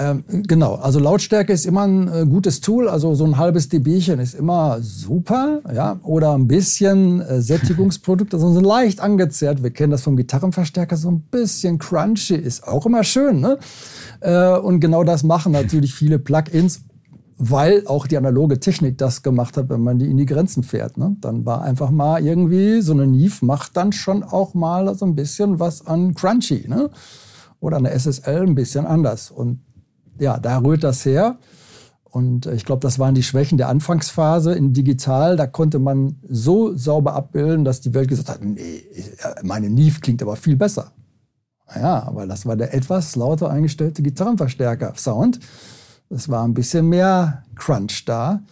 [0.00, 4.20] Ähm, genau, also Lautstärke ist immer ein äh, gutes Tool, also so ein halbes dBchen
[4.20, 9.90] ist immer super, ja, oder ein bisschen äh, Sättigungsprodukt, also so leicht angezerrt, wir kennen
[9.90, 13.58] das vom Gitarrenverstärker, so ein bisschen crunchy, ist auch immer schön, ne?
[14.20, 16.82] Äh, und genau das machen natürlich viele Plugins,
[17.38, 20.98] weil auch die analoge Technik das gemacht hat, wenn man die in die Grenzen fährt.
[20.98, 21.16] Ne?
[21.20, 25.14] Dann war einfach mal irgendwie, so eine Neve macht dann schon auch mal so ein
[25.14, 26.66] bisschen was an Crunchy.
[26.68, 26.90] Ne?
[27.60, 29.30] Oder eine SSL ein bisschen anders.
[29.30, 29.60] Und
[30.18, 31.38] ja, da rührt das her.
[32.10, 35.36] Und ich glaube, das waren die Schwächen der Anfangsphase in digital.
[35.36, 38.82] Da konnte man so sauber abbilden, dass die Welt gesagt hat, nee,
[39.42, 40.90] meine Neve klingt aber viel besser.
[41.72, 45.38] Ja, aber das war der etwas lauter eingestellte Gitarrenverstärker-Sound.
[46.10, 48.42] Es war ein bisschen mehr Crunch da.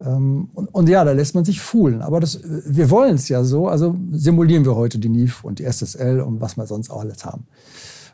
[0.00, 2.02] Ähm, und, und, ja, da lässt man sich fühlen.
[2.02, 3.68] Aber das, wir wollen es ja so.
[3.68, 7.24] Also simulieren wir heute die Neve und die SSL und was wir sonst auch alles
[7.24, 7.46] haben.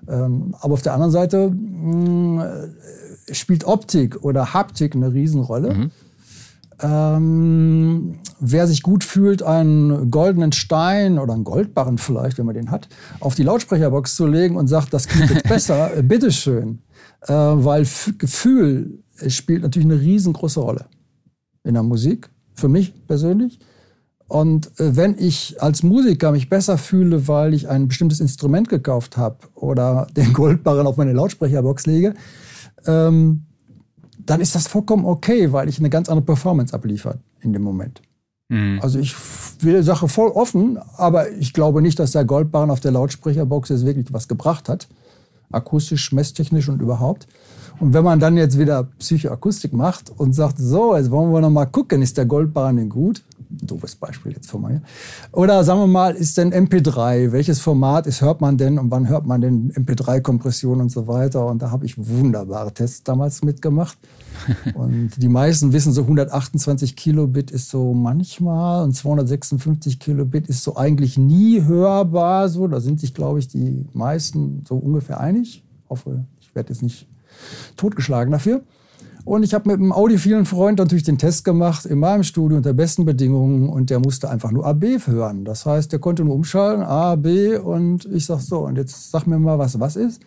[0.06, 2.68] Ähm, aber auf der anderen Seite mh,
[3.32, 5.74] spielt Optik oder Haptik eine Riesenrolle.
[5.74, 5.90] Mhm.
[6.80, 12.70] Ähm, wer sich gut fühlt, einen goldenen Stein oder einen Goldbarren vielleicht, wenn man den
[12.70, 12.88] hat,
[13.18, 16.78] auf die Lautsprecherbox zu legen und sagt, das klingt jetzt besser, äh, bitteschön.
[17.22, 20.86] Äh, weil F Gefühl spielt natürlich eine riesengroße Rolle
[21.64, 23.58] in der Musik, für mich persönlich.
[24.28, 29.16] Und äh, wenn ich als Musiker mich besser fühle, weil ich ein bestimmtes Instrument gekauft
[29.16, 32.14] habe oder den Goldbarren auf meine Lautsprecherbox lege,
[32.86, 33.44] ähm,
[34.24, 38.02] dann ist das vollkommen okay, weil ich eine ganz andere Performance abliefere in dem Moment.
[38.50, 38.78] Mhm.
[38.82, 39.14] Also ich
[39.60, 43.70] will die Sache voll offen, aber ich glaube nicht, dass der Goldbarren auf der Lautsprecherbox
[43.70, 44.88] jetzt wirklich was gebracht hat.
[45.50, 47.26] Akustisch, messtechnisch und überhaupt.
[47.80, 51.50] Und wenn man dann jetzt wieder Psychoakustik macht und sagt, so, jetzt wollen wir noch
[51.50, 53.22] mal gucken, ist der Goldbarren denn gut?
[53.50, 54.82] doofes Beispiel jetzt von mir.
[55.32, 57.32] Oder sagen wir mal, ist denn MP3?
[57.32, 61.46] Welches Format ist, hört man denn und wann hört man denn MP3-Kompression und so weiter?
[61.46, 63.96] Und da habe ich wunderbare Tests damals mitgemacht.
[64.74, 70.76] und die meisten wissen, so 128 Kilobit ist so manchmal und 256 Kilobit ist so
[70.76, 72.48] eigentlich nie hörbar.
[72.48, 75.64] So, da sind sich, glaube ich, die meisten so ungefähr einig.
[75.84, 77.06] Ich hoffe, ich werde jetzt nicht
[77.76, 78.62] totgeschlagen dafür.
[79.24, 82.72] Und ich habe mit einem audiophilen Freund natürlich den Test gemacht in meinem Studio unter
[82.72, 85.44] besten Bedingungen und der musste einfach nur AB hören.
[85.44, 89.26] Das heißt, der konnte nur umschalten, A, B und ich sag so, und jetzt sag
[89.26, 90.22] mir mal, was was ist.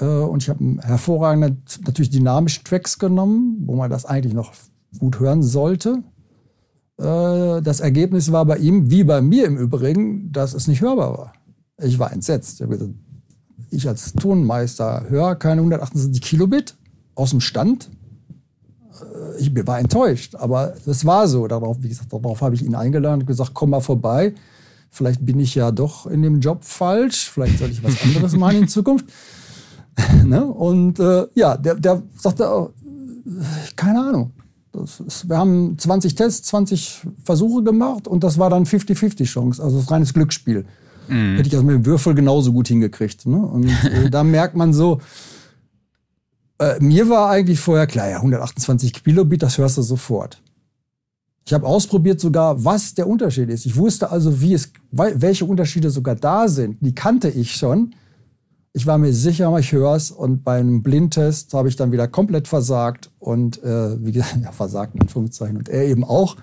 [0.00, 4.52] Äh, und ich habe hervorragende, natürlich dynamische Tracks genommen, wo man das eigentlich noch
[4.98, 6.02] gut hören sollte.
[6.98, 11.16] Äh, das Ergebnis war bei ihm, wie bei mir im Übrigen, dass es nicht hörbar
[11.16, 11.32] war.
[11.82, 12.62] Ich war entsetzt.
[13.70, 16.76] Ich als Tonmeister höre keine 178 Kilobit
[17.14, 17.90] aus dem Stand.
[19.00, 21.46] Äh, ich war enttäuscht, aber es war so.
[21.46, 24.34] Darauf, wie gesagt, darauf habe ich ihn eingeladen und gesagt, komm mal vorbei.
[24.88, 27.28] Vielleicht bin ich ja doch in dem Job falsch.
[27.30, 29.06] Vielleicht soll ich was anderes machen in Zukunft.
[30.24, 30.44] ne?
[30.44, 32.70] Und äh, ja, der, der sagte, oh,
[33.76, 34.32] keine Ahnung.
[35.06, 39.78] Ist, wir haben 20 Tests, 20 Versuche gemacht und das war dann 50-50 Chance, also
[39.78, 40.66] das reines Glücksspiel.
[41.08, 41.36] Mhm.
[41.36, 43.26] Hätte ich also mit dem Würfel genauso gut hingekriegt.
[43.26, 43.38] Ne?
[43.38, 45.00] Und äh, da merkt man so,
[46.58, 50.42] äh, mir war eigentlich vorher klar, ja, 128 Kilobit, das hörst du sofort.
[51.46, 53.66] Ich habe ausprobiert sogar, was der Unterschied ist.
[53.66, 56.78] Ich wusste also, wie es, welche Unterschiede sogar da sind.
[56.80, 57.94] Die kannte ich schon.
[58.76, 60.10] Ich war mir sicher, ich höre es.
[60.10, 63.10] Und beim Blindtest habe ich dann wieder komplett versagt.
[63.18, 65.56] Und äh, wie gesagt, ja, versagt in Anführungszeichen.
[65.56, 66.36] Und er eben auch.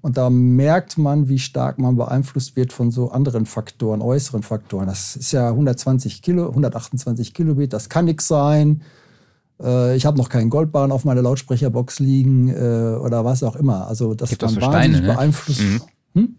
[0.00, 4.86] Und da merkt man, wie stark man beeinflusst wird von so anderen Faktoren, äußeren Faktoren.
[4.86, 8.82] Das ist ja 120 Kilo, 128 Kilobit, das kann nichts sein.
[9.60, 13.88] Äh, ich habe noch keinen Goldbahn auf meiner Lautsprecherbox liegen äh, oder was auch immer.
[13.88, 15.14] Also das Gibt kann so wahnsinnig Steine, ne?
[15.14, 15.80] beeinflussen.
[16.14, 16.20] Mhm.
[16.20, 16.36] Hm?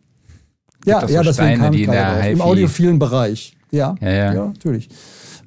[0.85, 2.25] Ja, ja, so deswegen Steine, kam ich drauf.
[2.27, 3.57] Im audiophilen Bereich.
[3.71, 4.33] Ja, ja, ja.
[4.33, 4.89] ja natürlich.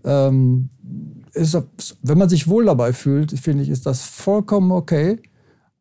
[0.05, 0.71] Ähm,
[1.33, 1.57] ist,
[2.03, 5.21] wenn man sich wohl dabei fühlt, finde ich, ist das vollkommen okay.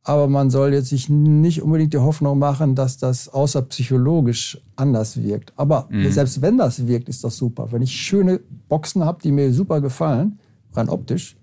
[0.03, 5.21] Aber man soll jetzt sich nicht unbedingt die Hoffnung machen, dass das außer psychologisch anders
[5.21, 5.53] wirkt.
[5.55, 6.09] Aber mhm.
[6.09, 7.71] selbst wenn das wirkt, ist das super.
[7.71, 8.39] Wenn ich schöne
[8.69, 10.39] Boxen habe, die mir super gefallen,
[10.73, 11.37] rein optisch,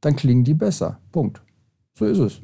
[0.00, 0.98] dann klingen die besser.
[1.10, 1.42] Punkt.
[1.94, 2.42] So ist es.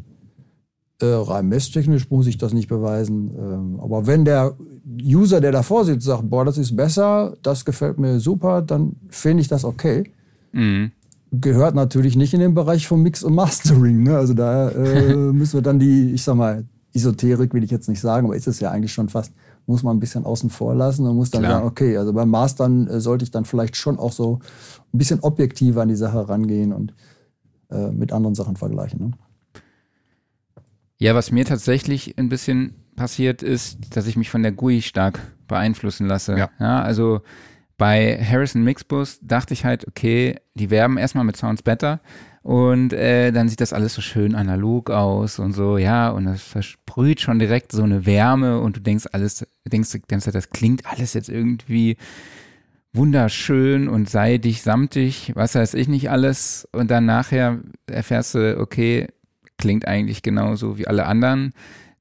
[1.01, 3.31] Äh, rein messtechnisch muss ich das nicht beweisen.
[3.39, 4.57] Ähm, aber wenn der
[5.03, 9.43] User, der davor sitzt, sagt, boah, das ist besser, das gefällt mir super, dann finde
[9.43, 10.13] ich das okay.
[10.53, 10.93] Mhm.
[11.31, 14.03] Gehört natürlich nicht in den Bereich von Mix und Mastering.
[14.03, 14.17] Ne?
[14.17, 18.01] Also da äh, müssen wir dann die, ich sag mal, Esoterik will ich jetzt nicht
[18.01, 19.33] sagen, aber ist es ja eigentlich schon fast,
[19.67, 21.59] muss man ein bisschen außen vor lassen und muss dann Klar.
[21.59, 24.39] sagen, okay, also beim Mastern äh, sollte ich dann vielleicht schon auch so
[24.93, 26.95] ein bisschen objektiver an die Sache rangehen und
[27.71, 29.01] äh, mit anderen Sachen vergleichen.
[29.01, 29.11] Ne?
[30.97, 35.21] Ja, was mir tatsächlich ein bisschen passiert ist, dass ich mich von der GUI stark
[35.47, 36.37] beeinflussen lasse.
[36.37, 36.51] Ja.
[36.59, 37.23] ja also
[37.77, 42.01] bei Harrison Mixbus dachte ich halt, okay, die werben erstmal mit Sounds Better
[42.43, 46.43] und äh, dann sieht das alles so schön analog aus und so, ja, und das
[46.43, 50.51] versprüht schon direkt so eine Wärme und du denkst alles, denkst die ganze Zeit, das
[50.51, 51.97] klingt alles jetzt irgendwie
[52.93, 56.67] wunderschön und seidig, samtig, was weiß ich nicht alles.
[56.73, 59.09] Und dann nachher erfährst du, okay,
[59.59, 61.53] klingt eigentlich genauso wie alle anderen.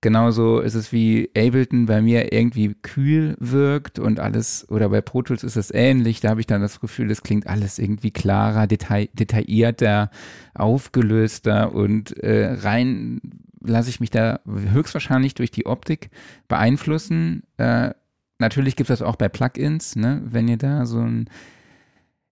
[0.02, 5.22] Genauso ist es wie Ableton bei mir irgendwie kühl wirkt und alles, oder bei Pro
[5.22, 6.19] Tools ist es ähnlich.
[6.19, 10.11] Da habe ich dann das Gefühl, es klingt alles irgendwie klarer, detail, detaillierter,
[10.53, 13.22] aufgelöster und äh, rein
[13.60, 16.10] lasse ich mich da höchstwahrscheinlich durch die Optik
[16.48, 17.44] beeinflussen.
[17.57, 17.91] Äh,
[18.40, 20.22] Natürlich gibt es das auch bei Plugins, ne?
[20.24, 21.30] wenn ihr da so ein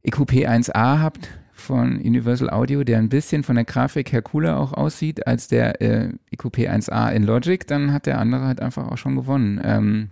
[0.03, 4.73] EQP 1A habt von Universal Audio, der ein bisschen von der Grafik her cooler auch
[4.73, 8.97] aussieht als der äh, EQP 1A in Logic, dann hat der andere halt einfach auch
[8.97, 9.59] schon gewonnen.
[9.63, 10.09] Ähm,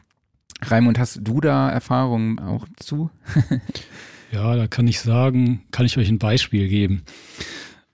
[0.62, 3.12] Raimund, hast du da Erfahrungen auch zu?
[4.32, 7.04] ja, da kann ich sagen, kann ich euch ein Beispiel geben.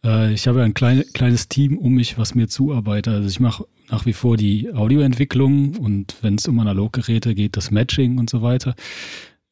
[0.04, 3.14] Äh, ich habe ein klein, kleines Team um mich, was mir zuarbeitet.
[3.14, 7.72] Also ich mache nach wie vor die Audioentwicklung und wenn es um Analoggeräte geht, das
[7.72, 8.76] Matching und so weiter.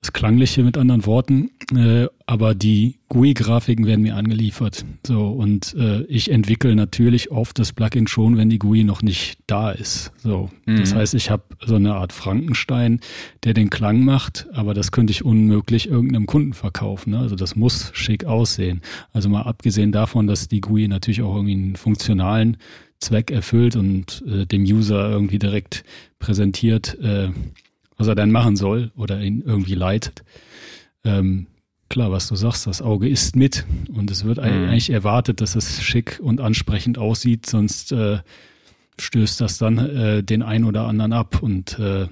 [0.02, 4.86] Das Klangliche mit anderen Worten, äh, aber die GUI-Grafiken werden mir angeliefert.
[5.06, 9.40] So, und äh, ich entwickle natürlich oft das Plugin schon, wenn die GUI noch nicht
[9.48, 10.12] da ist.
[10.18, 10.78] So, mhm.
[10.78, 13.00] das heißt, ich habe so eine Art Frankenstein,
[13.44, 17.12] der den Klang macht, aber das könnte ich unmöglich irgendeinem Kunden verkaufen.
[17.12, 17.20] Ne?
[17.20, 18.82] Also das muss schick aussehen.
[19.14, 22.58] Also mal abgesehen davon, dass die GUI natürlich auch irgendwie einen funktionalen
[23.00, 25.84] Zweck erfüllt und äh, dem User irgendwie direkt
[26.20, 27.30] präsentiert, äh,
[27.98, 30.24] was er dann machen soll oder ihn irgendwie leitet.
[31.04, 31.48] Ähm,
[31.90, 34.44] klar, was du sagst, das Auge ist mit und es wird mhm.
[34.44, 38.20] eigentlich erwartet, dass es schick und ansprechend aussieht, sonst äh,
[39.00, 42.08] stößt das dann äh, den einen oder anderen ab und äh,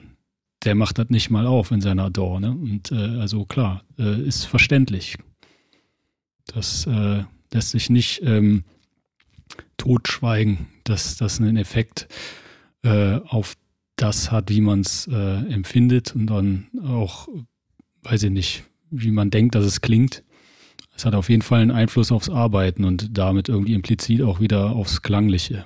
[0.64, 2.40] der macht das nicht mal auf in seiner Door.
[2.40, 2.52] Ne?
[2.52, 5.18] Und äh, also klar, äh, ist verständlich.
[6.48, 8.64] Das äh, lässt sich nicht ähm,
[9.78, 12.08] totschweigen, dass das einen Effekt
[12.84, 13.56] auf
[13.96, 17.28] das hat, wie man es äh, empfindet und dann auch,
[18.04, 20.24] weiß ich nicht, wie man denkt, dass es klingt.
[20.96, 24.72] Es hat auf jeden Fall einen Einfluss aufs Arbeiten und damit irgendwie implizit auch wieder
[24.72, 25.66] aufs Klangliche.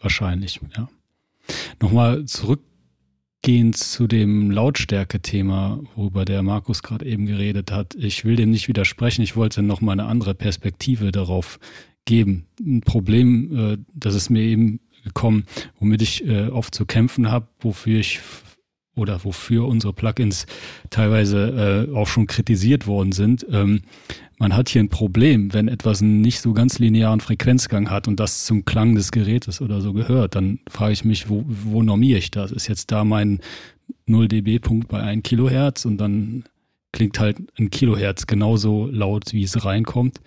[0.00, 0.88] Wahrscheinlich, ja.
[1.80, 7.94] Nochmal zurückgehend zu dem Lautstärke-Thema, worüber der Markus gerade eben geredet hat.
[7.94, 9.22] Ich will dem nicht widersprechen.
[9.22, 11.58] Ich wollte nochmal eine andere Perspektive darauf
[12.04, 12.46] geben.
[12.60, 15.44] Ein Problem, äh, das ist mir eben gekommen,
[15.78, 18.20] womit ich äh, oft zu kämpfen habe, wofür ich
[18.98, 20.46] oder wofür unsere Plugins
[20.90, 23.46] teilweise äh, auch schon kritisiert worden sind.
[23.50, 23.82] Ähm,
[24.38, 28.20] man hat hier ein Problem, wenn etwas einen nicht so ganz linearen Frequenzgang hat und
[28.20, 32.18] das zum Klang des Gerätes oder so gehört, dann frage ich mich, wo, wo normiere
[32.18, 32.52] ich das?
[32.52, 33.40] Ist jetzt da mein
[34.06, 36.44] 0 dB-Punkt bei 1 Kilohertz und dann
[36.92, 40.20] klingt halt ein Kilohertz genauso laut, wie es reinkommt.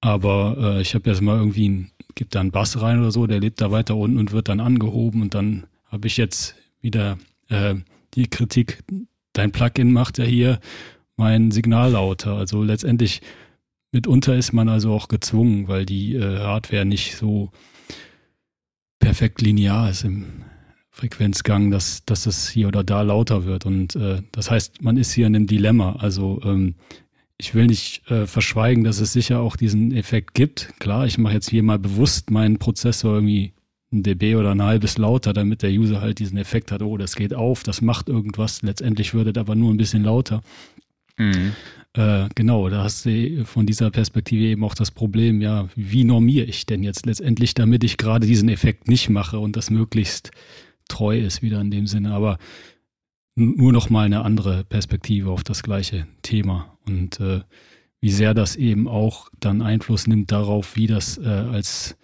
[0.00, 3.26] Aber äh, ich habe jetzt mal irgendwie ein gibt da einen Bass rein oder so,
[3.26, 7.18] der lebt da weiter unten und wird dann angehoben und dann habe ich jetzt wieder
[7.48, 7.74] äh,
[8.14, 8.82] die Kritik,
[9.32, 10.60] dein Plugin macht ja hier
[11.16, 12.36] mein Signal lauter.
[12.36, 13.20] Also letztendlich
[13.92, 17.50] mitunter ist man also auch gezwungen, weil die äh, Hardware nicht so
[18.98, 20.44] perfekt linear ist im
[20.90, 23.64] Frequenzgang, dass, dass es hier oder da lauter wird.
[23.66, 25.96] Und äh, das heißt, man ist hier in einem Dilemma.
[25.96, 26.74] Also ähm,
[27.40, 30.72] ich will nicht äh, verschweigen, dass es sicher auch diesen Effekt gibt.
[30.78, 33.52] Klar, ich mache jetzt hier mal bewusst meinen Prozessor irgendwie
[33.92, 37.16] ein dB oder ein halbes lauter, damit der User halt diesen Effekt hat, oh, das
[37.16, 38.62] geht auf, das macht irgendwas.
[38.62, 40.42] Letztendlich wird es aber nur ein bisschen lauter.
[41.16, 41.52] Mhm.
[41.94, 46.44] Äh, genau, da hast du von dieser Perspektive eben auch das Problem, ja, wie normiere
[46.44, 50.30] ich denn jetzt letztendlich, damit ich gerade diesen Effekt nicht mache und das möglichst
[50.88, 52.12] treu ist wieder in dem Sinne.
[52.12, 52.38] Aber
[53.34, 57.40] nur noch mal eine andere Perspektive auf das gleiche Thema und äh,
[58.00, 61.96] wie sehr das eben auch dann Einfluss nimmt darauf, wie das äh, als,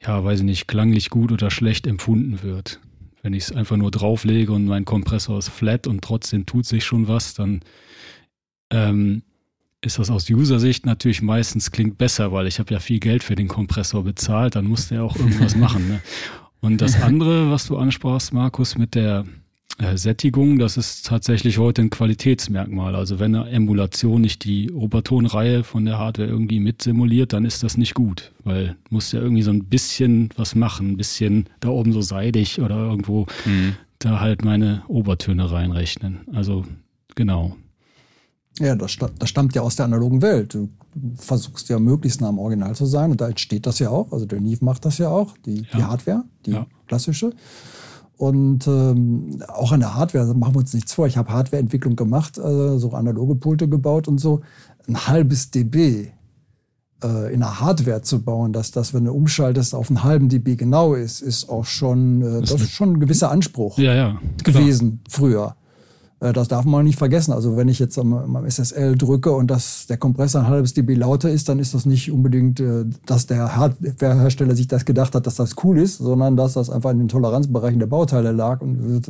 [0.00, 2.80] ja, weiß ich nicht, klanglich gut oder schlecht empfunden wird.
[3.22, 6.84] Wenn ich es einfach nur drauflege und mein Kompressor ist flat und trotzdem tut sich
[6.84, 7.60] schon was, dann
[8.70, 9.22] ähm,
[9.80, 13.34] ist das aus User-Sicht natürlich meistens klingt besser, weil ich habe ja viel Geld für
[13.34, 15.88] den Kompressor bezahlt, dann muss der auch irgendwas machen.
[15.88, 16.00] Ne?
[16.60, 19.26] Und das andere, was du ansprachst, Markus, mit der
[19.94, 22.94] Sättigung, das ist tatsächlich heute ein Qualitätsmerkmal.
[22.94, 27.64] Also wenn eine Emulation nicht die Obertonreihe von der Hardware irgendwie mit simuliert, dann ist
[27.64, 31.70] das nicht gut, weil muss ja irgendwie so ein bisschen was machen, ein bisschen da
[31.70, 33.74] oben so seidig oder irgendwo mhm.
[33.98, 36.20] da halt meine Obertöne reinrechnen.
[36.32, 36.64] Also
[37.16, 37.56] genau.
[38.60, 40.54] Ja, das, das stammt ja aus der analogen Welt.
[40.54, 40.68] Du
[41.16, 44.12] versuchst ja möglichst nah am Original zu sein und da entsteht das ja auch.
[44.12, 45.76] Also der Neve macht das ja auch, die, ja.
[45.76, 46.66] die Hardware, die ja.
[46.86, 47.32] klassische.
[48.16, 51.06] Und ähm, auch an der Hardware, also machen wir uns nichts vor.
[51.06, 54.40] Ich habe Hardwareentwicklung gemacht, äh, so analoge Pulte gebaut und so.
[54.86, 56.12] Ein halbes dB
[57.02, 60.56] äh, in der Hardware zu bauen, dass das, wenn du umschaltest, auf einen halben dB
[60.56, 65.00] genau ist, ist auch schon, äh, das ist schon ein gewisser Anspruch ja, ja, gewesen
[65.08, 65.56] früher.
[66.24, 67.32] Äh, das darf man nicht vergessen.
[67.32, 71.30] Also wenn ich jetzt am, SSL drücke und das, der Kompressor ein halbes dB lauter
[71.30, 75.36] ist, dann ist das nicht unbedingt, äh, dass der Hardwarehersteller sich das gedacht hat, dass
[75.36, 78.62] das cool ist, sondern dass das einfach in den Toleranzbereichen der Bauteile lag.
[78.62, 79.02] Und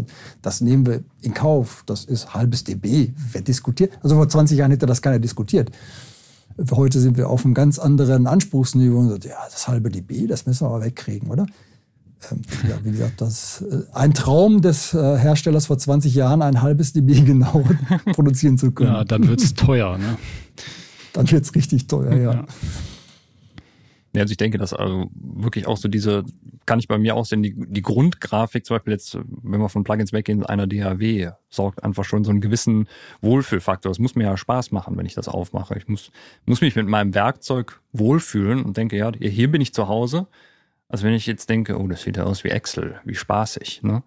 [0.43, 1.85] das nehmen wir in Kauf.
[1.87, 3.13] Das ist halbes dB.
[3.33, 3.93] Wer diskutiert?
[4.03, 5.71] Also vor 20 Jahren hätte das keiner diskutiert.
[6.71, 10.47] Heute sind wir auf einem ganz anderen Anspruchsniveau und sagt, ja, das halbe dB, das
[10.47, 11.47] müssen wir aber wegkriegen, oder?
[12.31, 16.63] Ähm, ja, wie gesagt, das äh, ein Traum des äh, Herstellers vor 20 Jahren, ein
[16.63, 17.65] halbes dB genau
[18.13, 18.93] produzieren zu können.
[18.93, 20.17] Ja, dann wird es teuer, ne?
[21.13, 22.33] Dann wird es richtig teuer, ja.
[22.33, 22.47] ja.
[24.15, 26.25] Ja, also ich denke, dass also wirklich auch so diese,
[26.67, 29.83] kann ich bei mir auch sehen, die, die Grundgrafik, zum Beispiel jetzt, wenn wir von
[29.83, 32.89] Plugins weggehen, einer DAW, sorgt einfach schon so einen gewissen
[33.23, 33.91] Wohlfühlfaktor.
[33.91, 35.77] Es muss mir ja Spaß machen, wenn ich das aufmache.
[35.77, 36.13] Ich muss,
[36.47, 40.29] muss mich mit meinem Werkzeug wohlfühlen und denke, ja, hier bin ich zu Hause
[40.95, 44.05] also wenn ich jetzt denke, oh, das sieht ja aus wie Excel, wie spaßig, ne?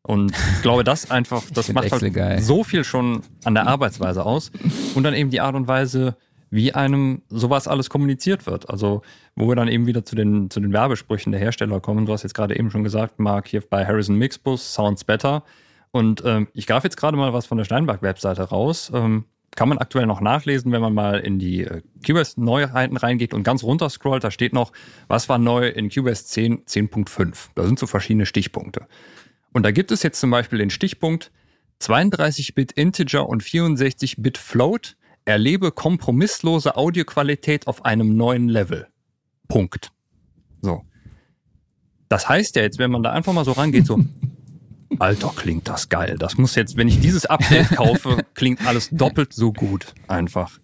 [0.00, 2.40] Und ich glaube, das einfach, das macht halt geil.
[2.40, 4.50] so viel schon an der Arbeitsweise aus.
[4.94, 6.16] Und dann eben die Art und Weise,
[6.48, 8.70] wie einem sowas alles kommuniziert wird.
[8.70, 9.02] Also,
[9.36, 12.06] wo wir dann eben wieder zu den, zu den Werbesprüchen der Hersteller kommen.
[12.06, 15.44] Du hast jetzt gerade eben schon gesagt, Marc, hier bei Harrison Mixbus, Sounds Better.
[15.90, 18.90] Und ähm, ich greife jetzt gerade mal was von der Steinberg-Webseite raus.
[18.94, 23.42] Ähm, kann man aktuell noch nachlesen, wenn man mal in die äh, Cubase-Neuheiten reingeht und
[23.42, 24.24] ganz runter scrollt.
[24.24, 24.72] Da steht noch,
[25.08, 27.50] was war neu in Cubase 10, 10.5.
[27.54, 28.86] Da sind so verschiedene Stichpunkte.
[29.52, 31.30] Und da gibt es jetzt zum Beispiel den Stichpunkt
[31.80, 34.96] 32-Bit Integer und 64-Bit Float.
[35.24, 38.88] Erlebe kompromisslose Audioqualität auf einem neuen Level.
[39.46, 39.92] Punkt.
[40.60, 40.82] So.
[42.08, 44.00] Das heißt ja jetzt, wenn man da einfach mal so rangeht, so,
[44.98, 46.16] Alter, klingt das geil.
[46.18, 49.94] Das muss jetzt, wenn ich dieses Update kaufe, klingt alles doppelt so gut.
[50.08, 50.58] Einfach.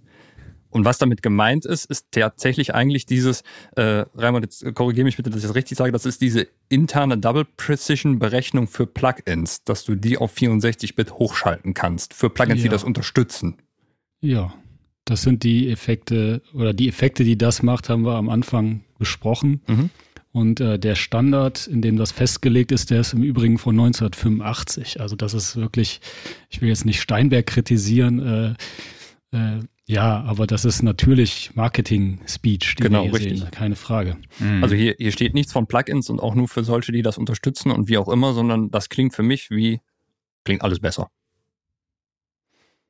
[0.71, 3.43] Und was damit gemeint ist, ist tatsächlich eigentlich dieses,
[3.77, 7.17] äh, Raimund, jetzt korrigiere mich bitte, dass ich das richtig sage, das ist diese interne
[7.17, 12.67] Double Precision Berechnung für Plugins, dass du die auf 64-Bit hochschalten kannst, für Plugins, die
[12.67, 12.73] Ja.
[12.73, 13.57] das unterstützen.
[14.21, 14.53] Ja,
[15.07, 19.63] das sind die Effekte oder die Effekte, die das macht, haben wir am Anfang besprochen.
[19.69, 19.91] Mhm.
[20.33, 25.01] Und äh, der Standard, in dem das festgelegt ist, der ist im Übrigen von 1985.
[25.01, 26.01] Also das ist wirklich,
[26.51, 28.57] ich will jetzt nicht Steinberg kritisieren,
[29.33, 29.61] äh, äh,
[29.91, 33.41] ja, aber das ist natürlich Marketing-Speech, die Genau, wir hier richtig.
[33.41, 34.19] sehen, keine Frage.
[34.39, 34.63] Mhm.
[34.63, 37.71] Also hier, hier steht nichts von Plugins und auch nur für solche, die das unterstützen
[37.71, 39.81] und wie auch immer, sondern das klingt für mich wie,
[40.45, 41.09] klingt alles besser.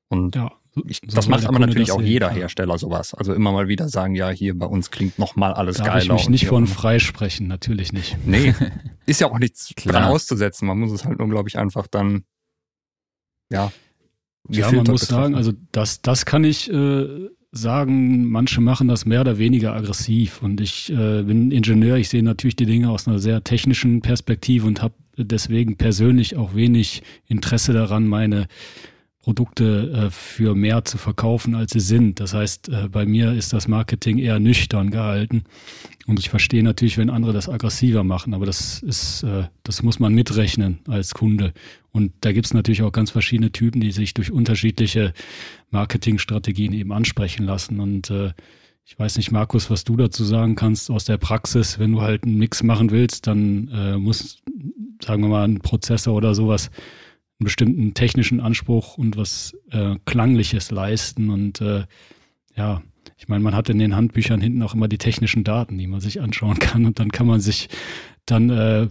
[0.09, 2.31] Und Ja, ich, das macht aber natürlich auch sehen, jeder.
[2.31, 3.15] Hersteller sowas.
[3.15, 6.03] Also immer mal wieder sagen, ja, hier bei uns klingt nochmal alles Darf geiler.
[6.03, 8.16] ich mich nicht von freisprechen, natürlich nicht.
[8.27, 8.55] Nee,
[9.07, 10.69] ist ja auch nichts dran auszusetzen.
[10.69, 12.24] Man muss es halt nur, glaube ich, einfach dann,
[13.51, 13.73] ja.
[14.51, 19.20] Ja, man muss sagen, also das, das kann ich äh, sagen, manche machen das mehr
[19.23, 20.43] oder weniger aggressiv.
[20.43, 24.66] Und ich äh, bin Ingenieur, ich sehe natürlich die Dinge aus einer sehr technischen Perspektive
[24.66, 28.47] und habe deswegen persönlich auch wenig Interesse daran, meine
[29.29, 32.19] Produkte äh, für mehr zu verkaufen, als sie sind.
[32.19, 35.43] Das heißt, äh, bei mir ist das Marketing eher nüchtern gehalten.
[36.07, 39.99] Und ich verstehe natürlich, wenn andere das aggressiver machen, aber das ist, äh, das muss
[39.99, 41.53] man mitrechnen als Kunde.
[41.93, 45.13] Und da gibt es natürlich auch ganz verschiedene Typen, die sich durch unterschiedliche
[45.71, 47.81] Marketingstrategien eben ansprechen lassen.
[47.81, 48.33] Und äh,
[48.87, 51.79] ich weiß nicht, Markus, was du dazu sagen kannst aus der Praxis.
[51.79, 54.39] Wenn du halt einen Mix machen willst, dann äh, muss,
[55.05, 56.71] sagen wir mal, ein Prozessor oder sowas
[57.39, 61.31] einen bestimmten technischen Anspruch und was äh, Klangliches leisten.
[61.31, 61.85] Und äh,
[62.56, 62.82] ja,
[63.16, 66.01] ich meine, man hat in den Handbüchern hinten auch immer die technischen Daten, die man
[66.01, 66.85] sich anschauen kann.
[66.85, 67.69] Und dann kann man sich
[68.27, 68.89] dann äh,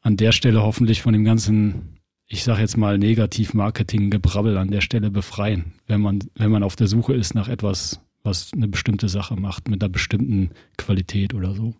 [0.00, 5.10] an der Stelle hoffentlich von dem ganzen, ich sage jetzt mal, Negativ-Marketing-Gebrabbel an der Stelle
[5.10, 9.36] befreien, wenn man, wenn man auf der Suche ist nach etwas, was eine bestimmte Sache
[9.36, 11.74] macht, mit einer bestimmten Qualität oder so.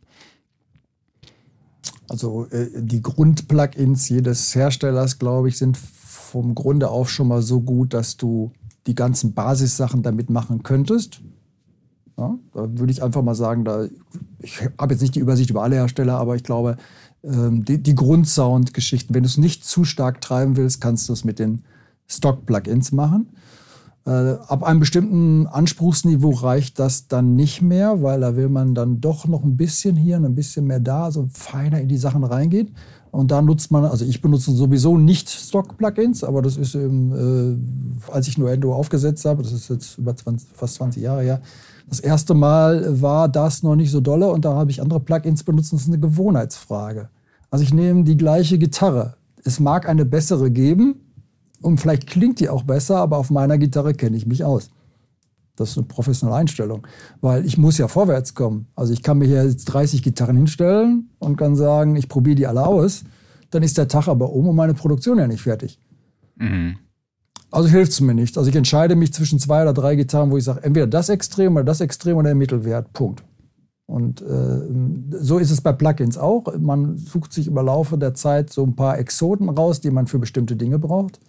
[2.09, 7.61] Also äh, die Grundplugins jedes Herstellers, glaube ich, sind vom Grunde auf schon mal so
[7.61, 8.53] gut, dass du
[8.87, 11.21] die ganzen Basissachen damit machen könntest.
[12.17, 13.87] Ja, da würde ich einfach mal sagen, da,
[14.41, 16.77] ich habe jetzt nicht die Übersicht über alle Hersteller, aber ich glaube,
[17.23, 21.25] ähm, die, die Grundsound-Geschichten, wenn du es nicht zu stark treiben willst, kannst du es
[21.25, 21.63] mit den
[22.09, 23.29] Stock-Plugins machen.
[24.07, 24.11] Äh,
[24.47, 29.27] ab einem bestimmten Anspruchsniveau reicht das dann nicht mehr, weil da will man dann doch
[29.27, 32.73] noch ein bisschen hier und ein bisschen mehr da, so feiner in die Sachen reingeht.
[33.11, 37.13] Und da nutzt man, also ich benutze sowieso nicht Stock-Plugins, aber das ist eben,
[38.09, 41.41] äh, als ich Nuendo aufgesetzt habe, das ist jetzt über 20, fast 20 Jahre her,
[41.89, 45.43] das erste Mal war das noch nicht so dolle und da habe ich andere Plugins
[45.43, 45.73] benutzt.
[45.73, 47.09] Das ist eine Gewohnheitsfrage.
[47.51, 49.15] Also ich nehme die gleiche Gitarre.
[49.43, 50.97] Es mag eine bessere geben
[51.61, 54.71] und vielleicht klingt die auch besser, aber auf meiner Gitarre kenne ich mich aus.
[55.57, 56.87] Das ist eine professionelle Einstellung,
[57.21, 58.69] weil ich muss ja vorwärts kommen.
[58.77, 62.47] Also ich kann mir hier jetzt 30 Gitarren hinstellen und kann sagen, ich probiere die
[62.47, 63.05] alle aus.
[63.51, 65.81] Dann ist der Tag aber um und meine Produktion ja nicht fertig.
[66.37, 66.77] Mhm.
[67.51, 68.37] Also hilft es mir nicht.
[68.37, 71.57] Also ich entscheide mich zwischen zwei oder drei Gitarren, wo ich sage, entweder das Extrem
[71.57, 72.93] oder das Extrem oder der Mittelwert.
[72.93, 73.25] Punkt.
[73.87, 74.61] Und äh,
[75.19, 76.45] so ist es bei Plugins auch.
[76.59, 80.19] Man sucht sich über Laufe der Zeit so ein paar Exoten raus, die man für
[80.19, 81.21] bestimmte Dinge braucht.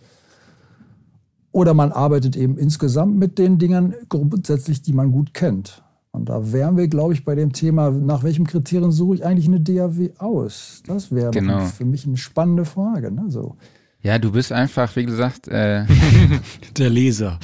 [1.52, 5.84] Oder man arbeitet eben insgesamt mit den Dingern grundsätzlich, die man gut kennt.
[6.12, 9.48] Und da wären wir, glaube ich, bei dem Thema, nach welchen Kriterien suche ich eigentlich
[9.48, 10.82] eine DAW aus?
[10.88, 11.66] Das wäre Genau.
[11.66, 13.12] für mich eine spannende Frage.
[13.12, 13.26] Ne?
[13.30, 13.56] So.
[14.02, 15.86] Ja, du bist einfach, wie gesagt, äh,
[16.78, 17.40] Der Leser.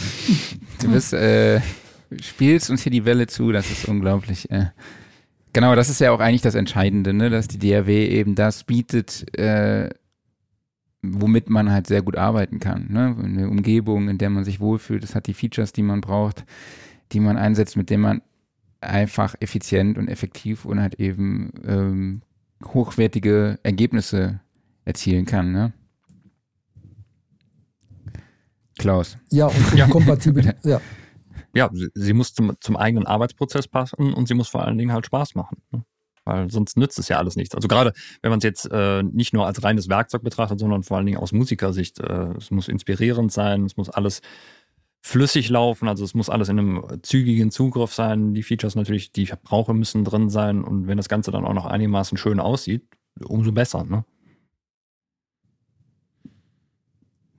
[0.81, 1.61] du bist, äh,
[2.21, 4.49] spielst uns hier die Welle zu, das ist unglaublich.
[4.49, 4.67] Äh.
[5.53, 7.29] Genau, das ist ja auch eigentlich das Entscheidende, ne?
[7.29, 9.89] dass die DAW eben das bietet, äh,
[11.13, 12.87] womit man halt sehr gut arbeiten kann.
[12.89, 13.15] Ne?
[13.21, 16.45] Eine Umgebung, in der man sich wohlfühlt, das hat die Features, die man braucht,
[17.11, 18.21] die man einsetzt, mit denen man
[18.81, 22.21] einfach effizient und effektiv und halt eben ähm,
[22.63, 24.41] hochwertige Ergebnisse
[24.85, 25.51] erzielen kann.
[25.51, 25.73] Ne?
[28.77, 29.17] Klaus.
[29.31, 29.87] Ja, und ja.
[29.87, 30.53] kompatibel.
[30.63, 30.81] ja.
[31.53, 35.05] ja, sie muss zum, zum eigenen Arbeitsprozess passen und sie muss vor allen Dingen halt
[35.05, 35.57] Spaß machen.
[35.71, 35.83] Ne?
[36.25, 37.55] Weil sonst nützt es ja alles nichts.
[37.55, 40.97] Also gerade wenn man es jetzt äh, nicht nur als reines Werkzeug betrachtet, sondern vor
[40.97, 41.99] allen Dingen aus Musikersicht.
[41.99, 44.21] Äh, es muss inspirierend sein, es muss alles
[45.01, 48.33] flüssig laufen, also es muss alles in einem zügigen Zugriff sein.
[48.33, 51.67] Die Features natürlich, die Verbraucher müssen drin sein und wenn das Ganze dann auch noch
[51.67, 52.87] einigermaßen schön aussieht,
[53.23, 53.83] umso besser.
[53.83, 54.03] Ne?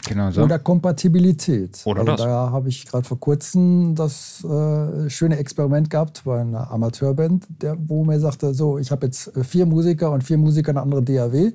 [0.07, 0.31] Genau.
[0.31, 1.83] Oder Kompatibilität.
[1.85, 2.21] Oder also das.
[2.21, 7.77] Da habe ich gerade vor kurzem das äh, schöne Experiment gehabt bei einer Amateurband, der,
[7.87, 11.03] wo mir sagte, so, ich habe jetzt äh, vier Musiker und vier Musiker eine andere
[11.03, 11.53] DAW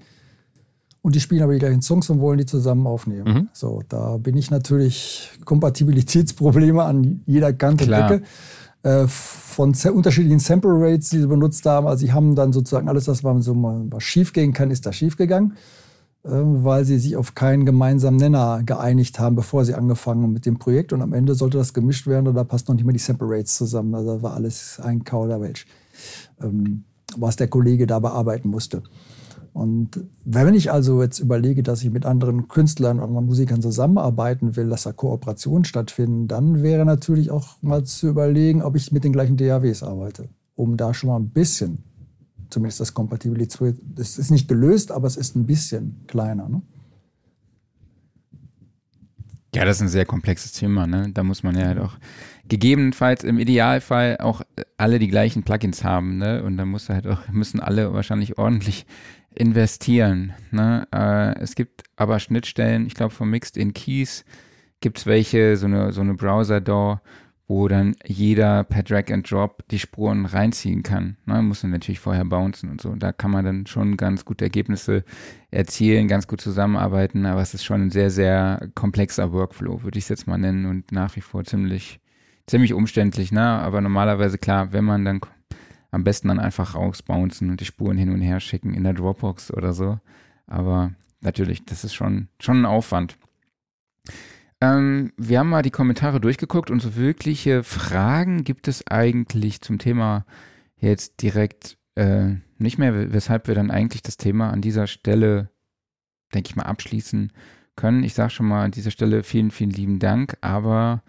[1.01, 3.33] und die spielen aber die gleichen Songs und wollen die zusammen aufnehmen.
[3.33, 3.49] Mhm.
[3.53, 8.21] So, da bin ich natürlich Kompatibilitätsprobleme an jeder Kante Decke.
[8.83, 11.85] Äh, von unterschiedlichen Sample Rates, die sie benutzt haben.
[11.85, 14.93] Also sie haben dann sozusagen alles, was, so mal was schief gehen kann, ist da
[14.93, 15.53] schief gegangen.
[16.23, 20.45] Ähm, weil sie sich auf keinen gemeinsamen Nenner geeinigt haben, bevor sie angefangen haben mit
[20.45, 20.93] dem Projekt.
[20.93, 23.27] Und am Ende sollte das gemischt werden und da passt noch nicht mehr die Sample
[23.27, 23.95] Rates zusammen.
[23.95, 25.65] Also war alles ein Kauderwelsch,
[26.39, 26.83] ähm,
[27.17, 28.83] was der Kollege da bearbeiten musste.
[29.53, 34.55] Und wenn ich also jetzt überlege, dass ich mit anderen Künstlern und anderen Musikern zusammenarbeiten
[34.55, 39.03] will, dass da Kooperationen stattfinden, dann wäre natürlich auch mal zu überlegen, ob ich mit
[39.03, 41.83] den gleichen DAWs arbeite, um da schon mal ein bisschen
[42.51, 46.49] zumindest das Compatibility, das ist nicht gelöst, aber es ist ein bisschen kleiner.
[46.49, 46.61] Ne?
[49.53, 50.87] Ja, das ist ein sehr komplexes Thema.
[50.87, 51.09] Ne?
[51.13, 51.97] Da muss man ja halt auch
[52.47, 54.41] gegebenenfalls im Idealfall auch
[54.77, 56.17] alle die gleichen Plugins haben.
[56.17, 56.43] Ne?
[56.43, 58.85] Und da muss halt auch, müssen alle wahrscheinlich ordentlich
[59.35, 60.33] investieren.
[60.51, 60.87] Ne?
[60.93, 64.23] Äh, es gibt aber Schnittstellen, ich glaube von Mixed in Keys
[64.79, 67.01] gibt es welche, so eine, so eine Browser-Door,
[67.47, 71.17] wo dann jeder per Drag and Drop die Spuren reinziehen kann.
[71.25, 72.95] Ne, muss man natürlich vorher bouncen und so.
[72.95, 75.03] Da kann man dann schon ganz gute Ergebnisse
[75.49, 80.05] erzielen, ganz gut zusammenarbeiten, aber es ist schon ein sehr, sehr komplexer Workflow, würde ich
[80.05, 81.99] es jetzt mal nennen und nach wie vor ziemlich,
[82.47, 83.31] ziemlich umständlich.
[83.31, 83.43] Ne?
[83.43, 85.19] Aber normalerweise klar, wenn man dann
[85.91, 89.53] am besten dann einfach rausbouncen und die Spuren hin und her schicken in der Dropbox
[89.53, 89.99] oder so.
[90.47, 93.17] Aber natürlich, das ist schon, schon ein Aufwand.
[94.61, 99.79] Ähm, wir haben mal die Kommentare durchgeguckt und so wirkliche Fragen gibt es eigentlich zum
[99.79, 100.25] Thema
[100.77, 105.49] jetzt direkt äh, nicht mehr, weshalb wir dann eigentlich das Thema an dieser Stelle,
[106.33, 107.31] denke ich mal, abschließen
[107.75, 108.03] können.
[108.03, 111.03] Ich sage schon mal an dieser Stelle vielen, vielen lieben Dank, aber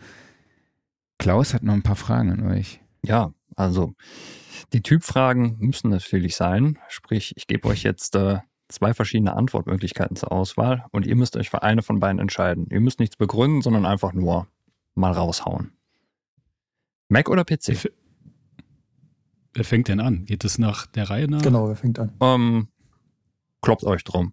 [1.19, 2.81] Klaus hat noch ein paar Fragen an euch.
[3.05, 3.95] Ja, also
[4.73, 6.79] die Typfragen müssen natürlich sein.
[6.89, 8.39] Sprich, ich gebe euch jetzt äh,
[8.73, 12.67] zwei verschiedene Antwortmöglichkeiten zur Auswahl und ihr müsst euch für eine von beiden entscheiden.
[12.71, 14.49] Ihr müsst nichts begründen, sondern einfach nur
[14.95, 15.73] mal raushauen.
[17.09, 17.91] Mac oder PC?
[19.55, 20.25] Wer fängt denn an?
[20.25, 21.43] Geht es nach der Reihe nach?
[21.43, 22.13] Genau, wer fängt an?
[22.21, 22.69] Ähm,
[23.61, 24.33] kloppt euch drum.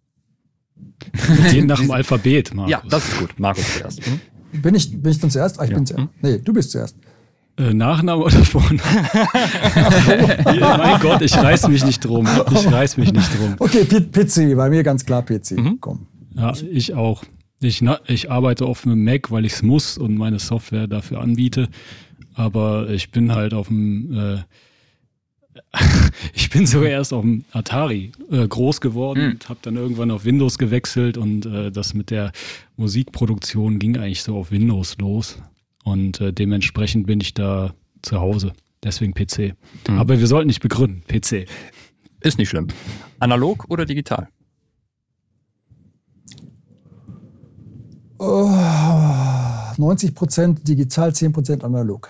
[1.51, 2.71] Wir nach dem Alphabet, Markus.
[2.71, 3.37] Ja, das ist gut.
[3.37, 4.05] Markus zuerst.
[4.05, 4.19] Hm?
[4.61, 5.59] Bin, ich, bin ich dann zuerst?
[5.59, 5.75] Ah, ich ja.
[5.75, 6.03] bin zuerst.
[6.03, 6.09] Hm?
[6.21, 6.95] Nee, du bist zuerst.
[7.59, 8.79] Äh, Nachname oder Vorname?
[10.45, 12.25] mein Gott, ich reiß mich nicht drum.
[12.53, 13.55] Ich reiß mich nicht drum.
[13.59, 15.51] Okay, PC, bei mir ganz klar PC.
[15.51, 15.77] Mhm.
[15.81, 16.07] Komm.
[16.35, 17.23] Ja, ich auch.
[17.61, 21.67] Ich, ich arbeite auf einem Mac, weil ich es muss und meine Software dafür anbiete.
[22.33, 24.37] Aber ich bin halt auf dem, äh,
[26.33, 29.31] ich bin sogar erst auf dem Atari äh, groß geworden mhm.
[29.31, 32.31] und habe dann irgendwann auf Windows gewechselt und äh, das mit der
[32.77, 35.37] Musikproduktion ging eigentlich so auf Windows los.
[35.89, 38.53] Und äh, dementsprechend bin ich da zu Hause.
[38.83, 39.55] Deswegen PC.
[39.87, 39.97] Mhm.
[39.97, 41.47] Aber wir sollten nicht begründen, PC.
[42.21, 42.67] Ist nicht schlimm.
[43.19, 44.27] Analog oder digital?
[48.19, 48.49] Oh,
[49.77, 52.09] 90% digital, 10% analog.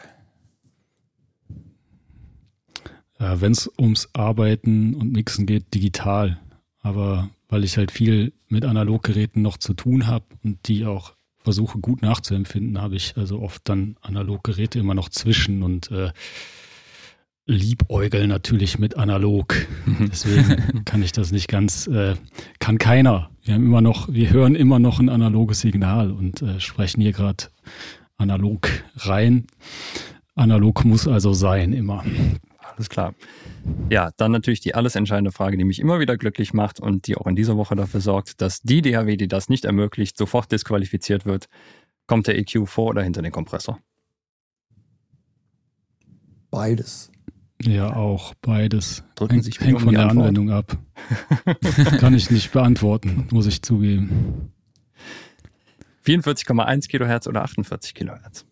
[3.20, 6.40] Wenn es ums Arbeiten und Mixen geht, digital.
[6.82, 11.80] Aber weil ich halt viel mit Analoggeräten noch zu tun habe und die auch versuche
[11.80, 16.12] gut nachzuempfinden, habe ich also oft dann Analoggeräte immer noch zwischen und äh,
[17.46, 19.56] liebäugel natürlich mit analog.
[19.86, 20.10] Mhm.
[20.12, 22.16] Deswegen kann ich das nicht ganz, äh,
[22.60, 23.32] kann keiner.
[23.44, 27.14] Wir haben immer noch, wir hören immer noch ein analoges Signal und äh, sprechen hier
[27.14, 27.46] gerade
[28.18, 29.48] analog rein.
[30.36, 32.04] Analog muss also sein, immer.
[32.80, 33.14] Alles klar.
[33.90, 37.18] Ja, dann natürlich die alles entscheidende Frage, die mich immer wieder glücklich macht und die
[37.18, 41.26] auch in dieser Woche dafür sorgt, dass die DAW, die das nicht ermöglicht, sofort disqualifiziert
[41.26, 41.50] wird.
[42.08, 43.80] Kommt der EQ vor oder hinter den Kompressor?
[46.50, 47.12] Beides.
[47.62, 49.04] Ja, auch beides.
[49.16, 50.30] Drücken sich hängt von der Antwort.
[50.30, 50.78] Anwendung ab.
[52.00, 54.54] Kann ich nicht beantworten, muss ich zugeben.
[56.06, 58.46] 44,1 Kilohertz oder 48 Kilohertz?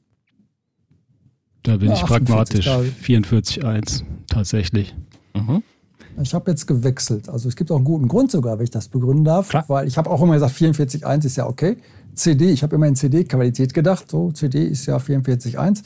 [1.67, 2.65] Da bin ja, ich pragmatisch.
[2.67, 4.95] 44,1 tatsächlich.
[5.35, 5.63] Mhm.
[6.21, 7.27] Ich habe jetzt gewechselt.
[7.29, 9.49] Also es gibt auch einen guten Grund sogar, wenn ich das begründen darf.
[9.49, 9.65] Klar.
[9.67, 11.77] Weil ich habe auch immer gesagt, 44,1 ist ja okay.
[12.15, 15.83] CD, ich habe immer in CD-Qualität gedacht, so CD ist ja 44.1.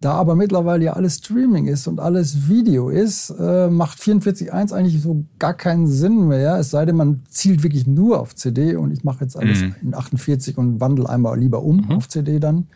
[0.00, 5.00] Da aber mittlerweile ja alles Streaming ist und alles Video ist, äh, macht 44.1 eigentlich
[5.00, 6.58] so gar keinen Sinn mehr.
[6.58, 9.74] Es sei denn, man zielt wirklich nur auf CD und ich mache jetzt alles Mhm.
[9.80, 11.90] in 48 und wandle einmal lieber um Mhm.
[11.92, 12.66] auf CD dann.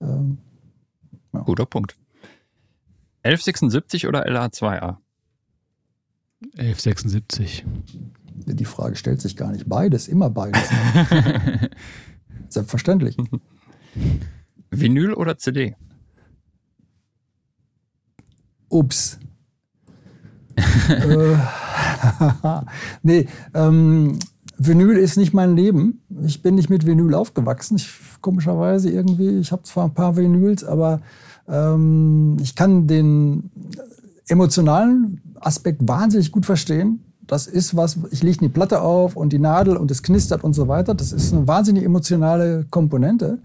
[0.00, 0.38] Ähm,
[1.32, 1.96] Guter Punkt.
[3.22, 4.96] 1176 oder LA2A?
[6.56, 7.64] 1176.
[8.46, 9.68] die Frage stellt sich gar nicht.
[9.68, 10.68] Beides, immer beides.
[12.48, 13.16] Selbstverständlich.
[14.70, 15.76] Vinyl oder CD?
[18.68, 19.18] Ups.
[20.56, 21.36] äh,
[23.02, 24.18] nee, ähm,
[24.58, 26.02] Vinyl ist nicht mein Leben.
[26.24, 27.76] Ich bin nicht mit Vinyl aufgewachsen.
[27.76, 27.88] Ich,
[28.20, 29.38] komischerweise irgendwie.
[29.38, 31.00] Ich habe zwar ein paar Vinyls, aber
[31.48, 33.50] ähm, ich kann den
[34.26, 37.04] emotionalen Aspekt wahnsinnig gut verstehen.
[37.26, 40.54] Das ist was, ich lege die Platte auf und die Nadel und es knistert und
[40.54, 40.94] so weiter.
[40.94, 43.38] Das ist eine wahnsinnig emotionale Komponente.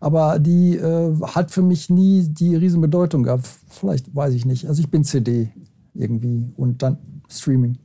[0.00, 3.48] Aber die äh, hat für mich nie die Riesenbedeutung gehabt.
[3.68, 4.66] Vielleicht weiß ich nicht.
[4.66, 5.50] Also ich bin CD
[5.94, 6.98] irgendwie und dann
[7.28, 7.78] Streaming.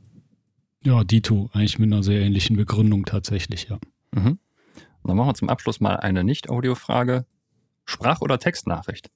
[0.84, 3.78] Ja, Dito, eigentlich mit einer sehr ähnlichen Begründung tatsächlich, ja.
[4.12, 4.38] Mhm.
[5.02, 7.26] Und dann machen wir zum Abschluss mal eine Nicht-Audio-Frage.
[7.84, 9.10] Sprach- oder Textnachricht?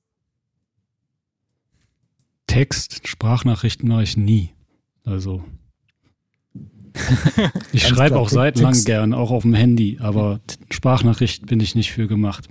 [2.47, 4.55] Text, Sprachnachrichten mache ich nie.
[5.05, 5.45] Also.
[7.73, 8.87] Ich schreibe auch seit langem Text.
[8.87, 10.41] gern, auch auf dem Handy, aber
[10.71, 12.49] Sprachnachricht bin ich nicht für gemacht.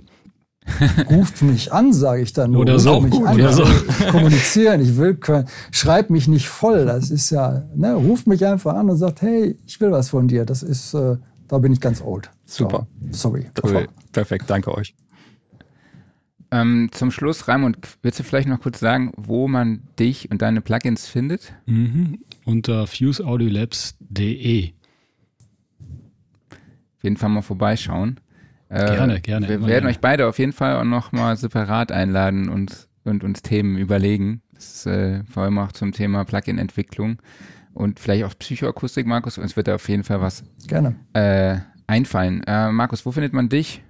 [1.10, 2.52] Ruft mich an, sage ich dann.
[2.52, 2.62] nur.
[2.62, 3.00] Oder so.
[3.00, 3.34] Mich Gut, an.
[3.34, 3.64] oder so.
[4.10, 5.46] Kommunizieren, ich will können.
[5.70, 6.86] Schreib mich nicht voll.
[6.86, 10.28] Das ist ja, ne, ruft mich einfach an und sagt, hey, ich will was von
[10.28, 10.44] dir.
[10.44, 11.16] Das ist, äh,
[11.48, 12.30] da bin ich ganz old.
[12.44, 12.86] Super.
[13.10, 13.46] So, sorry.
[13.62, 14.94] War perfekt, danke euch.
[16.50, 20.62] Ähm, zum Schluss, Raimund, willst du vielleicht noch kurz sagen, wo man dich und deine
[20.62, 21.52] Plugins findet?
[21.66, 22.20] Mhm.
[22.46, 24.70] Unter fuseaudiolabs.de.
[26.50, 28.18] Auf jeden Fall mal vorbeischauen.
[28.68, 29.88] Äh, Gerne, gerne, Wir werden gerne.
[29.88, 34.42] euch beide auf jeden Fall auch nochmal separat einladen und, und uns Themen überlegen.
[34.52, 37.18] Das ist äh, vor allem auch zum Thema Plugin-Entwicklung
[37.72, 39.38] und vielleicht auch Psychoakustik, Markus.
[39.38, 40.96] Uns wird da auf jeden Fall was Gerne.
[41.14, 42.42] äh, einfallen.
[42.46, 43.82] Äh, Markus, wo findet man dich?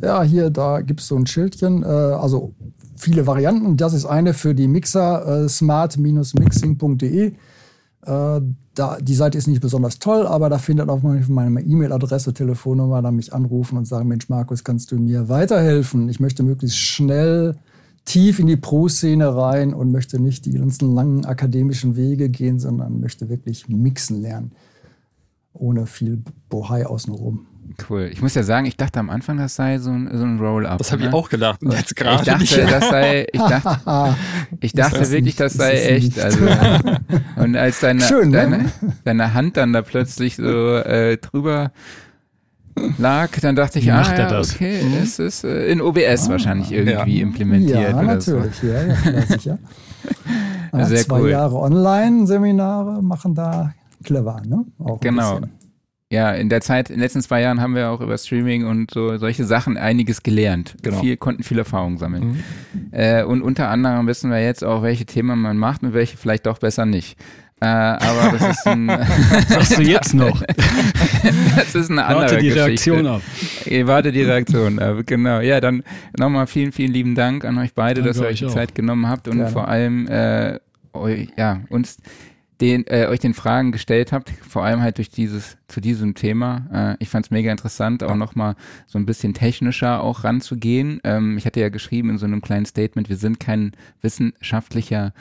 [0.00, 1.82] Ja, hier, da gibt es so ein Schildchen.
[1.82, 2.54] Äh, also
[2.96, 3.76] viele Varianten.
[3.76, 7.34] Das ist eine für die Mixer, äh, smart-mixing.de.
[8.78, 13.16] Da, die Seite ist nicht besonders toll, aber da findet auch meine E-Mail-Adresse, Telefonnummer, dann
[13.16, 16.08] mich anrufen und sagen, Mensch, Markus, kannst du mir weiterhelfen?
[16.08, 17.56] Ich möchte möglichst schnell
[18.04, 23.00] tief in die Pro-Szene rein und möchte nicht die ganzen langen akademischen Wege gehen, sondern
[23.00, 24.52] möchte wirklich mixen lernen.
[25.54, 27.46] Ohne viel Bohai außenrum.
[27.88, 28.08] Cool.
[28.12, 30.78] Ich muss ja sagen, ich dachte am Anfang, das sei so ein, so ein Roll-Up.
[30.78, 31.14] Das habe ich ne?
[31.14, 31.60] auch gedacht.
[31.62, 32.56] Jetzt Ich gerade dachte, nicht.
[32.58, 34.14] das sei, ich dachte,
[34.60, 36.04] ich dachte das wirklich, nicht, das sei es echt.
[36.16, 36.20] nicht.
[36.20, 36.38] Also,
[37.36, 38.36] und als deine, Schön, ne?
[38.38, 38.64] deine,
[39.04, 41.72] deine Hand dann da plötzlich so äh, drüber
[42.98, 44.54] lag, dann dachte ich, Wie ah, macht er ja, das?
[44.54, 47.22] okay, es ist äh, in OBS wahrscheinlich irgendwie Ja.
[47.22, 48.36] implementiert Ja, oder so.
[48.38, 48.62] natürlich.
[48.62, 49.58] Ja, ja, klar, sicher.
[50.72, 51.30] Ja, Sehr zwei cool.
[51.30, 53.74] Jahre Online-Seminare machen da
[54.04, 54.64] clever, ne?
[54.78, 55.40] Auch Genau.
[55.40, 55.57] bisschen.
[56.10, 58.90] Ja, in der Zeit, in den letzten zwei Jahren haben wir auch über Streaming und
[58.90, 60.74] so solche Sachen einiges gelernt.
[60.82, 61.00] Genau.
[61.00, 62.42] Viel, konnten viel Erfahrung sammeln.
[62.72, 62.92] Mhm.
[62.92, 66.46] Äh, und unter anderem wissen wir jetzt auch, welche Themen man macht und welche vielleicht
[66.46, 67.18] doch besser nicht.
[67.60, 68.88] Äh, aber das ist ein,
[69.48, 70.42] Sagst du jetzt noch?
[71.56, 72.66] das ist eine andere Warte die Geschichte.
[72.66, 73.22] Reaktion ab.
[73.66, 75.40] Ich warte die Reaktion ab, genau.
[75.40, 75.82] Ja, dann
[76.16, 78.54] nochmal vielen, vielen lieben Dank an euch beide, Danke dass ihr euch die auch.
[78.54, 79.50] Zeit genommen habt und Gerne.
[79.50, 80.58] vor allem äh,
[80.94, 81.98] eu, ja, uns
[82.60, 86.66] den, äh, euch den Fragen gestellt habt, vor allem halt durch dieses, zu diesem Thema.
[86.72, 88.56] Äh, ich fand es mega interessant, auch nochmal
[88.86, 91.00] so ein bisschen technischer auch ranzugehen.
[91.04, 93.72] Ähm, ich hatte ja geschrieben in so einem kleinen Statement, wir sind kein
[94.02, 95.12] wissenschaftlicher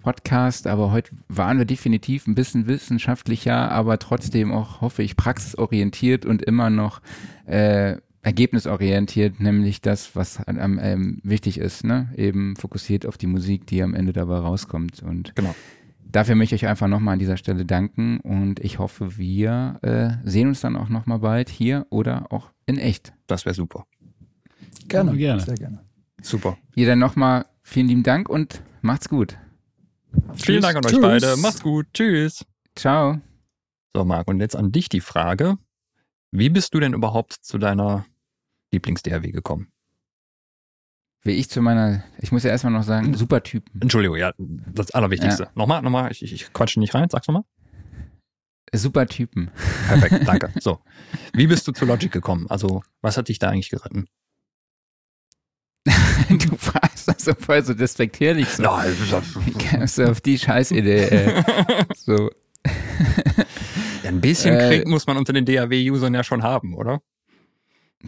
[0.00, 6.26] Podcast, aber heute waren wir definitiv ein bisschen wissenschaftlicher, aber trotzdem auch, hoffe ich, praxisorientiert
[6.26, 7.00] und immer noch
[7.46, 7.96] äh,
[8.26, 12.12] ergebnisorientiert, nämlich das, was ähm, wichtig ist, ne?
[12.16, 15.00] Eben fokussiert auf die Musik, die am Ende dabei rauskommt.
[15.02, 15.54] Und Genau.
[16.16, 20.28] Dafür möchte ich euch einfach nochmal an dieser Stelle danken und ich hoffe, wir äh,
[20.28, 23.12] sehen uns dann auch nochmal bald hier oder auch in echt.
[23.26, 23.86] Das wäre super.
[24.88, 25.42] Gerne, gerne.
[25.42, 25.84] sehr gerne.
[26.22, 26.56] Super.
[26.74, 29.36] Ihr dann nochmal vielen lieben Dank und macht's gut.
[30.32, 31.00] Vielen Dank an euch Tschüss.
[31.02, 31.36] beide.
[31.36, 31.86] Macht's gut.
[31.92, 32.46] Tschüss.
[32.74, 33.20] Ciao.
[33.94, 35.58] So, Marc, und jetzt an dich die Frage.
[36.30, 38.06] Wie bist du denn überhaupt zu deiner
[38.72, 39.68] Lieblings-DRW gekommen?
[41.26, 43.80] Wie ich zu meiner, ich muss ja erstmal noch sagen, super Typen.
[43.80, 45.48] Entschuldigung, ja, das Allerwichtigste.
[45.56, 47.42] Nochmal, nochmal, ich, ich, ich quatsche nicht rein, sag's nochmal.
[48.72, 49.50] Super Typen.
[49.88, 50.52] Perfekt, danke.
[50.60, 50.78] So.
[51.32, 52.46] Wie bist du zu Logic gekommen?
[52.48, 54.06] Also, was hat dich da eigentlich geritten?
[56.28, 58.48] du warst das so voll so despektierlich.
[58.48, 58.62] So.
[58.62, 61.08] Wie kamst du auf die Scheißidee?
[61.08, 61.44] Ey?
[61.96, 62.30] So,
[64.04, 67.00] Ja, ein bisschen Äh, Krieg muss man unter den DAW-Usern ja schon haben, oder?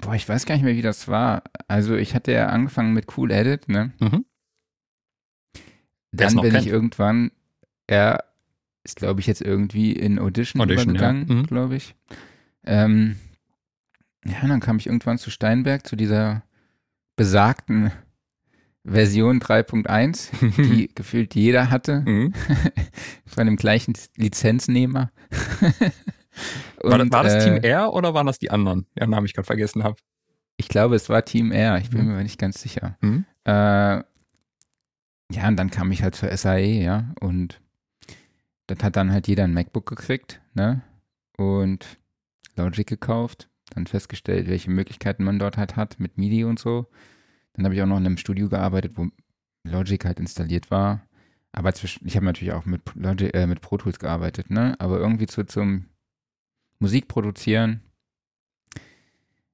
[0.01, 1.43] Boah, ich weiß gar nicht mehr, wie das war.
[1.67, 3.93] Also ich hatte ja angefangen mit Cool Edit, ne?
[4.01, 4.25] Mhm.
[6.13, 6.67] Dann bin kennt.
[6.67, 7.31] ich irgendwann,
[7.87, 8.25] er
[8.85, 11.11] ist, glaube ich, jetzt irgendwie in Audition, Audition, ja.
[11.11, 11.47] übergegangen, Mhm.
[11.47, 11.95] glaube ich.
[12.65, 13.17] Ähm,
[14.25, 16.43] ja, dann kam ich irgendwann zu Steinberg, zu dieser
[17.17, 17.93] besagten
[18.85, 22.33] Version 3.1, die gefühlt jeder hatte, Mhm.
[23.27, 25.11] von dem gleichen Lizenznehmer.
[26.83, 29.35] War, Und, war das äh, Team R oder waren das die anderen, deren Namen ich
[29.35, 29.97] gerade vergessen habe?
[30.57, 32.17] Ich glaube, es war Team R, ich bin Mhm.
[32.17, 32.97] mir nicht ganz sicher.
[33.01, 33.25] Mhm.
[33.45, 34.03] Äh,
[35.31, 37.61] ja, und dann kam ich halt zur SAE, ja, und
[38.67, 40.83] das hat dann halt jeder ein MacBook gekriegt, ne,
[41.37, 41.99] und
[42.57, 46.87] Logic gekauft, dann festgestellt, welche Möglichkeiten man dort halt hat mit MIDI und so.
[47.53, 49.09] Dann habe ich auch noch in einem Studio gearbeitet, wo
[49.65, 51.03] Logic halt installiert war.
[51.53, 54.99] Aber zwischen, ich habe natürlich auch mit, Logic, äh, mit Pro Tools gearbeitet, ne, aber
[54.99, 55.87] irgendwie zu, zum
[56.79, 57.81] Musik produzieren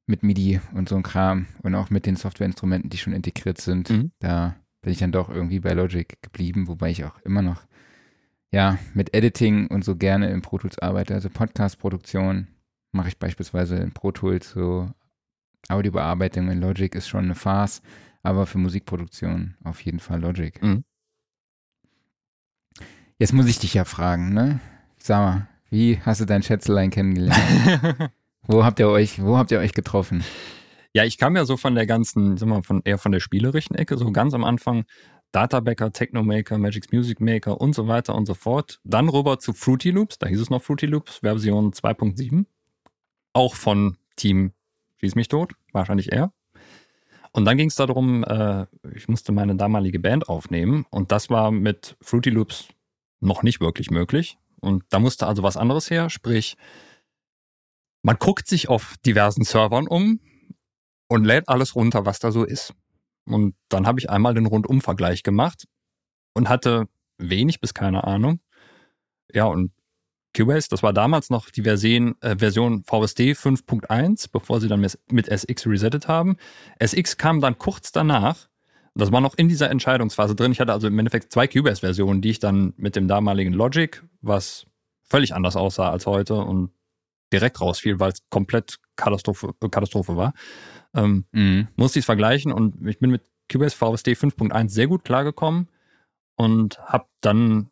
[0.07, 3.89] mit MIDI und so ein Kram und auch mit den Softwareinstrumenten, die schon integriert sind,
[3.91, 4.11] Mhm.
[4.19, 7.65] da bin ich dann doch irgendwie bei Logic geblieben, wobei ich auch immer noch
[8.53, 11.15] ja mit Editing und so gerne in Pro Tools arbeite.
[11.15, 12.49] Also Podcast-Produktion
[12.93, 14.91] mache ich beispielsweise in Pro Tools, so
[15.69, 17.81] Audiobearbeitung in Logic ist schon eine Farce,
[18.23, 20.63] aber für Musikproduktion auf jeden Fall Logic.
[20.63, 20.85] Mhm.
[23.19, 24.61] Jetzt muss ich dich ja fragen, ne?
[24.99, 28.13] Sag mal, wie hast du dein Schätzelein kennengelernt?
[28.47, 30.25] wo habt ihr euch, wo habt ihr euch getroffen?
[30.93, 33.75] Ja, ich kam ja so von der ganzen, sag mal, von eher von der spielerischen
[33.75, 34.85] Ecke, so ganz am Anfang
[35.33, 38.79] Databacker, Technomaker, Magic's Music Maker und so weiter und so fort.
[38.85, 42.47] Dann rüber zu Fruity Loops, da hieß es noch Fruity Loops, Version 2.7.
[43.33, 44.53] Auch von Team
[44.99, 46.33] Schieß mich tot, wahrscheinlich er.
[47.33, 51.51] Und dann ging es darum, äh, ich musste meine damalige Band aufnehmen und das war
[51.51, 52.69] mit Fruity Loops
[53.21, 54.39] noch nicht wirklich möglich.
[54.65, 56.57] Und da musste also was anderes her, sprich,
[58.03, 60.20] man guckt sich auf diversen Servern um,
[61.09, 62.74] und lädt alles runter, was da so ist.
[63.27, 65.65] Und dann habe ich einmal den Rundumvergleich gemacht
[66.35, 66.89] und hatte
[67.19, 68.41] wenig bis keine Ahnung.
[69.32, 69.73] Ja, und
[70.36, 74.99] Cubase, das war damals noch die Version, äh, Version VSD 5.1, bevor sie dann mit,
[75.11, 76.36] mit SX resettet haben.
[76.81, 78.49] SX kam dann kurz danach.
[78.97, 80.53] Das war noch in dieser Entscheidungsphase drin.
[80.53, 84.66] Ich hatte also im Endeffekt zwei Cubase-Versionen, die ich dann mit dem damaligen Logic, was
[85.03, 86.71] völlig anders aussah als heute und
[87.33, 90.33] direkt rausfiel, weil es komplett Katastrophe, Katastrophe war
[90.95, 91.69] ähm, Mhm.
[91.77, 95.69] musste ich es vergleichen und ich bin mit Cubase VSD 5.1 sehr gut klargekommen
[96.37, 97.71] und habe dann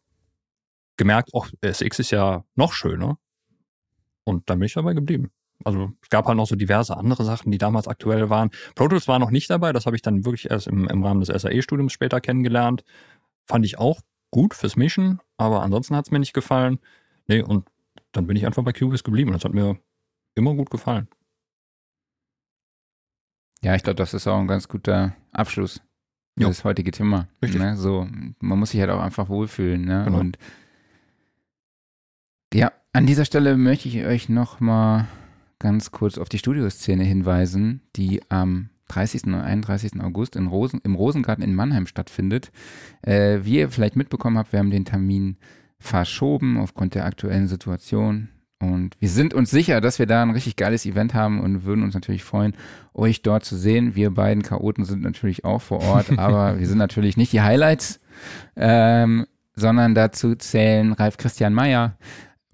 [0.96, 3.18] gemerkt, oh, SX ist ja noch schöner.
[4.24, 5.30] Und dann bin ich dabei geblieben.
[5.64, 8.50] Also es gab halt noch so diverse andere Sachen, die damals aktuell waren.
[8.74, 11.20] Pro Tools war noch nicht dabei, das habe ich dann wirklich erst im, im Rahmen
[11.20, 12.84] des SAE-Studiums später kennengelernt.
[13.46, 16.78] Fand ich auch gut fürs Mischen, aber ansonsten hat es mir nicht gefallen.
[17.26, 17.66] Nee, und
[18.12, 19.32] dann bin ich einfach bei Cubase geblieben.
[19.32, 19.78] Das hat mir
[20.34, 21.08] immer gut gefallen.
[23.62, 25.80] Ja, ich glaube, das ist auch ein ganz guter Abschluss
[26.38, 27.28] für das heutige Thema.
[27.42, 27.60] Richtig.
[27.60, 27.76] Ne?
[27.76, 28.08] So,
[28.40, 29.84] man muss sich halt auch einfach wohlfühlen.
[29.84, 30.04] Ne?
[30.04, 30.18] Genau.
[30.18, 30.38] Und
[32.52, 35.06] ja, an dieser Stelle möchte ich euch noch mal
[35.62, 39.24] ganz kurz auf die Studioszene hinweisen, die am 30.
[39.24, 40.00] und 31.
[40.02, 42.50] August in Rosen, im Rosengarten in Mannheim stattfindet.
[43.00, 45.36] Äh, wie ihr vielleicht mitbekommen habt, wir haben den Termin
[45.78, 48.28] verschoben aufgrund der aktuellen Situation.
[48.58, 51.82] Und wir sind uns sicher, dass wir da ein richtig geiles Event haben und würden
[51.82, 52.54] uns natürlich freuen,
[52.92, 53.94] euch dort zu sehen.
[53.94, 58.00] Wir beiden Chaoten sind natürlich auch vor Ort, aber wir sind natürlich nicht die Highlights,
[58.56, 61.96] ähm, sondern dazu zählen Ralf Christian Meyer,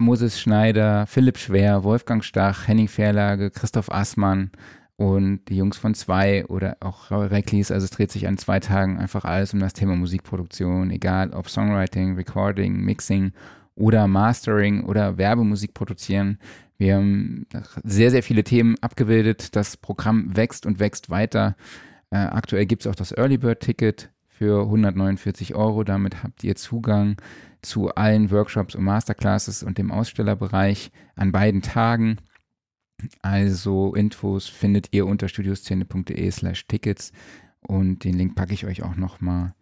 [0.01, 4.49] Moses Schneider, Philipp Schwer, Wolfgang Stach, Henning Verlage, Christoph Assmann
[4.95, 7.69] und die Jungs von zwei oder auch Raul Recklis.
[7.69, 11.49] Also es dreht sich an zwei Tagen einfach alles um das Thema Musikproduktion, egal ob
[11.49, 13.33] Songwriting, Recording, Mixing
[13.75, 16.39] oder Mastering oder Werbemusik produzieren.
[16.77, 17.45] Wir haben
[17.83, 19.53] sehr, sehr viele Themen abgebildet.
[19.57, 21.57] Das Programm wächst und wächst weiter.
[22.09, 24.09] Äh, aktuell gibt es auch das Early Bird Ticket
[24.39, 25.83] für 149 Euro.
[25.83, 27.17] Damit habt ihr Zugang
[27.61, 32.19] zu allen Workshops und Masterclasses und dem Ausstellerbereich an beiden Tagen.
[33.21, 37.11] Also Infos findet ihr unter studioszene.de slash Tickets
[37.59, 39.55] und den Link packe ich euch auch nochmal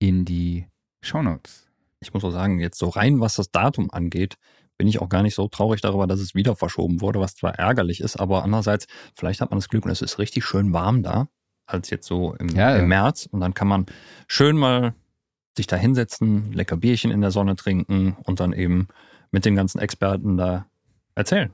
[0.00, 0.66] in die
[1.00, 1.70] Shownotes.
[2.00, 4.36] ich muss auch sagen, jetzt so rein, was das Datum angeht,
[4.76, 7.54] bin ich auch gar nicht so traurig darüber, dass es wieder verschoben wurde, was zwar
[7.54, 11.04] ärgerlich ist, aber andererseits, vielleicht hat man das Glück und es ist richtig schön warm
[11.04, 11.28] da,
[11.66, 12.76] als jetzt so im, Ja, ja.
[12.76, 13.26] im März.
[13.30, 13.86] Und dann kann man
[14.26, 14.94] schön mal
[15.56, 18.88] sich da hinsetzen, lecker Bierchen in der Sonne trinken und dann eben
[19.30, 20.66] mit den ganzen Experten da
[21.14, 21.50] erzählen.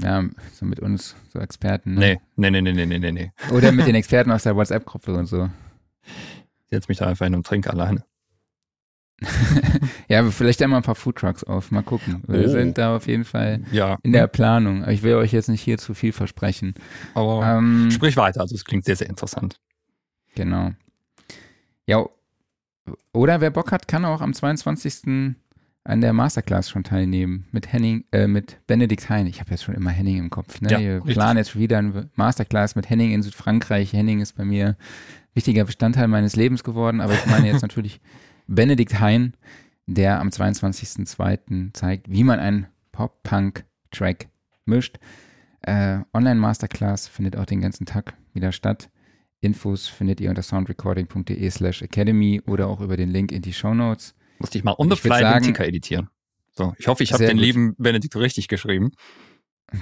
[0.00, 1.94] Ja, so mit uns, so Experten.
[1.94, 2.20] Ne?
[2.36, 3.32] Nee, nee, nee, nee, nee, nee, nee.
[3.52, 5.50] Oder mit den Experten aus der WhatsApp-Gruppe und so.
[6.04, 8.04] Ich setz mich da einfach in einem Trink alleine.
[10.08, 11.70] ja, vielleicht einmal ein paar Foodtrucks auf.
[11.70, 12.22] Mal gucken.
[12.26, 12.48] Wir Oh.
[12.48, 14.86] sind da auf jeden Fall Ja, in der Planung.
[14.88, 16.74] Ich will euch jetzt nicht hier zu viel versprechen.
[17.14, 18.40] aber Ähm, sprich weiter.
[18.40, 19.58] Also es klingt sehr, sehr interessant.
[20.34, 20.72] genau.
[21.86, 22.04] Ja,
[23.12, 25.34] oder wer Bock hat, kann auch am 22.
[25.84, 27.46] an der Masterclass schon teilnehmen.
[27.50, 29.26] Mit Henning, äh, mit Benedikt Hein.
[29.26, 30.60] Ich habe jetzt schon immer Henning im Kopf.
[30.60, 30.70] Ne?
[30.70, 33.92] Ja, Wir planen jetzt wieder eine Masterclass mit Henning in Südfrankreich.
[33.92, 34.76] Henning ist bei mir
[35.34, 38.00] wichtiger Bestandteil meines Lebens geworden, aber ich meine jetzt natürlich
[38.48, 39.34] Benedikt Hein,
[39.86, 41.72] der am 22.02.
[41.72, 44.28] zeigt, wie man einen Pop-Punk-Track
[44.64, 44.98] mischt.
[45.62, 48.90] Äh, Online-Masterclass findet auch den ganzen Tag wieder statt.
[49.40, 53.74] Infos findet ihr unter soundrecording.de slash academy oder auch über den Link in die Show
[53.74, 54.14] Notes.
[54.38, 56.08] Musste ich mal on the fly den Ticker editieren.
[56.52, 57.46] So, ich hoffe, ich habe den gut.
[57.46, 58.90] lieben Benedikt richtig geschrieben.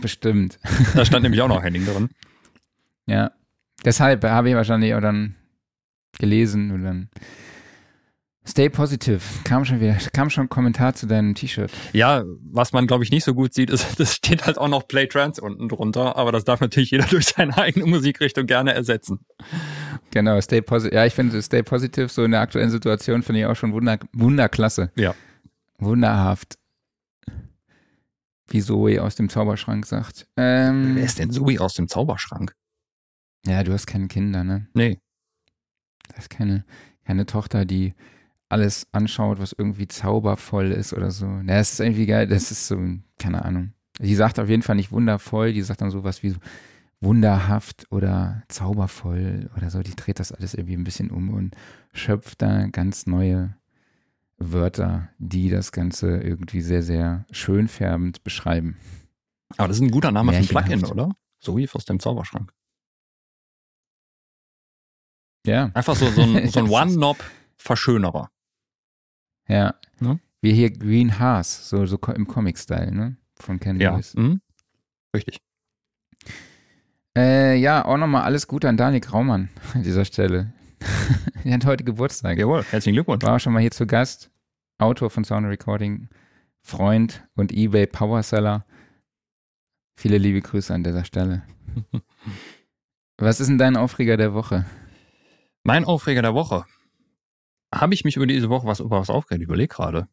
[0.02, 0.58] Bestimmt.
[0.94, 2.10] Da stand nämlich auch noch Henning drin.
[3.06, 3.32] Ja.
[3.84, 5.36] Deshalb habe ich wahrscheinlich auch dann
[6.18, 7.08] gelesen und dann
[8.48, 9.20] Stay positive.
[9.44, 11.70] Kam schon wieder, kam schon ein Kommentar zu deinem T-Shirt.
[11.92, 14.86] Ja, was man, glaube ich, nicht so gut sieht, ist, das steht halt auch noch
[14.86, 19.20] Play Trance unten drunter, aber das darf natürlich jeder durch seine eigene Musikrichtung gerne ersetzen.
[20.12, 20.94] Genau, stay positive.
[20.94, 23.98] Ja, ich finde stay positive so in der aktuellen Situation finde ich auch schon wunder,
[24.12, 24.90] wunderklasse.
[24.96, 25.14] Ja.
[25.78, 26.56] Wunderhaft.
[28.48, 30.28] Wie Zoe aus dem Zauberschrank sagt.
[30.36, 32.54] Ähm, Wer ist denn Zoe aus dem Zauberschrank?
[33.44, 34.68] ja, du hast keine Kinder, ne?
[34.74, 34.98] Nee.
[36.08, 36.64] Das ist keine,
[37.04, 37.94] keine Tochter, die
[38.48, 41.26] alles anschaut, was irgendwie zaubervoll ist oder so.
[41.26, 42.26] Na, das ist irgendwie geil.
[42.26, 42.78] Das ist so,
[43.18, 43.72] keine Ahnung.
[43.98, 46.38] Die sagt auf jeden Fall nicht wundervoll, die sagt dann sowas wie so
[47.00, 49.82] wunderhaft oder zaubervoll oder so.
[49.82, 51.54] Die dreht das alles irgendwie ein bisschen um und
[51.92, 53.56] schöpft da ganz neue
[54.38, 58.76] Wörter, die das Ganze irgendwie sehr, sehr schön färbend beschreiben.
[59.56, 60.92] Aber das ist ein guter Name für ein Plugin, Märchenhaft.
[60.92, 61.10] oder?
[61.40, 62.52] Zoe aus dem Zauberschrank.
[65.46, 68.30] Ja, Einfach so, so ein, so ein One-Knob-Verschönerer.
[69.48, 69.74] Ja.
[70.00, 70.20] Ne?
[70.42, 73.16] Wie hier Green Hearts, so, so im Comic-Style, ne?
[73.38, 73.92] Von Ken Ja.
[73.92, 74.14] Lewis.
[74.14, 74.40] Mhm.
[75.14, 75.40] Richtig.
[77.16, 80.52] Äh, ja, auch nochmal alles Gute an Daniel Graumann an dieser Stelle.
[81.44, 82.38] er hat heute Geburtstag.
[82.38, 83.24] Jawohl, herzlichen Glückwunsch.
[83.24, 84.30] War auch schon mal hier zu Gast.
[84.78, 86.08] Autor von Sound Recording,
[86.60, 88.66] Freund und eBay Powerseller.
[89.98, 91.42] Viele liebe Grüße an dieser Stelle.
[93.18, 94.66] Was ist denn dein Aufreger der Woche?
[95.64, 96.66] Mein Aufreger der Woche.
[97.80, 99.42] Habe ich mich über diese Woche was über was aufgeregt?
[99.42, 100.08] Ich überlege gerade.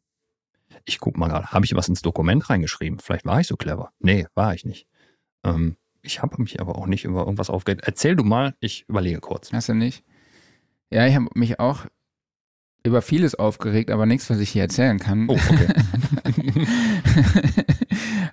[0.86, 1.48] Ich guck mal gerade.
[1.48, 3.00] Habe ich was ins Dokument reingeschrieben?
[3.00, 3.92] Vielleicht war ich so clever.
[4.00, 4.88] Nee, war ich nicht.
[5.44, 7.84] Ähm, ich habe mich aber auch nicht über irgendwas aufgeregt.
[7.86, 9.52] Erzähl du mal, ich überlege kurz.
[9.54, 10.04] Hast du nicht?
[10.90, 11.86] Ja, ich habe mich auch
[12.84, 15.28] über vieles aufgeregt, aber nichts, was ich hier erzählen kann.
[15.30, 15.74] Oh, okay.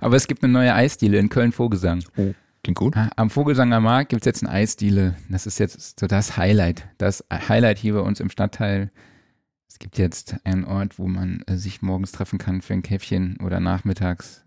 [0.00, 2.02] aber es gibt eine neue Eisdiele in Köln-Vogelsang.
[2.62, 2.94] Klingt gut.
[3.16, 5.14] Am Vogelsanger Markt gibt es jetzt eine Eisdiele.
[5.28, 6.88] Das ist jetzt so das Highlight.
[6.98, 8.90] Das Highlight hier bei uns im Stadtteil.
[9.80, 13.38] Es gibt jetzt einen Ort, wo man äh, sich morgens treffen kann für ein Käffchen
[13.42, 14.44] oder nachmittags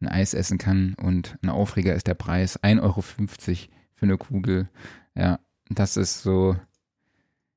[0.00, 0.94] ein Eis essen kann.
[1.00, 4.68] Und ein Aufreger ist der Preis 1,50 Euro für eine Kugel.
[5.14, 5.38] Ja,
[5.70, 6.56] das ist so.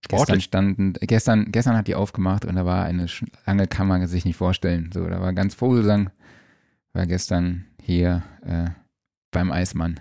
[0.03, 0.44] Gestern Sportlich.
[0.44, 3.07] standen, gestern, gestern hat die aufgemacht und da war eine
[3.48, 4.91] lange, kann man sich nicht vorstellen.
[4.94, 6.11] So, da war ganz Vogelsang,
[6.94, 8.69] war gestern hier äh,
[9.31, 9.99] beim Eismann.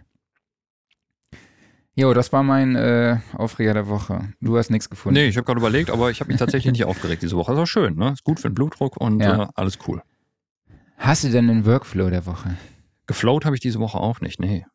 [1.99, 4.33] Jo, das war mein äh, Aufreger der Woche.
[4.43, 5.15] Du hast nichts gefunden.
[5.15, 7.53] Nee, ich habe gerade überlegt, aber ich habe mich tatsächlich nicht aufgeregt diese Woche.
[7.53, 8.13] Das war schön, ne?
[8.13, 9.45] Ist gut für den Blutdruck und Ja.
[9.45, 10.03] äh, alles cool.
[10.99, 12.57] Hast du denn den Workflow der Woche?
[13.07, 14.67] Geflowt habe ich diese Woche auch nicht, nee.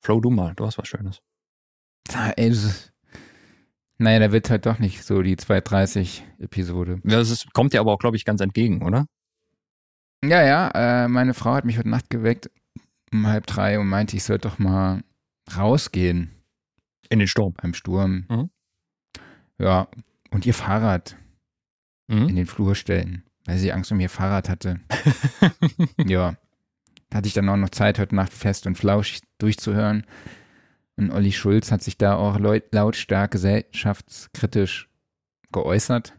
[0.00, 1.20] Flow du mal, du hast was Schönes.
[2.14, 2.92] Ah, ey, das ist-
[3.98, 7.00] naja, da wird halt doch nicht so die 230 Episode.
[7.04, 9.06] Ja, Das ist, kommt dir aber auch, glaube ich, ganz entgegen, oder?
[10.24, 12.50] Ja, ja, äh, meine Frau hat mich heute Nacht geweckt
[13.12, 15.02] um halb drei und meinte, ich soll doch mal
[15.56, 16.30] rausgehen
[17.12, 17.54] In den Sturm.
[17.60, 18.26] beim Sturm.
[18.28, 18.50] Mhm.
[19.58, 19.88] Ja,
[20.30, 21.16] und ihr Fahrrad
[22.08, 22.28] Mhm.
[22.28, 24.80] in den Flur stellen, weil sie Angst um ihr Fahrrad hatte.
[26.06, 26.36] ja.
[27.10, 30.04] Da hatte ich dann auch noch Zeit, heute Nacht fest und flauschig durchzuhören.
[30.96, 34.88] Und Olli Schulz hat sich da auch laut, lautstark gesellschaftskritisch
[35.52, 36.14] geäußert.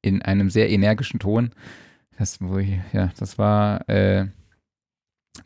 [0.00, 1.50] In einem sehr energischen Ton.
[2.18, 4.26] Das, wo ich, ja, das war, äh,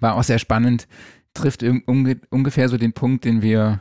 [0.01, 0.89] war auch sehr spannend.
[1.35, 3.81] Trifft um, unge, ungefähr so den Punkt, den wir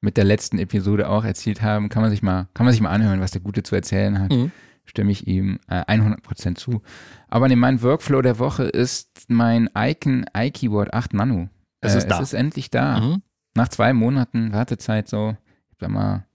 [0.00, 1.88] mit der letzten Episode auch erzielt haben.
[1.88, 4.30] Kann man sich mal, kann man sich mal anhören, was der Gute zu erzählen hat
[4.32, 4.52] Mhm.
[4.84, 6.80] stimme ich ihm äh, 100% zu.
[7.28, 11.48] Aber nee, mein Workflow der Woche ist mein Icon iKeyboard 8 Nano.
[11.80, 12.16] Es ist äh, da.
[12.16, 13.00] Es ist endlich da.
[13.00, 13.22] Mhm.
[13.54, 15.36] Nach zwei Monaten Wartezeit so.
[15.66, 16.26] Ich hab da mal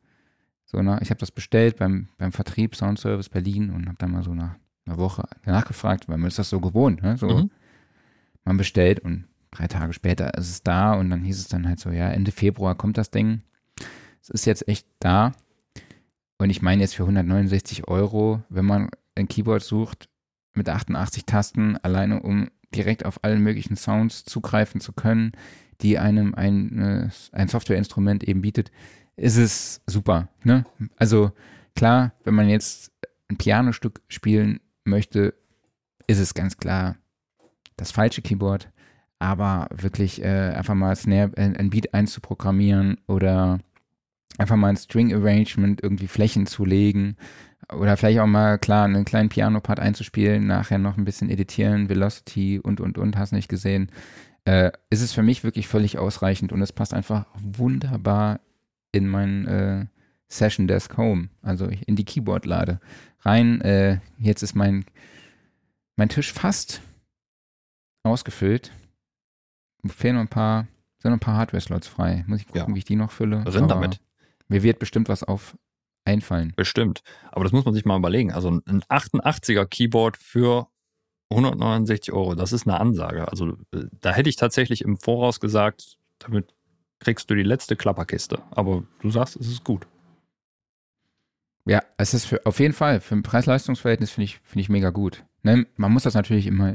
[0.66, 4.12] so nach, ich habe das bestellt beim, beim Vertrieb Sound Service Berlin und habe dann
[4.12, 4.56] mal so nach
[4.86, 7.16] einer Woche nachgefragt, weil man ist das so gewohnt, ne?
[7.18, 7.52] So Mhm.
[8.44, 11.80] man bestellt und drei Tage später ist es da und dann hieß es dann halt
[11.80, 13.42] so, ja, Ende Februar kommt das Ding.
[14.22, 15.34] Es ist jetzt echt da.
[16.38, 20.10] Und ich meine jetzt für 169 Euro, wenn man ein Keyboard sucht
[20.54, 25.34] mit 88 Tasten, alleine um direkt auf allen möglichen Sounds zugreifen zu können,
[25.82, 28.72] die einem ein, ein Softwareinstrument eben bietet,
[29.16, 30.30] ist es super.
[30.44, 30.66] Ne?
[30.96, 31.32] Also
[31.76, 32.92] klar, wenn man jetzt
[33.30, 35.34] ein Pianostück spielen möchte,
[36.08, 36.98] ist es ganz klar
[37.78, 38.70] das falsche Keyboard.
[39.20, 43.60] Aber wirklich äh, einfach mal Snare, ein Beat einzuprogrammieren oder
[44.38, 47.16] einfach mal ein String Arrangement irgendwie Flächen zu legen
[47.74, 52.60] oder vielleicht auch mal klar einen kleinen Piano-Part einzuspielen, nachher noch ein bisschen editieren, Velocity
[52.60, 53.92] und und und, hast nicht gesehen,
[54.46, 58.40] äh, ist es für mich wirklich völlig ausreichend und es passt einfach wunderbar
[58.92, 59.86] in mein äh,
[60.28, 62.80] Session Desk Home, also in die Keyboard-Lade
[63.22, 63.62] rein.
[63.62, 64.86] Äh, jetzt ist mein,
[65.96, 66.82] mein Tisch fast
[68.04, 68.72] ausgefüllt.
[69.86, 70.68] Fehlen noch ein paar,
[71.00, 72.24] sind noch ein paar Hardware-Slots frei.
[72.28, 72.76] Muss ich gucken, ja.
[72.76, 73.44] wie ich die noch fülle.
[73.46, 74.00] Rinn damit.
[74.52, 75.58] Mir wird bestimmt was auf
[76.04, 76.52] einfallen.
[76.58, 77.04] Bestimmt.
[77.32, 78.34] Aber das muss man sich mal überlegen.
[78.34, 80.68] Also ein 88er Keyboard für
[81.32, 83.30] 169 Euro, das ist eine Ansage.
[83.30, 86.54] Also äh, da hätte ich tatsächlich im Voraus gesagt, damit
[87.00, 88.40] kriegst du die letzte Klapperkiste.
[88.52, 89.88] Aber du sagst, es ist gut.
[91.66, 94.90] Ja, es ist für, auf jeden Fall, für ein Preis-Leistungs-Verhältnis finde ich, find ich mega
[94.90, 95.24] gut.
[95.44, 95.66] Ne?
[95.78, 96.74] Man muss das natürlich immer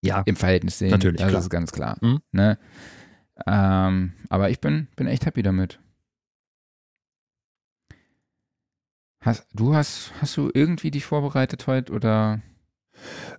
[0.00, 0.90] ja, im Verhältnis sehen.
[0.90, 1.40] Natürlich, das klar.
[1.42, 1.96] ist ganz klar.
[2.00, 2.20] Mhm.
[2.32, 2.58] Ne?
[3.46, 5.78] Ähm, aber ich bin, bin echt happy damit.
[9.22, 12.42] Hast, du hast, hast du irgendwie dich vorbereitet heute oder?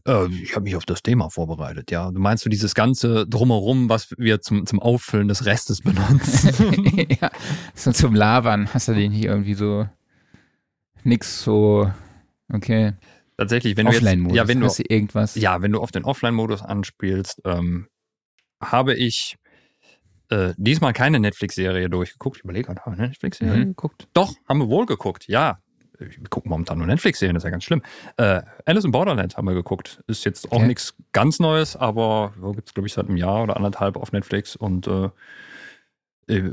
[0.07, 2.09] Äh, ich habe mich auf das Thema vorbereitet, ja.
[2.09, 7.05] Du meinst du dieses ganze Drumherum, was wir zum, zum Auffüllen des Restes benutzen?
[7.21, 7.29] ja,
[7.75, 8.73] so zum Labern.
[8.73, 9.85] Hast du den hier irgendwie so
[11.03, 11.91] nix so,
[12.51, 12.93] okay.
[13.37, 15.35] Tatsächlich, wenn du jetzt, ja, wenn du, irgendwas?
[15.35, 17.87] Ja, wenn du auf den Offline-Modus anspielst, ähm,
[18.61, 19.35] habe ich
[20.29, 22.37] äh, diesmal keine Netflix-Serie durchgeguckt.
[22.37, 23.69] Ich überlege gerade, haben wir eine Netflix-Serie mhm.
[23.69, 24.07] geguckt?
[24.13, 25.59] Doch, haben wir wohl geguckt, ja
[25.99, 27.81] wir gucken momentan nur Netflix-Serien, das ist ja ganz schlimm.
[28.17, 30.03] Äh, Alice in Borderland haben wir geguckt.
[30.07, 30.67] Ist jetzt auch okay.
[30.67, 34.11] nichts ganz Neues, aber so gibt es, glaube ich, seit einem Jahr oder anderthalb auf
[34.11, 34.55] Netflix.
[34.55, 35.09] Und äh,
[36.27, 36.51] äh,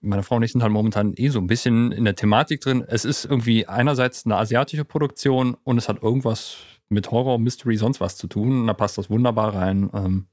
[0.00, 2.84] meine Frau und ich sind halt momentan eh so ein bisschen in der Thematik drin.
[2.86, 6.58] Es ist irgendwie einerseits eine asiatische Produktion und es hat irgendwas
[6.88, 8.60] mit Horror, Mystery, sonst was zu tun.
[8.60, 9.90] Und da passt das wunderbar rein.
[9.92, 10.26] Ähm,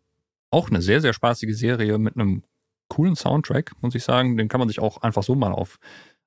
[0.51, 2.43] auch eine sehr, sehr spaßige Serie mit einem
[2.89, 4.37] coolen Soundtrack, muss ich sagen.
[4.37, 5.79] Den kann man sich auch einfach so mal auf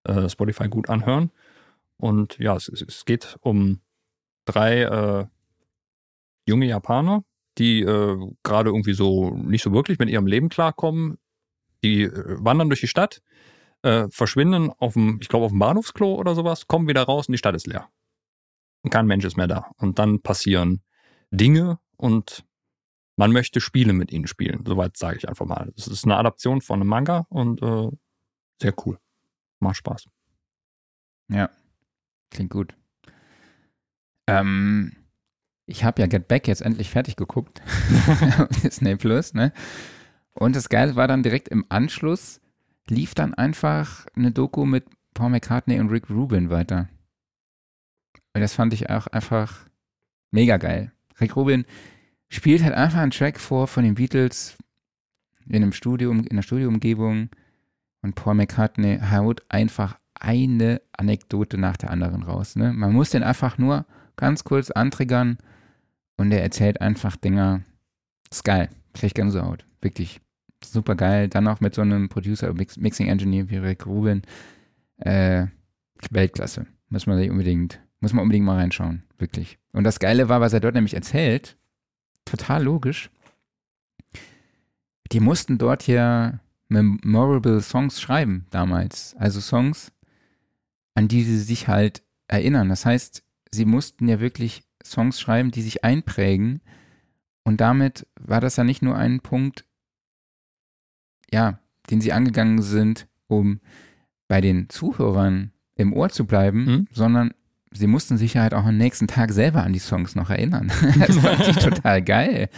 [0.04, 1.30] äh, Spotify gut anhören.
[1.98, 3.80] Und ja, es, es geht um
[4.44, 5.26] drei äh,
[6.46, 7.24] junge Japaner,
[7.58, 11.18] die äh, gerade irgendwie so nicht so wirklich mit ihrem Leben klarkommen.
[11.82, 13.22] Die äh, wandern durch die Stadt,
[13.82, 17.32] äh, verschwinden auf dem, ich glaube, auf dem Bahnhofsklo oder sowas, kommen wieder raus und
[17.32, 17.88] die Stadt ist leer.
[18.82, 19.70] Und kein Mensch ist mehr da.
[19.78, 20.82] Und dann passieren
[21.30, 22.44] Dinge und
[23.16, 24.64] man möchte Spiele mit ihnen spielen.
[24.66, 25.72] Soweit sage ich einfach mal.
[25.76, 27.90] Es ist eine Adaption von einem Manga und äh,
[28.60, 28.98] sehr cool.
[29.58, 30.08] Macht Spaß.
[31.28, 31.50] Ja,
[32.30, 32.74] Klingt gut.
[34.26, 34.92] Ähm,
[35.66, 37.62] ich habe ja Get Back jetzt endlich fertig geguckt.
[38.62, 39.52] Disney Plus, ne?
[40.32, 42.40] Und das Geile war dann direkt im Anschluss,
[42.88, 44.84] lief dann einfach eine Doku mit
[45.14, 46.88] Paul McCartney und Rick Rubin weiter.
[48.34, 49.66] Und das fand ich auch einfach
[50.30, 50.92] mega geil.
[51.20, 51.64] Rick Rubin
[52.28, 54.58] spielt halt einfach einen Track vor von den Beatles
[55.48, 57.30] in einem Studium, in einer Studioumgebung
[58.02, 62.56] und Paul McCartney haut einfach eine Anekdote nach der anderen raus.
[62.56, 62.72] Ne?
[62.72, 63.86] Man muss den einfach nur
[64.16, 65.38] ganz kurz antriggern
[66.16, 67.62] und der erzählt einfach Dinger.
[68.30, 68.68] Ist geil.
[68.94, 69.64] Krieg Gänsehaut.
[69.80, 70.20] Wirklich
[70.64, 71.28] super geil.
[71.28, 74.22] Dann auch mit so einem Producer, Mix, Mixing Engineer wie Rick Rubin.
[74.98, 75.46] Äh,
[76.10, 76.66] Weltklasse.
[76.88, 79.02] Muss man sich unbedingt, muss man unbedingt mal reinschauen.
[79.18, 79.58] Wirklich.
[79.72, 81.56] Und das Geile war, was er dort nämlich erzählt,
[82.24, 83.10] total logisch.
[85.12, 89.14] Die mussten dort ja memorable Songs schreiben damals.
[89.18, 89.92] Also Songs,
[90.96, 92.68] an die sie sich halt erinnern.
[92.68, 96.62] Das heißt, sie mussten ja wirklich Songs schreiben, die sich einprägen.
[97.44, 99.64] Und damit war das ja nicht nur ein Punkt,
[101.30, 101.60] ja,
[101.90, 103.60] den sie angegangen sind, um
[104.26, 106.88] bei den Zuhörern im Ohr zu bleiben, mhm.
[106.90, 107.34] sondern
[107.70, 110.72] sie mussten sich halt auch am nächsten Tag selber an die Songs noch erinnern.
[110.98, 112.48] das war nicht total geil.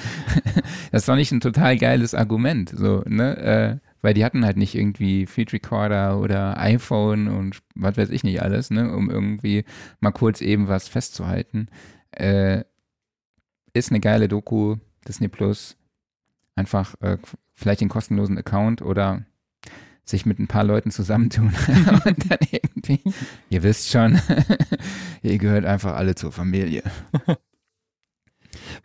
[0.93, 2.73] Das war nicht ein total geiles Argument.
[2.74, 3.81] So, ne?
[4.00, 8.42] Weil die hatten halt nicht irgendwie Feed Recorder oder iPhone und was weiß ich nicht
[8.42, 9.64] alles, ne, um irgendwie
[10.00, 11.68] mal kurz eben was festzuhalten.
[12.12, 12.64] Äh,
[13.72, 14.76] ist eine geile Doku,
[15.06, 15.76] Disney Plus.
[16.54, 17.18] Einfach äh,
[17.54, 19.24] vielleicht den kostenlosen Account oder
[20.04, 21.52] sich mit ein paar Leuten zusammentun
[22.04, 23.00] und dann irgendwie,
[23.50, 24.20] ihr wisst schon,
[25.22, 26.82] ihr gehört einfach alle zur Familie.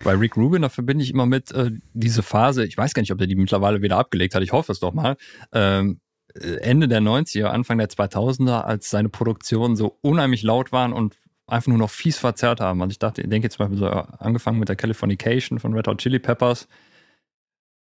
[0.03, 3.11] Bei Rick Rubin, da verbinde ich immer mit äh, diese Phase, ich weiß gar nicht,
[3.11, 5.15] ob der die mittlerweile wieder abgelegt hat, ich hoffe es doch mal,
[5.53, 6.01] ähm,
[6.35, 11.15] Ende der 90er, Anfang der 2000er, als seine Produktionen so unheimlich laut waren und
[11.45, 12.81] einfach nur noch fies verzerrt haben.
[12.81, 15.99] Also ich dachte, ich denke jetzt mal so angefangen mit der Californication von Red Hot
[15.99, 16.67] Chili Peppers,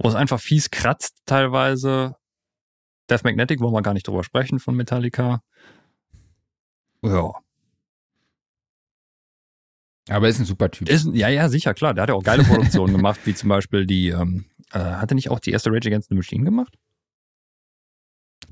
[0.02, 2.16] wo es einfach fies kratzt teilweise.
[3.10, 5.42] Death Magnetic wollen wir gar nicht drüber sprechen von Metallica.
[7.02, 7.34] Ja.
[10.10, 10.90] Aber ist ein super Typ.
[10.90, 11.94] Ist, ja, ja, sicher, klar.
[11.94, 15.16] Der hat ja auch geile Produktionen gemacht, wie zum Beispiel die, ähm, äh, hat er
[15.16, 16.78] nicht auch die erste Rage Against the Machine gemacht?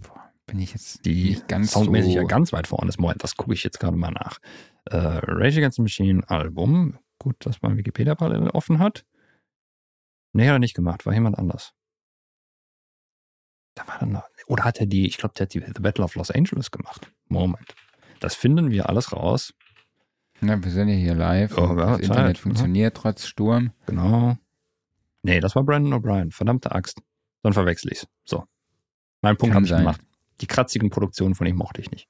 [0.02, 3.00] Boah, bin ich jetzt Die ganz soundmäßig so ja ganz weit vorne ist.
[3.00, 4.40] Moment, das gucke ich jetzt gerade mal nach.
[4.86, 7.00] Äh, Rage Against the Machine Album.
[7.20, 9.04] Gut, dass man Wikipedia parallel offen hat.
[10.34, 11.06] Nee, hat er nicht gemacht.
[11.06, 11.74] War jemand anders.
[13.74, 16.04] Da war dann noch, oder hat er die, ich glaube, der hat die The Battle
[16.04, 17.12] of Los Angeles gemacht.
[17.28, 17.76] Moment.
[18.20, 19.54] Das finden wir alles raus.
[20.42, 21.58] Ja, wir sind ja hier live.
[21.58, 22.42] Oh, das Internet ne?
[22.42, 23.72] funktioniert trotz Sturm.
[23.86, 24.38] Genau.
[25.24, 26.32] Nee, das war Brandon O'Brien.
[26.32, 27.02] Verdammte Axt.
[27.42, 28.08] Dann verwechsel ich's.
[28.24, 28.46] So.
[29.22, 30.02] Mein Punkt habe ich gemacht.
[30.42, 32.08] Die kratzigen Produktionen von ihm mochte ich nicht.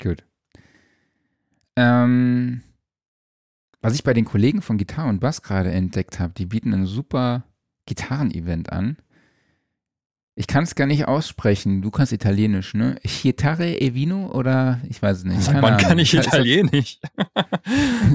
[0.00, 0.24] Gut.
[1.76, 2.62] Ähm,
[3.80, 6.86] was ich bei den Kollegen von Gitarre und Bass gerade entdeckt habe, die bieten ein
[6.86, 7.44] super
[7.86, 8.96] Gitarren-Event an.
[10.34, 11.82] Ich kann es gar nicht aussprechen.
[11.82, 12.96] Du kannst Italienisch, ne?
[13.02, 15.44] Gitarre e vino oder ich weiß es nicht.
[15.46, 16.98] Keine man kann nicht Italienisch.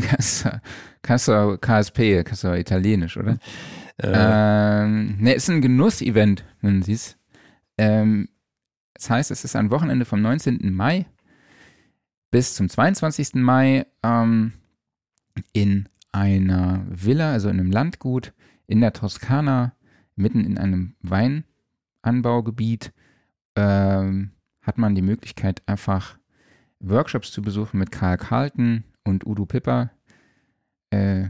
[0.01, 3.37] Kannst, du- KSP, kannst du Italienisch, oder?
[3.97, 7.17] Äh, Ähm, ne, ist ein Genuss-Event, nennen sie es.
[7.77, 8.29] Ähm,
[8.95, 10.73] das heißt, es ist ein Wochenende vom 19.
[10.73, 11.05] Mai
[12.31, 13.35] bis zum 22.
[13.35, 14.53] Mai ähm,
[15.53, 18.33] in einer Villa, also in einem Landgut
[18.65, 19.73] in der Toskana,
[20.15, 20.95] mitten in einem
[22.17, 22.93] Weinanbaugebiet,
[23.55, 24.31] ähm,
[24.61, 26.17] hat man die Möglichkeit, einfach
[26.79, 29.91] Workshops zu besuchen mit Karl Carlton und Udo Pipper,
[30.91, 31.25] äh,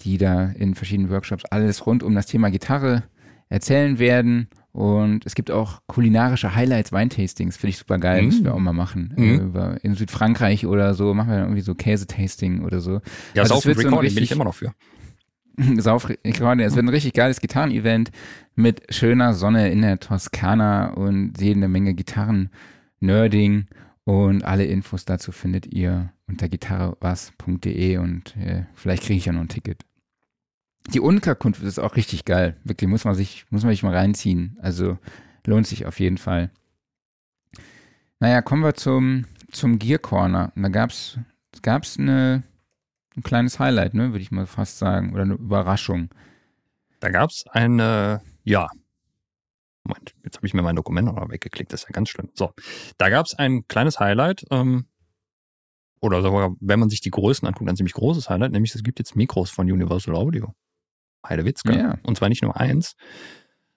[0.00, 3.04] die da in verschiedenen Workshops alles rund um das Thema Gitarre
[3.48, 4.48] erzählen werden.
[4.72, 8.26] Und es gibt auch kulinarische Highlights, Weintastings, finde ich super geil, Mm.
[8.26, 9.12] müssen wir auch mal machen.
[9.16, 9.22] Mm.
[9.22, 13.00] Äh, über, in Südfrankreich oder so machen wir dann irgendwie so Käsetasting oder so.
[13.34, 14.72] ja, also wird so ein Recording bin ich richtig- immer noch für.
[15.78, 18.10] Sauf, ich glaube, es wird ein richtig geiles Gitarren-Event
[18.54, 23.66] mit schöner Sonne in der Toskana und jede Menge Gitarren-Nerding.
[24.04, 29.42] Und alle Infos dazu findet ihr unter gitarrewas.de und äh, vielleicht kriege ich ja noch
[29.42, 29.84] ein Ticket.
[30.88, 32.56] Die Unterkunft ist auch richtig geil.
[32.64, 34.58] Wirklich, muss man sich, muss man sich mal reinziehen.
[34.60, 34.98] Also
[35.46, 36.50] lohnt sich auf jeden Fall.
[38.18, 40.52] Naja, kommen wir zum, zum Gear Corner.
[40.56, 41.18] Und da gab's,
[41.62, 42.42] gab's eine,
[43.16, 45.12] ein kleines Highlight, ne, würde ich mal fast sagen.
[45.12, 46.10] Oder eine Überraschung.
[47.00, 48.68] Da gab's eine, ja.
[49.84, 52.30] Moment, jetzt habe ich mir mein Dokument noch mal weggeklickt, das ist ja ganz schlimm.
[52.34, 52.52] So,
[52.98, 54.86] da gab's ein kleines Highlight, ähm,
[56.00, 58.98] oder sogar, wenn man sich die Größen anguckt, ein ziemlich großes Highlight, nämlich es gibt
[58.98, 60.54] jetzt Mikros von Universal Audio.
[61.26, 61.72] Heidewitzka.
[61.72, 61.98] Ja.
[62.02, 62.96] Und zwar nicht nur eins,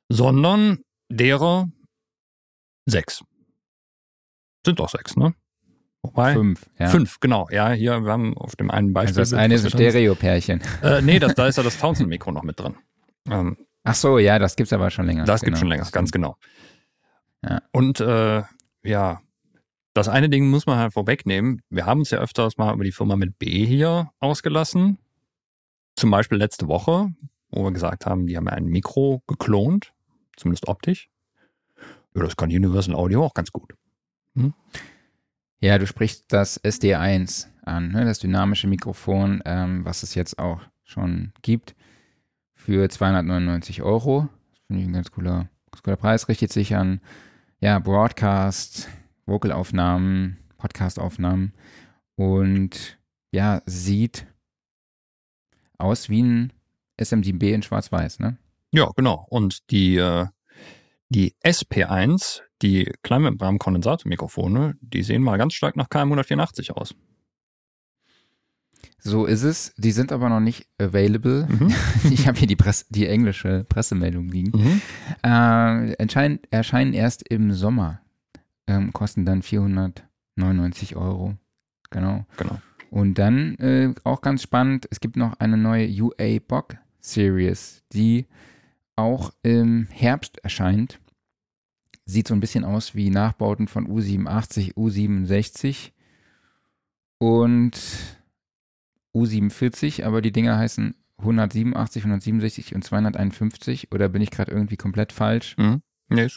[0.09, 0.79] sondern
[1.09, 1.69] derer
[2.85, 3.23] sechs.
[4.65, 5.35] Sind doch sechs, ne?
[6.07, 6.69] Wobei, Fünf.
[6.79, 6.87] Ja.
[6.87, 7.47] Fünf, genau.
[7.51, 9.19] Ja, hier, wir haben auf dem einen Beispiel.
[9.19, 10.61] Also das eine ist ein Stereo-Pärchen.
[10.81, 12.75] Äh, nee, das, da ist ja das Townsend-Mikro noch mit drin.
[13.29, 15.25] Ähm, Ach so, ja, das gibt's aber schon länger.
[15.25, 15.51] das genau.
[15.51, 16.37] gibt schon länger, ganz genau.
[17.43, 17.61] Ja.
[17.71, 18.43] Und äh,
[18.83, 19.21] ja,
[19.93, 21.61] das eine Ding muss man halt vorwegnehmen.
[21.69, 24.97] Wir haben uns ja öfters mal über die Firma mit B hier ausgelassen.
[25.95, 27.13] Zum Beispiel letzte Woche,
[27.49, 29.93] wo wir gesagt haben, die haben ja ein Mikro geklont,
[30.35, 31.09] zumindest optisch.
[32.15, 33.73] Ja, das kann Universal Audio auch ganz gut.
[35.65, 38.05] Ja, du sprichst das SD1 an, ne?
[38.05, 41.73] das dynamische Mikrofon, ähm, was es jetzt auch schon gibt,
[42.53, 44.29] für 299 Euro.
[44.51, 46.29] Das finde ich ein ganz cooler, ganz cooler Preis.
[46.29, 47.01] Richtet sich an
[47.61, 48.89] ja, Broadcast,
[49.25, 51.51] Vocalaufnahmen, Podcastaufnahmen
[52.15, 52.99] und
[53.31, 54.27] ja, sieht
[55.79, 56.53] aus wie ein
[57.01, 58.37] SMDB in Schwarz-Weiß, ne?
[58.71, 59.25] Ja, genau.
[59.31, 60.27] Und die, äh,
[61.09, 66.95] die SP1, die Kleinmembran-Kondensatormikrofone, die sehen mal ganz stark nach KM184 aus.
[68.99, 69.73] So ist es.
[69.77, 71.47] Die sind aber noch nicht available.
[71.47, 71.73] Mhm.
[72.11, 74.57] Ich habe hier die, Press die englische Pressemeldung liegen.
[74.57, 74.81] Mhm.
[75.23, 78.01] Äh, erscheinen, erscheinen erst im Sommer.
[78.67, 81.35] Ähm, kosten dann 499 Euro.
[81.91, 82.25] Genau.
[82.37, 82.59] Genau.
[82.89, 88.25] Und dann äh, auch ganz spannend, es gibt noch eine neue UA Bock Series, die
[88.95, 90.99] auch im Herbst erscheint.
[92.05, 95.91] Sieht so ein bisschen aus wie Nachbauten von U87, U67
[97.17, 97.79] und
[99.15, 105.11] U47, aber die Dinger heißen 187, 167 und 251 oder bin ich gerade irgendwie komplett
[105.13, 105.57] falsch?
[105.57, 105.81] Mhm.
[106.09, 106.29] Nee,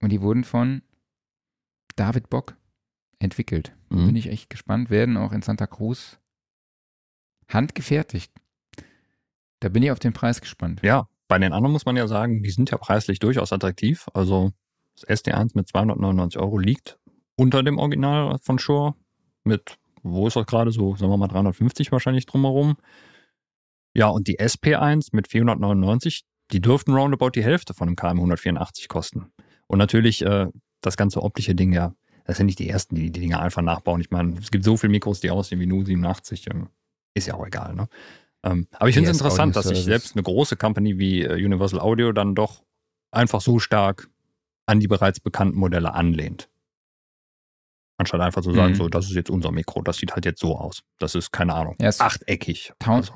[0.00, 0.82] Und die wurden von
[1.96, 2.56] David Bock
[3.18, 3.74] entwickelt.
[3.88, 4.06] Mhm.
[4.06, 6.18] Bin ich echt gespannt, werden auch in Santa Cruz
[7.48, 8.32] handgefertigt.
[9.60, 10.80] Da bin ich auf den Preis gespannt.
[10.82, 14.06] Ja, bei den anderen muss man ja sagen, die sind ja preislich durchaus attraktiv.
[14.14, 14.52] Also
[14.94, 16.98] das SD1 mit 299 Euro liegt
[17.36, 18.94] unter dem Original von Shure
[19.44, 22.76] mit, wo ist das gerade so, sagen wir mal 350 wahrscheinlich drumherum.
[23.94, 29.32] Ja, und die SP1 mit 499, die dürften roundabout die Hälfte von einem KM184 kosten.
[29.66, 30.46] Und natürlich äh,
[30.80, 31.94] das ganze optische Ding, ja,
[32.24, 34.00] das sind nicht die ersten, die die Dinge einfach nachbauen.
[34.00, 36.46] Ich meine, es gibt so viele Mikros, die aussehen wie Nu 87.
[36.50, 36.68] Ähm,
[37.14, 37.88] ist ja auch egal, ne?
[38.42, 41.80] Ähm, aber ich finde es interessant, dass sich selbst eine große Company wie äh, Universal
[41.80, 42.62] Audio dann doch
[43.10, 44.08] einfach so stark
[44.66, 46.48] an die bereits bekannten Modelle anlehnt.
[47.96, 48.76] Anstatt einfach zu sagen, mhm.
[48.76, 50.84] so, das ist jetzt unser Mikro, das sieht halt jetzt so aus.
[50.98, 52.72] Das ist, keine Ahnung, ja, achteckig.
[52.84, 53.14] Also.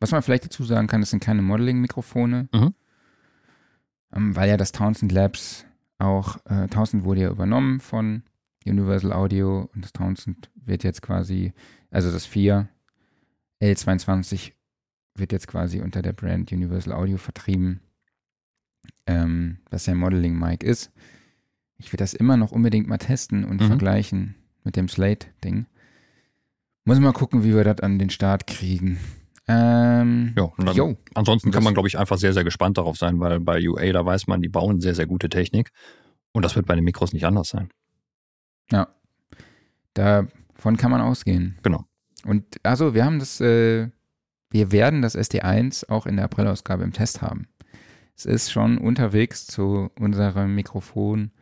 [0.00, 2.74] Was man vielleicht dazu sagen kann, das sind keine Modeling-Mikrofone, mhm.
[4.14, 5.66] ähm, weil ja das Townsend Labs
[5.98, 8.22] auch, äh, Townsend wurde ja übernommen von
[8.64, 11.52] Universal Audio und das Townsend wird jetzt quasi,
[11.90, 12.68] also das 4
[13.64, 14.52] L22
[15.14, 17.80] wird jetzt quasi unter der Brand Universal Audio vertrieben,
[19.06, 20.92] ähm, was ja Modeling Mic ist.
[21.78, 23.66] Ich will das immer noch unbedingt mal testen und mhm.
[23.66, 24.34] vergleichen
[24.64, 25.66] mit dem Slate-Ding.
[26.84, 28.98] Muss mal gucken, wie wir das an den Start kriegen.
[29.46, 33.20] Ähm, ja, dann, jo, ansonsten kann man, glaube ich, einfach sehr, sehr gespannt darauf sein,
[33.20, 35.70] weil bei UA, da weiß man, die bauen sehr, sehr gute Technik.
[36.32, 37.68] Und das wird bei den Mikros nicht anders sein.
[38.70, 38.88] Ja.
[39.92, 41.58] Davon kann man ausgehen.
[41.62, 41.84] Genau.
[42.24, 43.88] Und also, wir haben das, äh,
[44.50, 47.48] wir werden das SD1 auch in der Aprilausgabe im Test haben.
[48.16, 51.32] Es ist schon unterwegs zu unserem Mikrofon,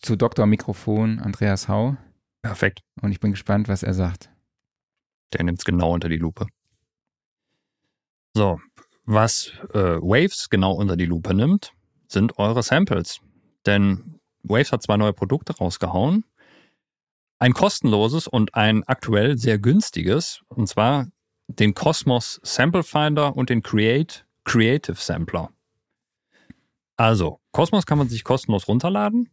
[0.00, 0.46] zu Dr.
[0.46, 1.96] Mikrofon Andreas Hau.
[2.42, 2.82] Perfekt.
[3.00, 4.30] Und ich bin gespannt, was er sagt.
[5.32, 6.46] Der nimmt es genau unter die Lupe.
[8.34, 8.60] So,
[9.06, 11.72] was äh, Waves genau unter die Lupe nimmt,
[12.08, 13.20] sind eure Samples.
[13.64, 16.24] Denn Waves hat zwei neue Produkte rausgehauen.
[17.44, 21.08] Ein kostenloses und ein aktuell sehr günstiges, und zwar
[21.46, 25.52] den Cosmos Sample Finder und den Create Creative Sampler.
[26.96, 29.28] Also, Cosmos kann man sich kostenlos runterladen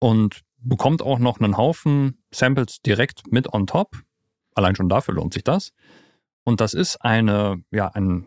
[0.00, 4.02] und bekommt auch noch einen Haufen Samples direkt mit on top.
[4.56, 5.72] Allein schon dafür lohnt sich das.
[6.42, 8.26] Und das ist eine, ja, ein,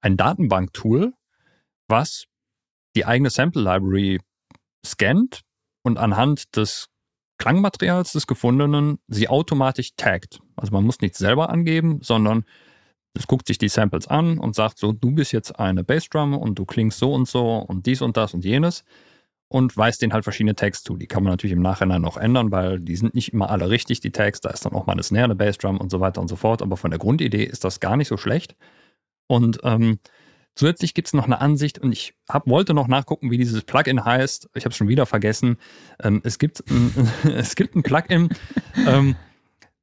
[0.00, 1.14] ein Datenbank-Tool,
[1.86, 2.24] was
[2.96, 4.18] die eigene Sample Library
[4.84, 5.42] scannt
[5.82, 6.90] und anhand des
[7.40, 10.40] Klangmaterials des Gefundenen sie automatisch taggt.
[10.56, 12.44] Also man muss nichts selber angeben, sondern
[13.14, 16.58] es guckt sich die Samples an und sagt so, du bist jetzt eine Bassdrum und
[16.58, 18.84] du klingst so und so und dies und das und jenes
[19.48, 20.98] und weist denen halt verschiedene Tags zu.
[20.98, 24.00] Die kann man natürlich im Nachhinein noch ändern, weil die sind nicht immer alle richtig,
[24.00, 24.42] die Tags.
[24.42, 26.60] Da ist dann auch mal eine Snare, eine Bassdrum und so weiter und so fort.
[26.60, 28.54] Aber von der Grundidee ist das gar nicht so schlecht.
[29.28, 29.98] Und ähm,
[30.60, 34.04] zusätzlich gibt es noch eine Ansicht und ich hab, wollte noch nachgucken, wie dieses Plugin
[34.04, 34.50] heißt.
[34.54, 35.56] Ich habe es schon wieder vergessen.
[36.02, 38.28] Ähm, es, gibt ein, es gibt ein Plugin,
[38.86, 39.16] ähm,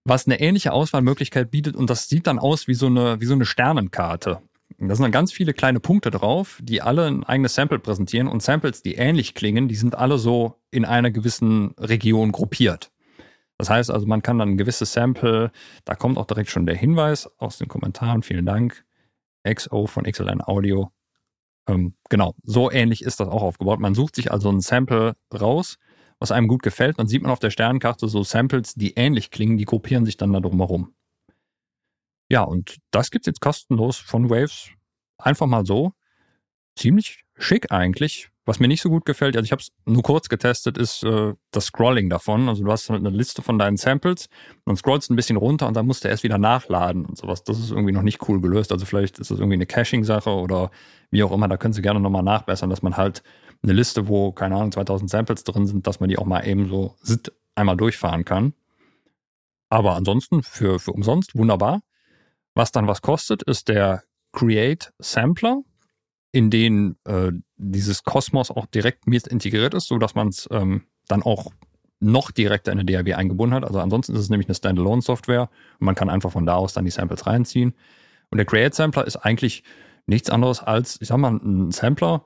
[0.04, 3.34] was eine ähnliche Auswahlmöglichkeit bietet und das sieht dann aus wie so eine, wie so
[3.34, 4.40] eine Sternenkarte.
[4.78, 8.44] Da sind dann ganz viele kleine Punkte drauf, die alle ein eigenes Sample präsentieren und
[8.44, 12.92] Samples, die ähnlich klingen, die sind alle so in einer gewissen Region gruppiert.
[13.58, 15.52] Das heißt also, man kann dann ein gewisses Sample,
[15.86, 18.86] da kommt auch direkt schon der Hinweis aus den Kommentaren, vielen Dank,
[19.54, 20.92] XO von XLN Audio.
[21.68, 23.80] Ähm, genau, so ähnlich ist das auch aufgebaut.
[23.80, 25.78] Man sucht sich also ein Sample raus,
[26.20, 27.00] was einem gut gefällt.
[27.00, 30.34] Dann sieht man auf der Sternkarte so Samples, die ähnlich klingen, die gruppieren sich dann
[30.34, 30.94] da drumherum.
[32.30, 34.70] Ja, und das gibt's jetzt kostenlos von Waves.
[35.18, 35.94] Einfach mal so.
[36.76, 38.30] Ziemlich schick eigentlich.
[38.46, 41.34] Was mir nicht so gut gefällt, also ich habe es nur kurz getestet, ist äh,
[41.52, 42.48] das Scrolling davon.
[42.48, 44.30] Also du hast halt eine Liste von deinen Samples
[44.64, 47.44] und scrollst ein bisschen runter und dann musst du erst wieder nachladen und sowas.
[47.44, 48.72] Das ist irgendwie noch nicht cool gelöst.
[48.72, 50.72] Also vielleicht ist das irgendwie eine Caching-Sache oder
[51.12, 51.50] wie auch immer.
[51.50, 53.22] Da können sie gerne nochmal nachbessern, dass man halt
[53.64, 56.70] eine Liste, wo, keine Ahnung, 2000 Samples drin sind, dass man die auch mal eben
[56.70, 56.96] so
[57.54, 58.54] einmal durchfahren kann.
[59.70, 61.82] Aber ansonsten für, für umsonst wunderbar.
[62.54, 65.64] Was dann was kostet, ist der Create Sampler,
[66.32, 71.24] in den äh, dieses Kosmos auch direkt mit integriert ist, sodass man es ähm, dann
[71.24, 71.52] auch
[72.00, 73.64] noch direkter in eine DAW eingebunden hat.
[73.64, 75.50] Also ansonsten ist es nämlich eine Standalone-Software
[75.80, 77.74] und man kann einfach von da aus dann die Samples reinziehen.
[78.30, 79.64] Und der Create Sampler ist eigentlich
[80.06, 82.24] nichts anderes als, ich sag mal, ein Sampler,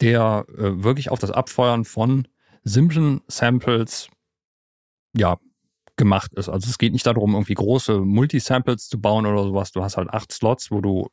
[0.00, 2.26] der äh, wirklich auf das Abfeuern von
[2.64, 4.08] simplen Samples
[5.16, 5.38] ja,
[5.96, 6.48] gemacht ist.
[6.48, 9.72] Also es geht nicht darum, irgendwie große Multisamples zu bauen oder sowas.
[9.72, 11.08] Du hast halt acht Slots, wo du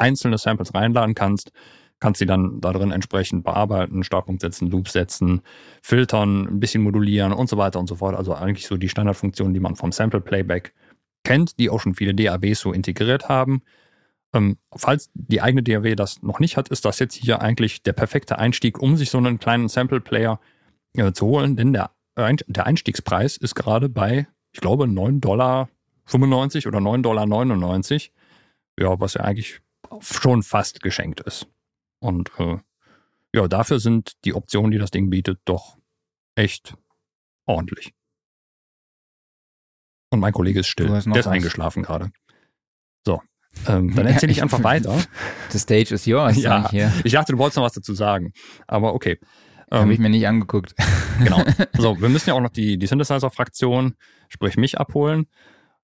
[0.00, 1.52] einzelne Samples reinladen kannst,
[2.00, 5.42] kannst sie dann da drin entsprechend bearbeiten, Startpunkt setzen, Loop setzen,
[5.82, 8.16] filtern, ein bisschen modulieren und so weiter und so fort.
[8.16, 10.72] Also eigentlich so die Standardfunktionen, die man vom Sample Playback
[11.24, 13.62] kennt, die auch schon viele DAWs so integriert haben.
[14.32, 17.92] Ähm, falls die eigene DAW das noch nicht hat, ist das jetzt hier eigentlich der
[17.92, 20.40] perfekte Einstieg, um sich so einen kleinen Sample Player
[20.94, 25.68] äh, zu holen, denn der der Einstiegspreis ist gerade bei, ich glaube, 9,95 Dollar
[26.66, 28.92] oder 9,99 Dollar.
[28.92, 29.60] Ja, was ja eigentlich
[30.00, 31.46] schon fast geschenkt ist.
[32.00, 32.58] Und äh,
[33.34, 35.76] ja, dafür sind die Optionen, die das Ding bietet, doch
[36.34, 36.74] echt
[37.46, 37.92] ordentlich.
[40.10, 40.88] Und mein Kollege ist still.
[40.88, 41.26] Der ist was.
[41.26, 42.10] eingeschlafen gerade.
[43.06, 43.22] So,
[43.68, 44.98] ähm, dann erzähle ich einfach weiter.
[45.50, 46.68] The stage is yours, Ja.
[46.70, 46.92] hier.
[47.04, 48.32] Ich dachte, du wolltest noch was dazu sagen.
[48.66, 49.18] Aber okay.
[49.70, 50.74] Habe Ähm, ich mir nicht angeguckt.
[51.20, 51.44] Genau.
[51.76, 53.94] So, wir müssen ja auch noch die, die Synthesizer-Fraktion,
[54.30, 55.26] sprich mich, abholen.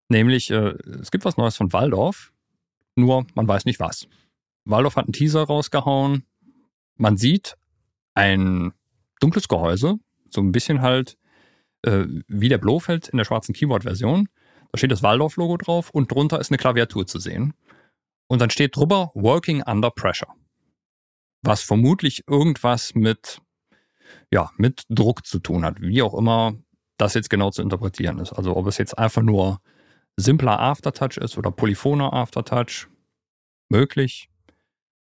[0.08, 2.32] Nämlich, äh, es gibt was Neues von Waldorf,
[2.96, 4.08] nur man weiß nicht was.
[4.64, 6.24] Waldorf hat einen Teaser rausgehauen.
[6.96, 7.56] Man sieht
[8.14, 8.72] ein
[9.20, 9.98] dunkles Gehäuse,
[10.28, 11.16] so ein bisschen halt
[11.82, 14.28] äh, wie der Blofeld in der schwarzen Keyboard-Version.
[14.72, 17.54] Da steht das Waldorf-Logo drauf und drunter ist eine Klaviatur zu sehen.
[18.26, 20.34] Und dann steht drüber Working Under Pressure.
[21.42, 23.40] Was vermutlich irgendwas mit
[24.32, 26.54] ja, mit Druck zu tun hat, wie auch immer
[26.98, 28.32] das jetzt genau zu interpretieren ist.
[28.32, 29.60] Also ob es jetzt einfach nur
[30.16, 32.88] simpler Aftertouch ist oder polyphoner Aftertouch,
[33.68, 34.28] möglich.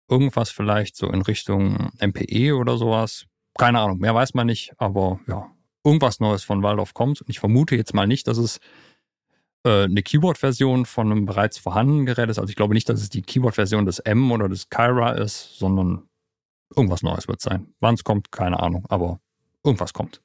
[0.09, 3.25] Irgendwas vielleicht so in Richtung MPE oder sowas.
[3.57, 5.51] Keine Ahnung, mehr weiß man nicht, aber ja,
[5.83, 7.21] irgendwas Neues von Waldorf kommt.
[7.21, 8.59] Und ich vermute jetzt mal nicht, dass es
[9.63, 12.39] äh, eine Keyboard-Version von einem bereits vorhandenen Gerät ist.
[12.39, 16.09] Also ich glaube nicht, dass es die Keyboard-Version des M oder des Kyra ist, sondern
[16.75, 17.73] irgendwas Neues wird sein.
[17.79, 19.19] Wann es kommt, keine Ahnung, aber
[19.63, 20.21] irgendwas kommt.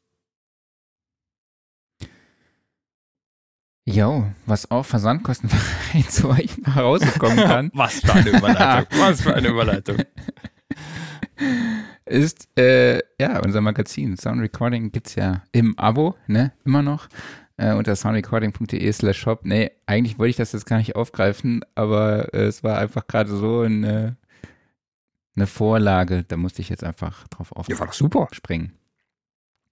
[3.91, 8.99] Jo, was auch versandkostenfrei zu euch nach Hause kommen kann, Was für eine Überleitung.
[9.01, 9.97] Was für eine Überleitung.
[12.05, 14.19] ist äh, ja unser Magazin.
[14.19, 16.53] Sound Recording gibt's ja im Abo, ne?
[16.67, 17.09] Immer noch.
[17.57, 19.41] Äh, unter soundrecording.de slash shop.
[19.45, 23.35] Nee, eigentlich wollte ich das jetzt gar nicht aufgreifen, aber äh, es war einfach gerade
[23.35, 24.17] so eine,
[25.35, 26.25] eine Vorlage.
[26.25, 28.29] Da musste ich jetzt einfach drauf auf Ja, war doch super.
[28.33, 28.75] springen.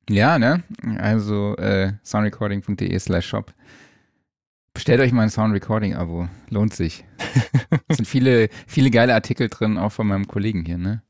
[0.08, 0.62] Ja, ne?
[0.98, 3.52] Also äh, soundrecording.de slash shop.
[4.76, 6.28] Bestellt euch mal ein Soundrecording-Abo.
[6.50, 7.02] Lohnt sich.
[7.88, 11.02] es sind viele, viele geile Artikel drin, auch von meinem Kollegen hier, ne?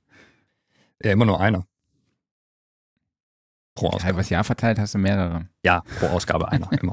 [1.02, 1.66] Ja, immer nur einer.
[3.74, 4.12] Pro Ausgabe.
[4.14, 5.48] übers Jahr verteilt hast du mehrere.
[5.64, 6.92] Ja, pro Ausgabe einer, immer.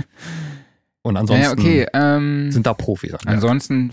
[1.02, 1.86] Und ansonsten ja, okay.
[1.92, 3.12] Ähm, sind da Profis.
[3.26, 3.90] ansonsten,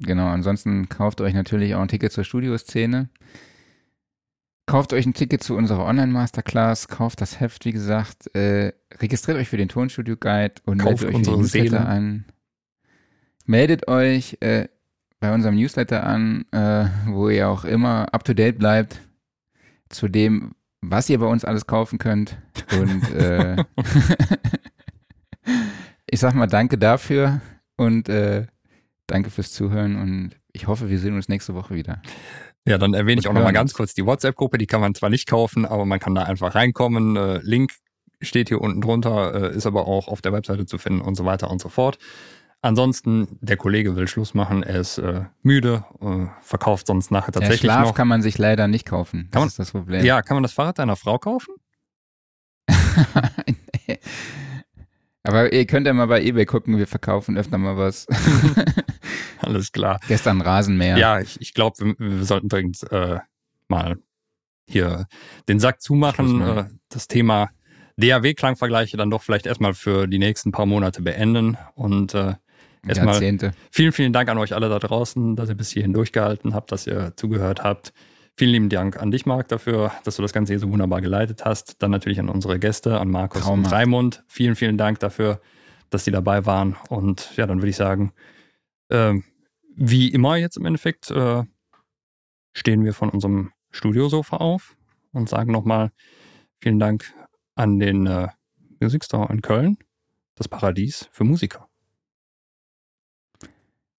[0.00, 3.08] genau, ansonsten kauft euch natürlich auch ein Ticket zur Studioszene.
[4.66, 9.48] Kauft euch ein Ticket zu unserer Online-Masterclass, kauft das Heft, wie gesagt, äh, registriert euch
[9.48, 11.86] für den Tonstudio-Guide und Kauft meldet euch für den Newsletter Seele.
[11.86, 12.24] an.
[13.46, 14.68] Meldet euch äh,
[15.20, 19.00] bei unserem Newsletter an, äh, wo ihr auch immer up-to-date bleibt
[19.90, 22.38] zu dem, was ihr bei uns alles kaufen könnt.
[22.80, 23.56] Und äh,
[26.06, 27.40] ich sag mal danke dafür
[27.76, 28.46] und äh,
[29.06, 32.00] danke fürs Zuhören und ich hoffe, wir sehen uns nächste Woche wieder.
[32.66, 34.56] Ja, dann erwähne ich auch nochmal ganz kurz die WhatsApp-Gruppe.
[34.58, 37.16] Die kann man zwar nicht kaufen, aber man kann da einfach reinkommen.
[37.16, 37.72] Äh, Link
[38.22, 41.24] steht hier unten drunter, äh, ist aber auch auf der Webseite zu finden und so
[41.26, 41.98] weiter und so fort.
[42.62, 44.62] Ansonsten, der Kollege will Schluss machen.
[44.62, 47.94] Er ist äh, müde, äh, verkauft sonst nachher Der tatsächlich Schlaf noch.
[47.94, 49.24] kann man sich leider nicht kaufen.
[49.24, 50.02] Das Kann man- ist das Problem.
[50.02, 51.54] ja, kann man das Fahrrad deiner Frau kaufen?
[53.86, 53.98] Nee.
[55.24, 58.06] Aber ihr könnt ja mal bei eBay gucken, wir verkaufen öfter mal was.
[59.40, 59.98] Alles klar.
[60.06, 60.98] Gestern Rasenmäher.
[60.98, 63.18] Ja, ich, ich glaube, wir, wir sollten dringend äh,
[63.68, 63.96] mal
[64.68, 65.06] hier
[65.48, 66.42] den Sack zumachen.
[66.42, 67.50] Äh, das Thema
[67.96, 71.56] DAW-Klangvergleiche dann doch vielleicht erstmal für die nächsten paar Monate beenden.
[71.74, 72.34] Und äh,
[72.86, 73.52] erstmal Jahrzehnte.
[73.70, 76.86] vielen, vielen Dank an euch alle da draußen, dass ihr bis hierhin durchgehalten habt, dass
[76.86, 77.94] ihr zugehört habt.
[78.36, 81.44] Vielen lieben Dank an dich, Marc, dafür, dass du das Ganze hier so wunderbar geleitet
[81.44, 81.80] hast.
[81.82, 83.72] Dann natürlich an unsere Gäste, an Markus Traumhaft.
[83.72, 84.24] und Raimund.
[84.26, 85.40] Vielen, vielen Dank dafür,
[85.90, 86.76] dass die dabei waren.
[86.88, 88.12] Und ja, dann würde ich sagen,
[88.90, 89.22] ähm,
[89.76, 91.44] wie immer jetzt im Endeffekt äh,
[92.52, 94.76] stehen wir von unserem Studiosofa auf
[95.12, 95.92] und sagen nochmal
[96.60, 97.14] vielen Dank
[97.54, 98.28] an den äh,
[98.80, 99.78] Music Store in Köln,
[100.34, 101.68] das Paradies für Musiker.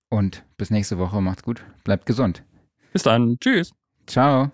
[0.09, 1.21] Und bis nächste Woche.
[1.21, 1.65] Macht's gut.
[1.83, 2.43] Bleibt gesund.
[2.93, 3.37] Bis dann.
[3.39, 3.73] Tschüss.
[4.07, 4.51] Ciao.